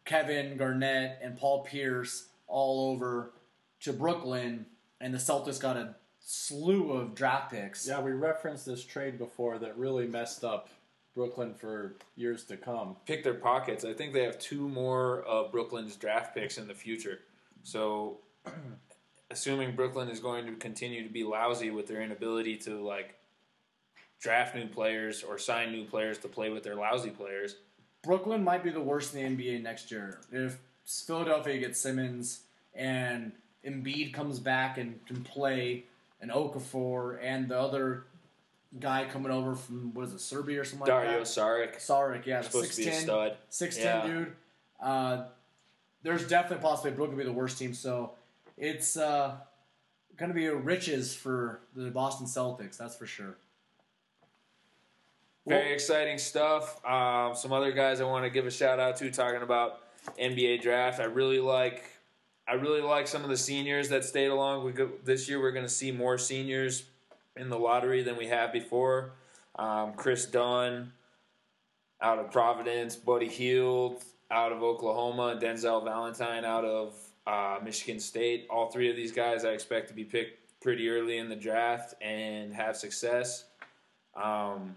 Kevin 0.04 0.56
Garnett 0.56 1.18
and 1.22 1.36
Paul 1.36 1.64
Pierce 1.64 2.28
all 2.46 2.90
over 2.90 3.32
to 3.80 3.92
Brooklyn, 3.92 4.66
and 5.00 5.12
the 5.12 5.18
Celtics 5.18 5.60
got 5.60 5.76
a 5.76 5.94
slew 6.20 6.92
of 6.92 7.14
draft 7.14 7.52
picks. 7.52 7.86
Yeah, 7.86 8.00
we 8.00 8.12
referenced 8.12 8.66
this 8.66 8.84
trade 8.84 9.18
before 9.18 9.58
that 9.58 9.78
really 9.78 10.06
messed 10.06 10.44
up 10.44 10.68
Brooklyn 11.14 11.54
for 11.54 11.94
years 12.14 12.44
to 12.44 12.56
come. 12.56 12.96
pick 13.06 13.24
their 13.24 13.34
pockets. 13.34 13.84
I 13.84 13.94
think 13.94 14.12
they 14.12 14.24
have 14.24 14.38
two 14.38 14.68
more 14.68 15.22
of 15.22 15.50
Brooklyn's 15.50 15.96
draft 15.96 16.34
picks 16.34 16.58
in 16.58 16.68
the 16.68 16.74
future. 16.74 17.20
So, 17.62 18.18
assuming 19.30 19.74
Brooklyn 19.74 20.08
is 20.08 20.20
going 20.20 20.46
to 20.46 20.52
continue 20.56 21.02
to 21.02 21.12
be 21.12 21.24
lousy 21.24 21.70
with 21.70 21.86
their 21.86 22.02
inability 22.02 22.56
to 22.58 22.84
like 22.84 23.14
draft 24.20 24.54
new 24.54 24.66
players 24.66 25.22
or 25.22 25.38
sign 25.38 25.72
new 25.72 25.84
players 25.84 26.18
to 26.18 26.28
play 26.28 26.50
with 26.50 26.62
their 26.62 26.74
lousy 26.74 27.10
players, 27.10 27.56
Brooklyn 28.02 28.44
might 28.44 28.62
be 28.62 28.70
the 28.70 28.80
worst 28.80 29.14
in 29.14 29.36
the 29.36 29.44
NBA 29.44 29.62
next 29.62 29.90
year. 29.90 30.20
If 30.30 30.58
Philadelphia 30.84 31.58
gets 31.58 31.80
Simmons 31.80 32.40
and 32.74 33.32
Embiid 33.66 34.12
comes 34.12 34.38
back 34.38 34.78
and 34.78 35.04
can 35.06 35.22
play, 35.22 35.84
and 36.20 36.30
Okafor 36.30 37.18
and 37.22 37.48
the 37.48 37.58
other 37.58 38.04
guy 38.78 39.06
coming 39.10 39.32
over 39.32 39.54
from 39.54 39.92
what 39.94 40.06
is 40.06 40.12
it, 40.14 40.20
Serbia 40.20 40.60
or 40.60 40.64
something 40.64 40.86
Dario 40.86 41.18
like 41.18 41.20
that? 41.20 41.26
Saric 41.26 41.76
Saric, 41.76 42.26
yeah, 42.26 42.42
the 42.42 42.44
supposed 42.46 42.74
to 42.74 42.82
be 42.82 42.88
a 42.88 42.92
stud. 42.92 43.36
6'10", 43.50 43.84
Yeah. 43.84 44.06
dude. 44.06 44.32
Uh, 44.80 45.24
there's 46.02 46.26
definitely 46.28 46.58
a 46.58 46.68
possibility 46.68 46.96
Brooklyn 46.96 47.16
will 47.16 47.24
be 47.24 47.28
the 47.28 47.36
worst 47.36 47.58
team. 47.58 47.74
So 47.74 48.12
it's 48.56 48.96
uh, 48.96 49.36
going 50.16 50.28
to 50.28 50.34
be 50.34 50.46
riches 50.48 51.14
for 51.14 51.60
the 51.74 51.90
Boston 51.90 52.26
Celtics. 52.26 52.76
That's 52.76 52.96
for 52.96 53.06
sure. 53.06 53.36
Very 55.46 55.72
exciting 55.72 56.18
stuff. 56.18 56.84
Um, 56.84 57.34
some 57.36 57.52
other 57.52 57.70
guys 57.70 58.00
I 58.00 58.04
want 58.04 58.24
to 58.24 58.30
give 58.30 58.46
a 58.46 58.50
shout 58.50 58.80
out 58.80 58.96
to 58.96 59.10
talking 59.10 59.42
about 59.42 59.80
NBA 60.18 60.60
draft. 60.60 61.00
I 61.00 61.04
really 61.04 61.38
like. 61.40 61.84
I 62.48 62.54
really 62.54 62.80
like 62.80 63.08
some 63.08 63.24
of 63.24 63.28
the 63.28 63.36
seniors 63.36 63.88
that 63.88 64.04
stayed 64.04 64.28
along. 64.28 64.64
We 64.64 64.72
go, 64.72 64.90
this 65.04 65.28
year 65.28 65.40
we're 65.40 65.52
going 65.52 65.64
to 65.64 65.70
see 65.70 65.90
more 65.90 66.16
seniors 66.16 66.84
in 67.36 67.48
the 67.48 67.58
lottery 67.58 68.02
than 68.02 68.16
we 68.16 68.28
have 68.28 68.52
before. 68.52 69.12
Um, 69.56 69.94
Kris 69.94 70.26
Dunn 70.26 70.92
out 72.00 72.18
of 72.18 72.30
Providence, 72.30 72.94
Buddy 72.94 73.28
Hield 73.28 74.04
out 74.30 74.52
of 74.52 74.62
Oklahoma, 74.62 75.38
Denzel 75.40 75.84
Valentine 75.84 76.44
out 76.44 76.64
of 76.64 76.94
uh, 77.26 77.58
Michigan 77.64 78.00
State. 78.00 78.46
All 78.50 78.70
three 78.70 78.90
of 78.90 78.96
these 78.96 79.12
guys 79.12 79.44
I 79.44 79.50
expect 79.50 79.88
to 79.88 79.94
be 79.94 80.04
picked 80.04 80.60
pretty 80.60 80.88
early 80.88 81.18
in 81.18 81.28
the 81.28 81.36
draft 81.36 81.94
and 82.00 82.52
have 82.54 82.76
success. 82.76 83.44
Um, 84.14 84.76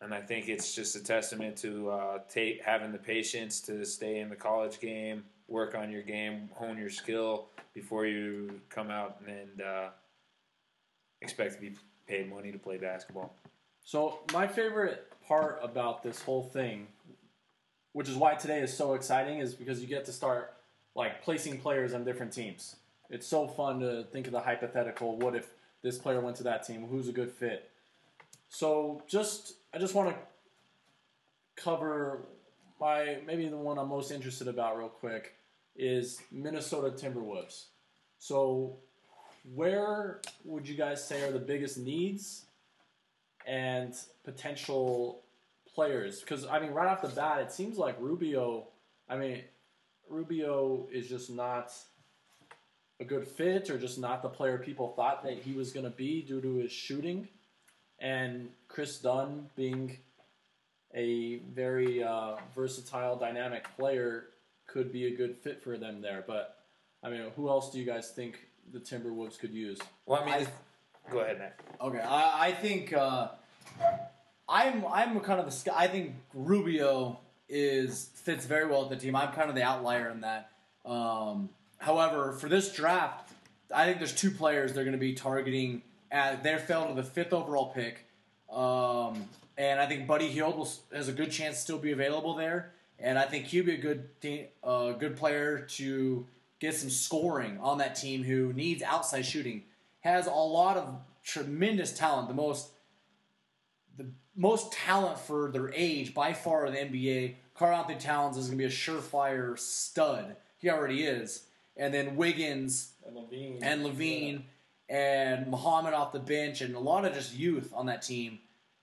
and 0.00 0.14
I 0.14 0.20
think 0.20 0.48
it's 0.48 0.74
just 0.74 0.96
a 0.96 1.04
testament 1.04 1.56
to 1.58 1.90
uh, 1.90 2.18
having 2.64 2.92
the 2.92 2.98
patience 2.98 3.60
to 3.62 3.84
stay 3.84 4.20
in 4.20 4.28
the 4.28 4.36
college 4.36 4.80
game, 4.80 5.24
work 5.50 5.74
on 5.74 5.90
your 5.90 6.02
game, 6.02 6.48
hone 6.54 6.78
your 6.78 6.90
skill 6.90 7.48
before 7.74 8.06
you 8.06 8.60
come 8.70 8.90
out 8.90 9.20
and 9.26 9.60
uh, 9.60 9.88
expect 11.20 11.54
to 11.54 11.60
be 11.60 11.72
paid 12.06 12.30
money 12.30 12.50
to 12.52 12.58
play 12.58 12.78
basketball. 12.78 13.34
So 13.84 14.20
my 14.32 14.46
favorite 14.46 15.12
part 15.26 15.58
about 15.62 16.02
this 16.02 16.22
whole 16.22 16.44
thing, 16.44 16.86
which 17.92 18.08
is 18.08 18.16
why 18.16 18.34
today 18.34 18.60
is 18.60 18.74
so 18.74 18.94
exciting, 18.94 19.40
is 19.40 19.54
because 19.54 19.80
you 19.80 19.86
get 19.86 20.04
to 20.06 20.12
start 20.12 20.54
like 20.94 21.22
placing 21.22 21.58
players 21.60 21.92
on 21.92 22.04
different 22.04 22.32
teams. 22.32 22.76
It's 23.10 23.26
so 23.26 23.48
fun 23.48 23.80
to 23.80 24.04
think 24.12 24.26
of 24.26 24.32
the 24.32 24.40
hypothetical. 24.40 25.16
What 25.16 25.34
if 25.34 25.48
this 25.82 25.98
player 25.98 26.20
went 26.20 26.36
to 26.36 26.44
that 26.44 26.66
team? 26.66 26.86
Who's 26.86 27.08
a 27.08 27.12
good 27.12 27.30
fit? 27.30 27.70
So 28.48 29.02
just 29.08 29.54
I 29.74 29.78
just 29.78 29.94
want 29.94 30.10
to 30.10 30.16
cover 31.62 32.20
my 32.80 33.18
maybe 33.26 33.48
the 33.48 33.56
one 33.56 33.78
I'm 33.78 33.88
most 33.88 34.10
interested 34.10 34.48
about 34.48 34.78
real 34.78 34.88
quick 34.88 35.34
is 35.76 36.20
Minnesota 36.30 36.90
Timberwolves. 36.90 37.66
So 38.18 38.76
where 39.54 40.20
would 40.44 40.68
you 40.68 40.76
guys 40.76 41.04
say 41.06 41.22
are 41.22 41.32
the 41.32 41.38
biggest 41.38 41.78
needs 41.78 42.44
and 43.46 43.94
potential 44.24 45.22
players? 45.74 46.20
Because 46.20 46.46
I 46.46 46.60
mean, 46.60 46.72
right 46.72 46.88
off 46.88 47.02
the 47.02 47.08
bat, 47.08 47.40
it 47.40 47.52
seems 47.52 47.78
like 47.78 47.96
Rubio. 48.00 48.68
I 49.08 49.16
mean, 49.16 49.42
Rubio 50.08 50.88
is 50.92 51.08
just 51.08 51.30
not 51.30 51.72
a 53.00 53.04
good 53.04 53.26
fit, 53.26 53.70
or 53.70 53.78
just 53.78 53.98
not 53.98 54.22
the 54.22 54.28
player 54.28 54.58
people 54.58 54.92
thought 54.94 55.22
that 55.24 55.38
he 55.38 55.54
was 55.54 55.72
going 55.72 55.84
to 55.84 55.90
be 55.90 56.20
due 56.22 56.40
to 56.40 56.56
his 56.56 56.70
shooting, 56.70 57.28
and 57.98 58.50
Kris 58.68 58.98
Dunn 58.98 59.48
being 59.56 59.96
a 60.94 61.36
very 61.54 62.02
uh, 62.02 62.36
versatile, 62.54 63.16
dynamic 63.16 63.64
player 63.76 64.26
could 64.72 64.92
be 64.92 65.06
a 65.06 65.16
good 65.16 65.36
fit 65.36 65.62
for 65.62 65.76
them 65.76 66.00
there. 66.00 66.24
But 66.26 66.56
I 67.02 67.10
mean, 67.10 67.22
who 67.36 67.48
else 67.48 67.70
do 67.70 67.78
you 67.78 67.84
guys 67.84 68.10
think 68.10 68.46
the 68.72 68.78
Timberwolves 68.78 69.38
could 69.38 69.52
use? 69.52 69.78
Well, 70.06 70.22
I 70.22 70.38
mean, 70.38 70.46
go 71.10 71.20
ahead, 71.20 71.38
Matt. 71.38 71.60
Okay, 71.80 72.00
I, 72.00 72.48
I 72.48 72.52
think 72.52 72.92
uh, 72.92 73.28
I'm 74.48 74.84
I'm 74.86 75.20
kind 75.20 75.40
of 75.40 75.64
the 75.64 75.76
I 75.76 75.86
think 75.86 76.14
Rubio 76.34 77.20
is 77.48 78.10
fits 78.14 78.46
very 78.46 78.66
well 78.66 78.88
with 78.88 78.90
the 78.90 79.04
team. 79.04 79.16
I'm 79.16 79.32
kind 79.32 79.48
of 79.48 79.54
the 79.54 79.62
outlier 79.62 80.08
in 80.10 80.20
that. 80.20 80.50
Um, 80.84 81.50
however, 81.78 82.32
for 82.32 82.48
this 82.48 82.72
draft, 82.72 83.30
I 83.74 83.86
think 83.86 83.98
there's 83.98 84.14
two 84.14 84.30
players 84.30 84.72
they're 84.72 84.84
going 84.84 84.92
to 84.92 84.98
be 84.98 85.14
targeting. 85.14 85.82
At, 86.12 86.42
they 86.42 86.56
fell 86.58 86.88
to 86.88 86.94
the 86.94 87.04
fifth 87.04 87.32
overall 87.32 87.72
pick, 87.72 88.04
um, 88.52 89.28
and 89.56 89.78
I 89.78 89.86
think 89.86 90.08
Buddy 90.08 90.26
Hield 90.26 90.56
will, 90.56 90.68
has 90.92 91.06
a 91.08 91.12
good 91.12 91.30
chance 91.30 91.56
to 91.56 91.62
still 91.62 91.78
be 91.78 91.92
available 91.92 92.34
there. 92.34 92.72
And 93.00 93.18
I 93.18 93.24
think 93.24 93.46
he'd 93.46 93.66
be 93.66 93.74
a 93.74 93.78
good 93.78 94.20
team, 94.20 94.46
uh, 94.62 94.92
good 94.92 95.16
player 95.16 95.60
to 95.76 96.26
get 96.58 96.74
some 96.74 96.90
scoring 96.90 97.58
on 97.60 97.78
that 97.78 97.94
team 97.96 98.22
who 98.22 98.52
needs 98.52 98.82
outside 98.82 99.24
shooting. 99.24 99.64
Has 100.00 100.26
a 100.26 100.30
lot 100.30 100.76
of 100.76 100.96
tremendous 101.24 101.92
talent, 101.92 102.28
the 102.28 102.34
most 102.34 102.70
the 103.96 104.06
most 104.36 104.72
talent 104.72 105.18
for 105.18 105.50
their 105.50 105.72
age 105.74 106.14
by 106.14 106.32
far 106.32 106.66
in 106.66 106.72
the 106.72 106.78
NBA. 106.78 107.34
Karl-Anthony 107.54 107.98
Towns 107.98 108.36
is 108.36 108.46
going 108.46 108.58
to 108.58 108.62
be 108.62 108.64
a 108.64 108.68
surefire 108.74 109.58
stud. 109.58 110.36
He 110.58 110.70
already 110.70 111.02
is. 111.04 111.44
And 111.76 111.92
then 111.92 112.16
Wiggins 112.16 112.92
And 113.06 113.16
LaVine. 113.16 113.58
and 113.62 113.82
LaVine 113.84 114.42
and 114.88 115.46
Muhammad 115.48 115.94
off 115.94 116.12
the 116.12 116.18
bench 116.20 116.60
and 116.62 116.74
a 116.74 116.78
lot 116.80 117.04
of 117.04 117.14
just 117.14 117.34
youth 117.34 117.72
on 117.74 117.86
that 117.86 118.02
team. 118.02 118.38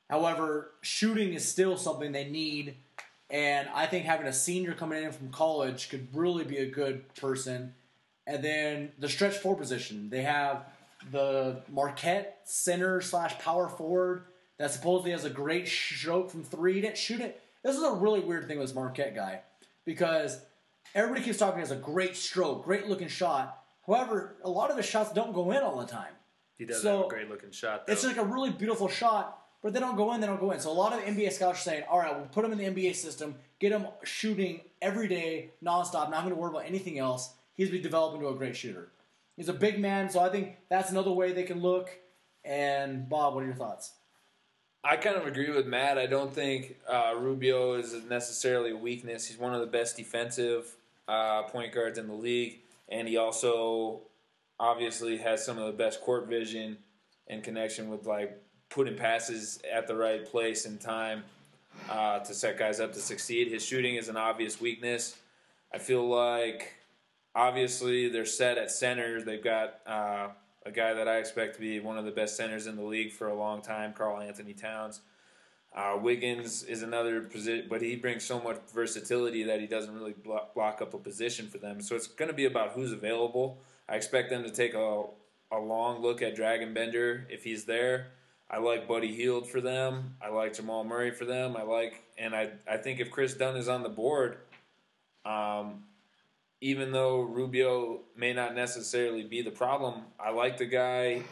However, 0.09 0.71
shooting 0.81 1.33
is 1.33 1.47
still 1.47 1.75
something 1.77 2.11
they 2.11 2.29
need. 2.29 2.75
And 3.29 3.67
I 3.73 3.85
think 3.87 4.05
having 4.05 4.27
a 4.27 4.33
senior 4.33 4.73
coming 4.73 5.03
in 5.03 5.11
from 5.11 5.29
college 5.29 5.89
could 5.89 6.07
really 6.13 6.43
be 6.45 6.57
a 6.57 6.65
good 6.65 7.13
person. 7.15 7.73
And 8.25 8.43
then 8.43 8.91
the 8.99 9.09
stretch 9.09 9.37
four 9.37 9.55
position, 9.55 10.09
they 10.09 10.21
have 10.23 10.65
the 11.11 11.61
Marquette 11.69 12.41
center 12.45 13.01
slash 13.01 13.37
power 13.39 13.67
forward 13.67 14.25
that 14.57 14.71
supposedly 14.71 15.11
has 15.11 15.25
a 15.25 15.29
great 15.29 15.67
stroke 15.67 16.31
from 16.31 16.43
three. 16.43 16.75
He 16.75 16.81
didn't 16.81 16.97
shoot 16.97 17.21
it. 17.21 17.41
This 17.63 17.75
is 17.75 17.83
a 17.83 17.91
really 17.91 18.21
weird 18.21 18.47
thing 18.47 18.59
with 18.59 18.67
this 18.69 18.75
Marquette 18.75 19.13
guy 19.15 19.41
because 19.85 20.39
everybody 20.95 21.23
keeps 21.23 21.37
talking 21.37 21.57
he 21.57 21.61
has 21.61 21.71
a 21.71 21.75
great 21.75 22.15
stroke, 22.15 22.63
great 22.63 22.87
looking 22.87 23.07
shot. 23.07 23.63
However, 23.85 24.35
a 24.43 24.49
lot 24.49 24.71
of 24.71 24.77
his 24.77 24.85
shots 24.85 25.11
don't 25.13 25.33
go 25.33 25.51
in 25.51 25.57
all 25.63 25.77
the 25.79 25.85
time. 25.85 26.13
He 26.57 26.65
does 26.65 26.81
So, 26.81 26.97
have 26.97 27.05
a 27.05 27.09
great 27.09 27.29
looking 27.29 27.51
shot. 27.51 27.85
Though. 27.85 27.93
It's 27.93 28.03
like 28.03 28.17
a 28.17 28.25
really 28.25 28.49
beautiful 28.49 28.87
shot, 28.87 29.46
but 29.67 29.73
they 29.73 29.81
don't 29.81 29.97
go 29.97 30.13
in, 30.13 30.21
they 30.21 30.27
don't 30.27 30.39
go 30.39 30.51
in. 30.51 30.61
So 30.61 30.71
a 30.71 30.71
lot 30.71 30.93
of 30.93 31.01
NBA 31.01 31.33
scouts 31.33 31.59
are 31.59 31.61
saying, 31.61 31.83
all 31.91 31.99
right, 31.99 32.15
we'll 32.15 32.27
put 32.27 32.45
him 32.45 32.53
in 32.53 32.57
the 32.57 32.63
NBA 32.63 32.95
system, 32.95 33.35
get 33.59 33.73
him 33.73 33.85
shooting 34.05 34.61
every 34.81 35.09
day, 35.09 35.49
nonstop, 35.61 36.09
not 36.09 36.23
going 36.23 36.29
to 36.29 36.35
worry 36.35 36.51
about 36.51 36.65
anything 36.65 36.99
else. 36.99 37.33
He's 37.53 37.67
going 37.67 37.79
to 37.79 37.79
be 37.79 37.83
developing 37.83 38.21
to 38.21 38.29
a 38.29 38.33
great 38.33 38.55
shooter. 38.55 38.87
He's 39.35 39.49
a 39.49 39.53
big 39.53 39.77
man, 39.77 40.09
so 40.09 40.21
I 40.21 40.29
think 40.29 40.55
that's 40.69 40.89
another 40.89 41.11
way 41.11 41.33
they 41.33 41.43
can 41.43 41.61
look. 41.61 41.89
And 42.45 43.09
Bob, 43.09 43.35
what 43.35 43.43
are 43.43 43.45
your 43.45 43.55
thoughts? 43.55 43.91
I 44.85 44.95
kind 44.95 45.17
of 45.17 45.27
agree 45.27 45.51
with 45.51 45.67
Matt. 45.67 45.97
I 45.97 46.05
don't 46.05 46.33
think 46.33 46.77
uh, 46.89 47.15
Rubio 47.17 47.73
is 47.73 47.93
necessarily 48.09 48.71
a 48.71 48.77
weakness. 48.77 49.27
He's 49.27 49.37
one 49.37 49.53
of 49.53 49.59
the 49.59 49.67
best 49.67 49.97
defensive 49.97 50.77
uh, 51.09 51.43
point 51.43 51.73
guards 51.73 51.97
in 51.97 52.07
the 52.07 52.13
league, 52.13 52.61
and 52.87 53.05
he 53.05 53.17
also 53.17 54.03
obviously 54.61 55.17
has 55.17 55.45
some 55.45 55.57
of 55.57 55.65
the 55.65 55.73
best 55.73 55.99
court 55.99 56.29
vision 56.29 56.77
and 57.27 57.43
connection 57.43 57.89
with 57.89 58.05
like 58.05 58.41
putting 58.69 58.95
passes 58.95 59.59
at 59.71 59.87
the 59.87 59.95
right 59.95 60.25
place 60.25 60.65
and 60.65 60.79
time 60.79 61.23
uh, 61.89 62.19
to 62.19 62.33
set 62.33 62.57
guys 62.57 62.79
up 62.79 62.93
to 62.93 62.99
succeed. 62.99 63.51
His 63.51 63.63
shooting 63.63 63.95
is 63.95 64.09
an 64.09 64.17
obvious 64.17 64.59
weakness. 64.59 65.17
I 65.73 65.77
feel 65.77 66.07
like 66.07 66.73
obviously 67.35 68.09
they're 68.09 68.25
set 68.25 68.57
at 68.57 68.71
center. 68.71 69.21
They've 69.21 69.43
got 69.43 69.79
uh, 69.85 70.29
a 70.65 70.71
guy 70.71 70.93
that 70.93 71.07
I 71.07 71.17
expect 71.17 71.55
to 71.55 71.61
be 71.61 71.79
one 71.79 71.97
of 71.97 72.05
the 72.05 72.11
best 72.11 72.35
centers 72.35 72.67
in 72.67 72.75
the 72.75 72.83
league 72.83 73.11
for 73.11 73.27
a 73.27 73.35
long 73.35 73.61
time, 73.61 73.93
Karl-Anthony 73.93 74.53
Towns. 74.53 75.01
Uh, 75.75 75.97
Wiggins 76.01 76.63
is 76.63 76.81
another 76.81 77.21
position, 77.21 77.67
but 77.69 77.81
he 77.81 77.95
brings 77.95 78.23
so 78.23 78.39
much 78.39 78.57
versatility 78.73 79.43
that 79.43 79.59
he 79.59 79.67
doesn't 79.67 79.93
really 79.93 80.13
block, 80.13 80.55
block 80.55 80.81
up 80.81 80.93
a 80.93 80.97
position 80.97 81.47
for 81.47 81.59
them. 81.59 81.81
So 81.81 81.95
it's 81.95 82.07
going 82.07 82.29
to 82.29 82.35
be 82.35 82.45
about 82.45 82.71
who's 82.71 82.91
available. 82.91 83.59
I 83.87 83.95
expect 83.95 84.29
them 84.29 84.43
to 84.43 84.49
take 84.49 84.73
a, 84.73 85.03
a 85.51 85.59
long 85.59 86.01
look 86.01 86.21
at 86.21 86.35
Dragan 86.35 86.73
Bender 86.73 87.27
if 87.29 87.43
he's 87.43 87.65
there. 87.65 88.07
I 88.49 88.59
like 88.59 88.87
Buddy 88.87 89.13
Hield 89.13 89.49
for 89.49 89.59
them. 89.59 90.15
I 90.21 90.29
like 90.29 90.53
Jamal 90.53 90.83
Murray 90.83 91.11
for 91.11 91.25
them. 91.25 91.57
I 91.57 91.63
like, 91.63 92.01
and 92.17 92.33
I, 92.33 92.51
I 92.69 92.77
think 92.77 92.99
if 92.99 93.11
Kris 93.11 93.33
Dunn 93.33 93.57
is 93.57 93.67
on 93.67 93.83
the 93.83 93.89
board, 93.89 94.37
um, 95.25 95.83
even 96.61 96.91
though 96.91 97.21
Rubio 97.21 98.01
may 98.15 98.33
not 98.33 98.55
necessarily 98.55 99.23
be 99.23 99.41
the 99.41 99.51
problem, 99.51 100.01
I 100.19 100.31
like 100.31 100.57
the 100.57 100.65
guy. 100.65 101.23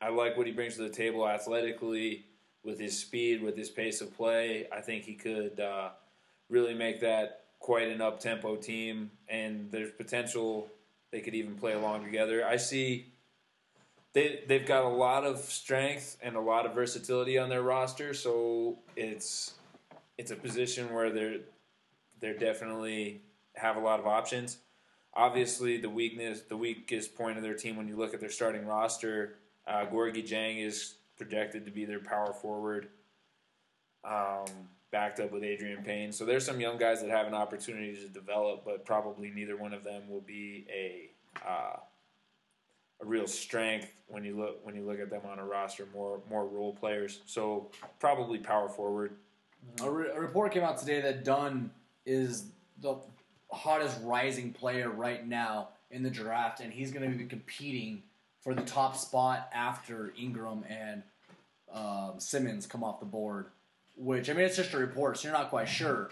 I 0.00 0.10
like 0.10 0.36
what 0.36 0.46
he 0.46 0.52
brings 0.52 0.76
to 0.76 0.82
the 0.82 0.90
table 0.90 1.28
athletically, 1.28 2.26
with 2.64 2.78
his 2.78 2.98
speed, 2.98 3.42
with 3.42 3.56
his 3.56 3.68
pace 3.68 4.00
of 4.00 4.14
play. 4.16 4.66
I 4.72 4.80
think 4.80 5.04
he 5.04 5.14
could 5.14 5.58
uh, 5.58 5.90
really 6.48 6.74
make 6.74 7.00
that 7.00 7.44
quite 7.58 7.88
an 7.88 8.00
up 8.00 8.20
tempo 8.20 8.56
team, 8.56 9.10
and 9.28 9.70
there's 9.70 9.90
potential 9.90 10.68
they 11.10 11.20
could 11.20 11.34
even 11.34 11.54
play 11.56 11.72
along 11.72 12.04
together. 12.04 12.46
I 12.46 12.56
see 12.56 13.12
they 14.12 14.40
they've 14.46 14.66
got 14.66 14.84
a 14.84 14.88
lot 14.88 15.24
of 15.24 15.38
strength 15.38 16.16
and 16.22 16.36
a 16.36 16.40
lot 16.40 16.66
of 16.66 16.74
versatility 16.74 17.38
on 17.38 17.48
their 17.48 17.62
roster, 17.62 18.14
so 18.14 18.78
it's 18.96 19.54
it's 20.18 20.30
a 20.30 20.36
position 20.36 20.92
where 20.92 21.10
they're 21.10 21.40
they're 22.20 22.36
definitely 22.36 23.22
have 23.54 23.76
a 23.76 23.80
lot 23.80 24.00
of 24.00 24.06
options. 24.06 24.58
Obviously, 25.14 25.76
the 25.76 25.90
weakness, 25.90 26.42
the 26.42 26.56
weakest 26.56 27.14
point 27.14 27.36
of 27.36 27.42
their 27.42 27.54
team 27.54 27.76
when 27.76 27.88
you 27.88 27.96
look 27.96 28.14
at 28.14 28.20
their 28.20 28.30
starting 28.30 28.66
roster, 28.66 29.34
uh, 29.66 29.84
Gorgui 29.84 30.26
Dieng 30.26 30.64
is 30.64 30.94
projected 31.18 31.66
to 31.66 31.70
be 31.70 31.84
their 31.84 32.00
power 32.00 32.32
forward, 32.32 32.88
um, 34.04 34.46
backed 34.90 35.20
up 35.20 35.30
with 35.32 35.42
Adreian 35.42 35.84
Payne. 35.84 36.12
So 36.12 36.24
there's 36.24 36.46
some 36.46 36.60
young 36.60 36.78
guys 36.78 37.02
that 37.02 37.10
have 37.10 37.26
an 37.26 37.34
opportunity 37.34 37.94
to 37.94 38.08
develop, 38.08 38.64
but 38.64 38.86
probably 38.86 39.30
neither 39.30 39.56
one 39.56 39.74
of 39.74 39.84
them 39.84 40.08
will 40.08 40.22
be 40.22 40.66
a 40.72 41.10
uh, 41.46 41.76
a 43.02 43.06
real 43.06 43.26
strength 43.26 43.92
when 44.08 44.24
you 44.24 44.36
look 44.36 44.64
when 44.64 44.74
you 44.74 44.82
look 44.82 45.00
at 45.00 45.10
them 45.10 45.22
on 45.30 45.38
a 45.38 45.44
roster. 45.44 45.86
More 45.94 46.20
more 46.30 46.46
role 46.46 46.72
players, 46.74 47.20
so 47.26 47.70
probably 47.98 48.38
power 48.38 48.68
forward. 48.68 49.16
A, 49.82 49.90
re- 49.90 50.10
a 50.14 50.20
report 50.20 50.52
came 50.52 50.62
out 50.62 50.78
today 50.78 51.00
that 51.00 51.24
Dunn 51.24 51.70
is 52.04 52.46
the 52.80 52.96
hottest 53.50 53.98
rising 54.02 54.52
player 54.52 54.90
right 54.90 55.26
now 55.26 55.68
in 55.90 56.02
the 56.02 56.10
draft, 56.10 56.60
and 56.60 56.72
he's 56.72 56.90
going 56.90 57.10
to 57.10 57.16
be 57.16 57.24
competing 57.24 58.02
for 58.40 58.54
the 58.54 58.62
top 58.62 58.96
spot 58.96 59.48
after 59.54 60.12
Ingram 60.18 60.64
and 60.68 61.02
um, 61.72 62.14
Simmons 62.18 62.66
come 62.66 62.82
off 62.82 62.98
the 62.98 63.06
board. 63.06 63.46
Which 63.96 64.30
I 64.30 64.32
mean, 64.32 64.46
it's 64.46 64.56
just 64.56 64.74
a 64.74 64.78
report, 64.78 65.18
so 65.18 65.28
you're 65.28 65.36
not 65.36 65.50
quite 65.50 65.68
sure. 65.68 66.10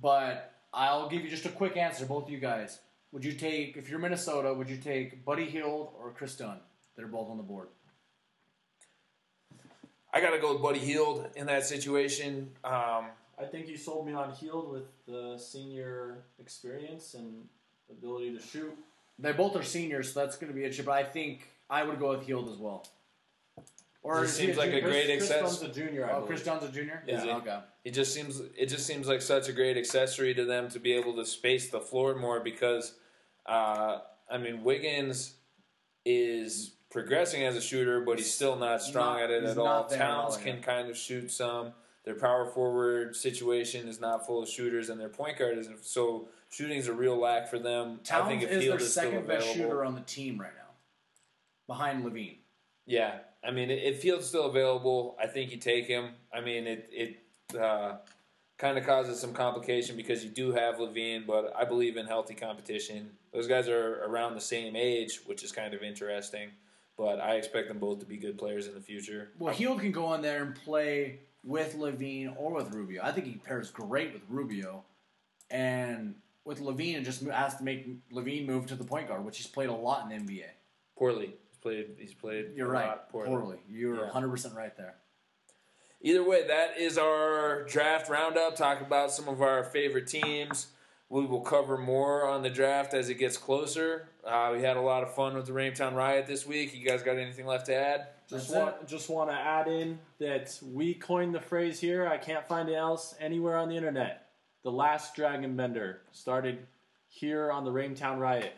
But 0.00 0.52
I'll 0.74 1.08
give 1.08 1.22
you 1.22 1.30
just 1.30 1.46
a 1.46 1.50
quick 1.50 1.76
answer, 1.76 2.04
both 2.04 2.24
of 2.24 2.30
you 2.30 2.38
guys. 2.38 2.78
Would 3.12 3.24
you 3.24 3.32
take, 3.32 3.76
if 3.76 3.88
you're 3.90 3.98
Minnesota, 3.98 4.52
would 4.54 4.68
you 4.70 4.78
take 4.78 5.24
Buddy 5.24 5.44
Hield 5.44 5.92
or 6.00 6.10
Kris 6.12 6.34
Dunn? 6.36 6.58
They're 6.96 7.06
both 7.06 7.28
on 7.28 7.36
the 7.36 7.42
board. 7.42 7.68
I 10.14 10.20
got 10.20 10.30
to 10.30 10.38
go 10.38 10.52
with 10.54 10.62
Buddy 10.62 10.78
Hield 10.78 11.28
in 11.36 11.46
that 11.46 11.64
situation. 11.66 12.50
Um, 12.64 13.06
I 13.38 13.44
think 13.50 13.68
you 13.68 13.76
sold 13.76 14.06
me 14.06 14.12
on 14.12 14.32
Heald 14.32 14.70
with 14.70 14.84
the 15.06 15.38
senior 15.38 16.24
experience 16.38 17.14
and 17.14 17.44
ability 17.90 18.34
to 18.36 18.40
shoot. 18.40 18.76
They 19.18 19.32
both 19.32 19.56
are 19.56 19.62
seniors, 19.62 20.12
so 20.12 20.20
that's 20.20 20.36
going 20.36 20.52
to 20.52 20.58
be 20.58 20.64
a 20.64 20.70
chip. 20.72 20.86
But 20.86 20.92
I 20.92 21.04
think 21.04 21.48
I 21.70 21.82
would 21.82 21.98
go 21.98 22.10
with 22.10 22.26
Hield 22.26 22.48
as 22.50 22.56
well. 22.56 22.86
Or 24.02 24.22
Just 24.22 24.34
is 24.34 24.38
he 24.40 24.46
seems 24.46 24.58
like 24.58 24.72
a 24.72 24.80
Chris, 24.80 24.92
great 24.92 25.06
Chris 25.18 25.30
access- 25.30 25.60
Dunn's 25.60 25.76
a 25.76 25.80
junior. 25.80 26.06
I 26.06 26.10
Oh, 26.10 26.14
believe. 26.16 26.28
Kris 26.28 26.44
Dunn's 26.44 26.64
a 26.64 26.68
junior. 26.72 27.02
Is 27.06 27.22
he? 27.22 27.30
okay. 27.30 27.60
it 27.84 27.92
just 27.92 28.12
seems 28.12 28.40
it 28.58 28.66
just 28.66 28.84
seems 28.86 29.06
like 29.06 29.22
such 29.22 29.48
a 29.48 29.52
great 29.52 29.76
accessory 29.76 30.34
to 30.34 30.44
them 30.44 30.68
to 30.70 30.80
be 30.80 30.92
able 30.92 31.14
to 31.16 31.24
space 31.24 31.70
the 31.70 31.80
floor 31.80 32.14
more 32.16 32.40
because 32.40 32.94
uh, 33.46 33.98
I 34.30 34.38
mean 34.38 34.62
Wiggins 34.64 35.34
is 36.04 36.72
progressing 36.90 37.44
as 37.44 37.56
a 37.56 37.60
shooter, 37.60 38.00
but 38.00 38.18
he's 38.18 38.32
still 38.32 38.56
not 38.56 38.82
strong 38.82 39.14
Not- 39.16 39.24
at 39.24 39.30
it 39.30 39.44
at 39.44 39.58
all. 39.58 39.64
not 39.64 39.88
there 39.90 40.02
at 40.02 40.06
Towns 40.06 40.36
can 40.36 40.60
kind 40.62 40.90
of 40.90 40.96
shoot 40.96 41.30
some. 41.30 41.72
Their 42.04 42.16
power 42.16 42.46
forward 42.46 43.14
situation 43.14 43.86
is 43.88 44.00
not 44.00 44.26
full 44.26 44.42
of 44.42 44.48
shooters, 44.48 44.88
and 44.88 45.00
their 45.00 45.08
point 45.08 45.38
guard 45.38 45.56
isn't. 45.58 45.84
So 45.84 46.28
shooting's 46.50 46.88
a 46.88 46.92
real 46.92 47.16
lack 47.16 47.48
for 47.48 47.60
them. 47.60 48.00
I 48.12 48.26
think 48.28 48.42
if 48.42 48.50
is 48.50 48.62
Hield 48.64 48.78
their 48.78 48.84
is 48.86 48.90
still 48.92 49.04
second 49.04 49.26
best 49.28 49.46
available, 49.46 49.54
shooter 49.70 49.84
on 49.84 49.94
the 49.94 50.00
team 50.00 50.40
right 50.40 50.50
now, 50.56 50.70
behind 51.68 52.04
LaVine. 52.04 52.38
Yeah, 52.86 53.18
I 53.44 53.52
mean, 53.52 53.70
if 53.70 54.02
Hield's 54.02 54.26
still 54.26 54.46
available, 54.46 55.16
I 55.22 55.28
think 55.28 55.52
you 55.52 55.58
take 55.58 55.86
him. 55.86 56.10
I 56.34 56.40
mean, 56.40 56.66
it 56.66 56.90
it 56.92 57.56
uh, 57.56 57.98
kind 58.62 58.78
of 58.78 58.86
causes 58.86 59.18
some 59.18 59.32
complication 59.34 59.96
because 59.96 60.22
you 60.22 60.30
do 60.30 60.52
have 60.52 60.76
LaVine, 60.76 61.26
but 61.26 61.52
I 61.58 61.64
believe 61.64 61.96
in 61.96 62.06
healthy 62.06 62.34
competition. 62.34 63.10
Those 63.32 63.48
guys 63.48 63.68
are 63.68 64.04
around 64.04 64.34
the 64.36 64.40
same 64.40 64.76
age, 64.76 65.18
which 65.26 65.42
is 65.42 65.50
kind 65.50 65.74
of 65.74 65.82
interesting. 65.82 66.48
But 66.96 67.20
I 67.20 67.34
expect 67.34 67.66
them 67.66 67.78
both 67.80 67.98
to 67.98 68.06
be 68.06 68.16
good 68.16 68.38
players 68.38 68.68
in 68.68 68.74
the 68.74 68.80
future. 68.80 69.30
Well, 69.36 69.52
Hield 69.52 69.80
can 69.80 69.90
go 69.90 70.14
in 70.14 70.22
there 70.22 70.44
and 70.44 70.54
play 70.54 71.18
with 71.42 71.74
LaVine 71.76 72.36
or 72.38 72.52
with 72.54 72.72
Rubio. 72.72 73.02
I 73.02 73.10
think 73.10 73.26
he 73.26 73.34
pairs 73.34 73.68
great 73.72 74.12
with 74.12 74.22
Rubio, 74.28 74.84
and 75.50 76.14
with 76.44 76.60
LaVine, 76.60 76.94
it 76.98 77.02
just 77.04 77.22
has 77.24 77.56
to 77.56 77.64
make 77.64 77.88
LaVine 78.12 78.46
move 78.46 78.66
to 78.66 78.76
the 78.76 78.84
point 78.84 79.08
guard, 79.08 79.24
which 79.24 79.38
he's 79.38 79.46
played 79.48 79.70
a 79.70 79.74
lot 79.74 80.08
in 80.08 80.24
the 80.24 80.32
NBA. 80.32 80.44
Poorly, 80.96 81.34
he's 81.48 81.58
played. 81.60 81.86
He's 81.98 82.14
played. 82.14 82.50
You're 82.54 82.68
a 82.68 82.70
right, 82.70 82.86
lot 82.86 83.10
poorly. 83.10 83.28
poorly. 83.28 83.58
You're 83.68 83.96
Yeah. 83.96 84.02
100 84.02 84.28
percent 84.28 84.54
right 84.54 84.76
there. 84.76 84.94
Either 86.02 86.24
way, 86.24 86.46
that 86.46 86.78
is 86.78 86.98
our 86.98 87.62
draft 87.64 88.10
roundup. 88.10 88.56
Talk 88.56 88.80
about 88.80 89.12
some 89.12 89.28
of 89.28 89.40
our 89.40 89.62
favorite 89.62 90.08
teams. 90.08 90.66
We 91.08 91.26
will 91.26 91.42
cover 91.42 91.78
more 91.78 92.26
on 92.26 92.42
the 92.42 92.50
draft 92.50 92.92
as 92.92 93.08
it 93.08 93.14
gets 93.14 93.36
closer. 93.36 94.08
Uh, 94.26 94.50
we 94.52 94.62
had 94.62 94.76
a 94.76 94.80
lot 94.80 95.02
of 95.02 95.14
fun 95.14 95.34
with 95.34 95.46
the 95.46 95.52
Raintown 95.52 95.94
Riot 95.94 96.26
this 96.26 96.46
week. 96.46 96.74
You 96.74 96.84
guys 96.84 97.02
got 97.02 97.18
anything 97.18 97.46
left 97.46 97.66
to 97.66 97.74
add? 97.74 98.08
Just 98.28 98.52
want, 98.52 98.88
just 98.88 99.10
want 99.10 99.30
to 99.30 99.36
add 99.36 99.68
in 99.68 99.98
that 100.18 100.58
we 100.72 100.94
coined 100.94 101.34
the 101.34 101.40
phrase 101.40 101.78
here. 101.78 102.08
I 102.08 102.16
can't 102.16 102.48
find 102.48 102.68
it 102.68 102.74
else 102.74 103.14
anywhere 103.20 103.56
on 103.56 103.68
the 103.68 103.76
internet. 103.76 104.28
The 104.62 104.72
last 104.72 105.14
Dragon 105.14 105.54
Bender 105.54 106.00
started 106.12 106.66
here 107.08 107.52
on 107.52 107.64
the 107.64 107.70
Raintown 107.70 108.18
Riot. 108.18 108.54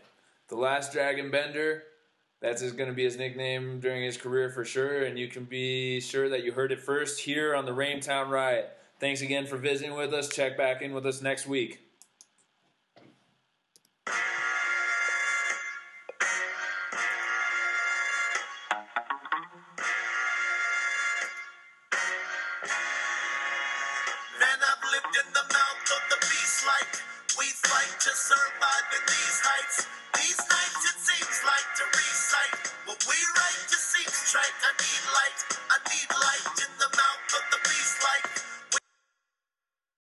The 0.49 0.57
Last 0.57 0.93
Dragon 0.93 1.31
Bender. 1.31 1.83
That's 2.45 2.61
going 2.73 2.91
to 2.91 2.95
be 2.95 3.05
his 3.05 3.17
nickname 3.17 3.81
during 3.81 4.03
his 4.03 4.19
career 4.19 4.51
for 4.51 4.67
sure, 4.67 5.05
and 5.05 5.19
you 5.19 5.29
can 5.29 5.45
be 5.45 5.99
sure 5.99 6.29
that 6.29 6.45
you 6.45 6.53
heard 6.53 6.73
it 6.73 6.81
first 6.81 7.21
here 7.21 7.55
on 7.55 7.65
the 7.65 7.73
Raintown 7.73 8.29
Riot. 8.29 8.71
Thanks 9.01 9.23
again 9.23 9.47
for 9.47 9.57
visiting 9.57 9.97
with 9.97 10.13
us. 10.13 10.29
Check 10.29 10.55
back 10.55 10.83
in 10.83 10.93
with 10.93 11.07
us 11.07 11.23
next 11.23 11.47
week. 11.47 11.84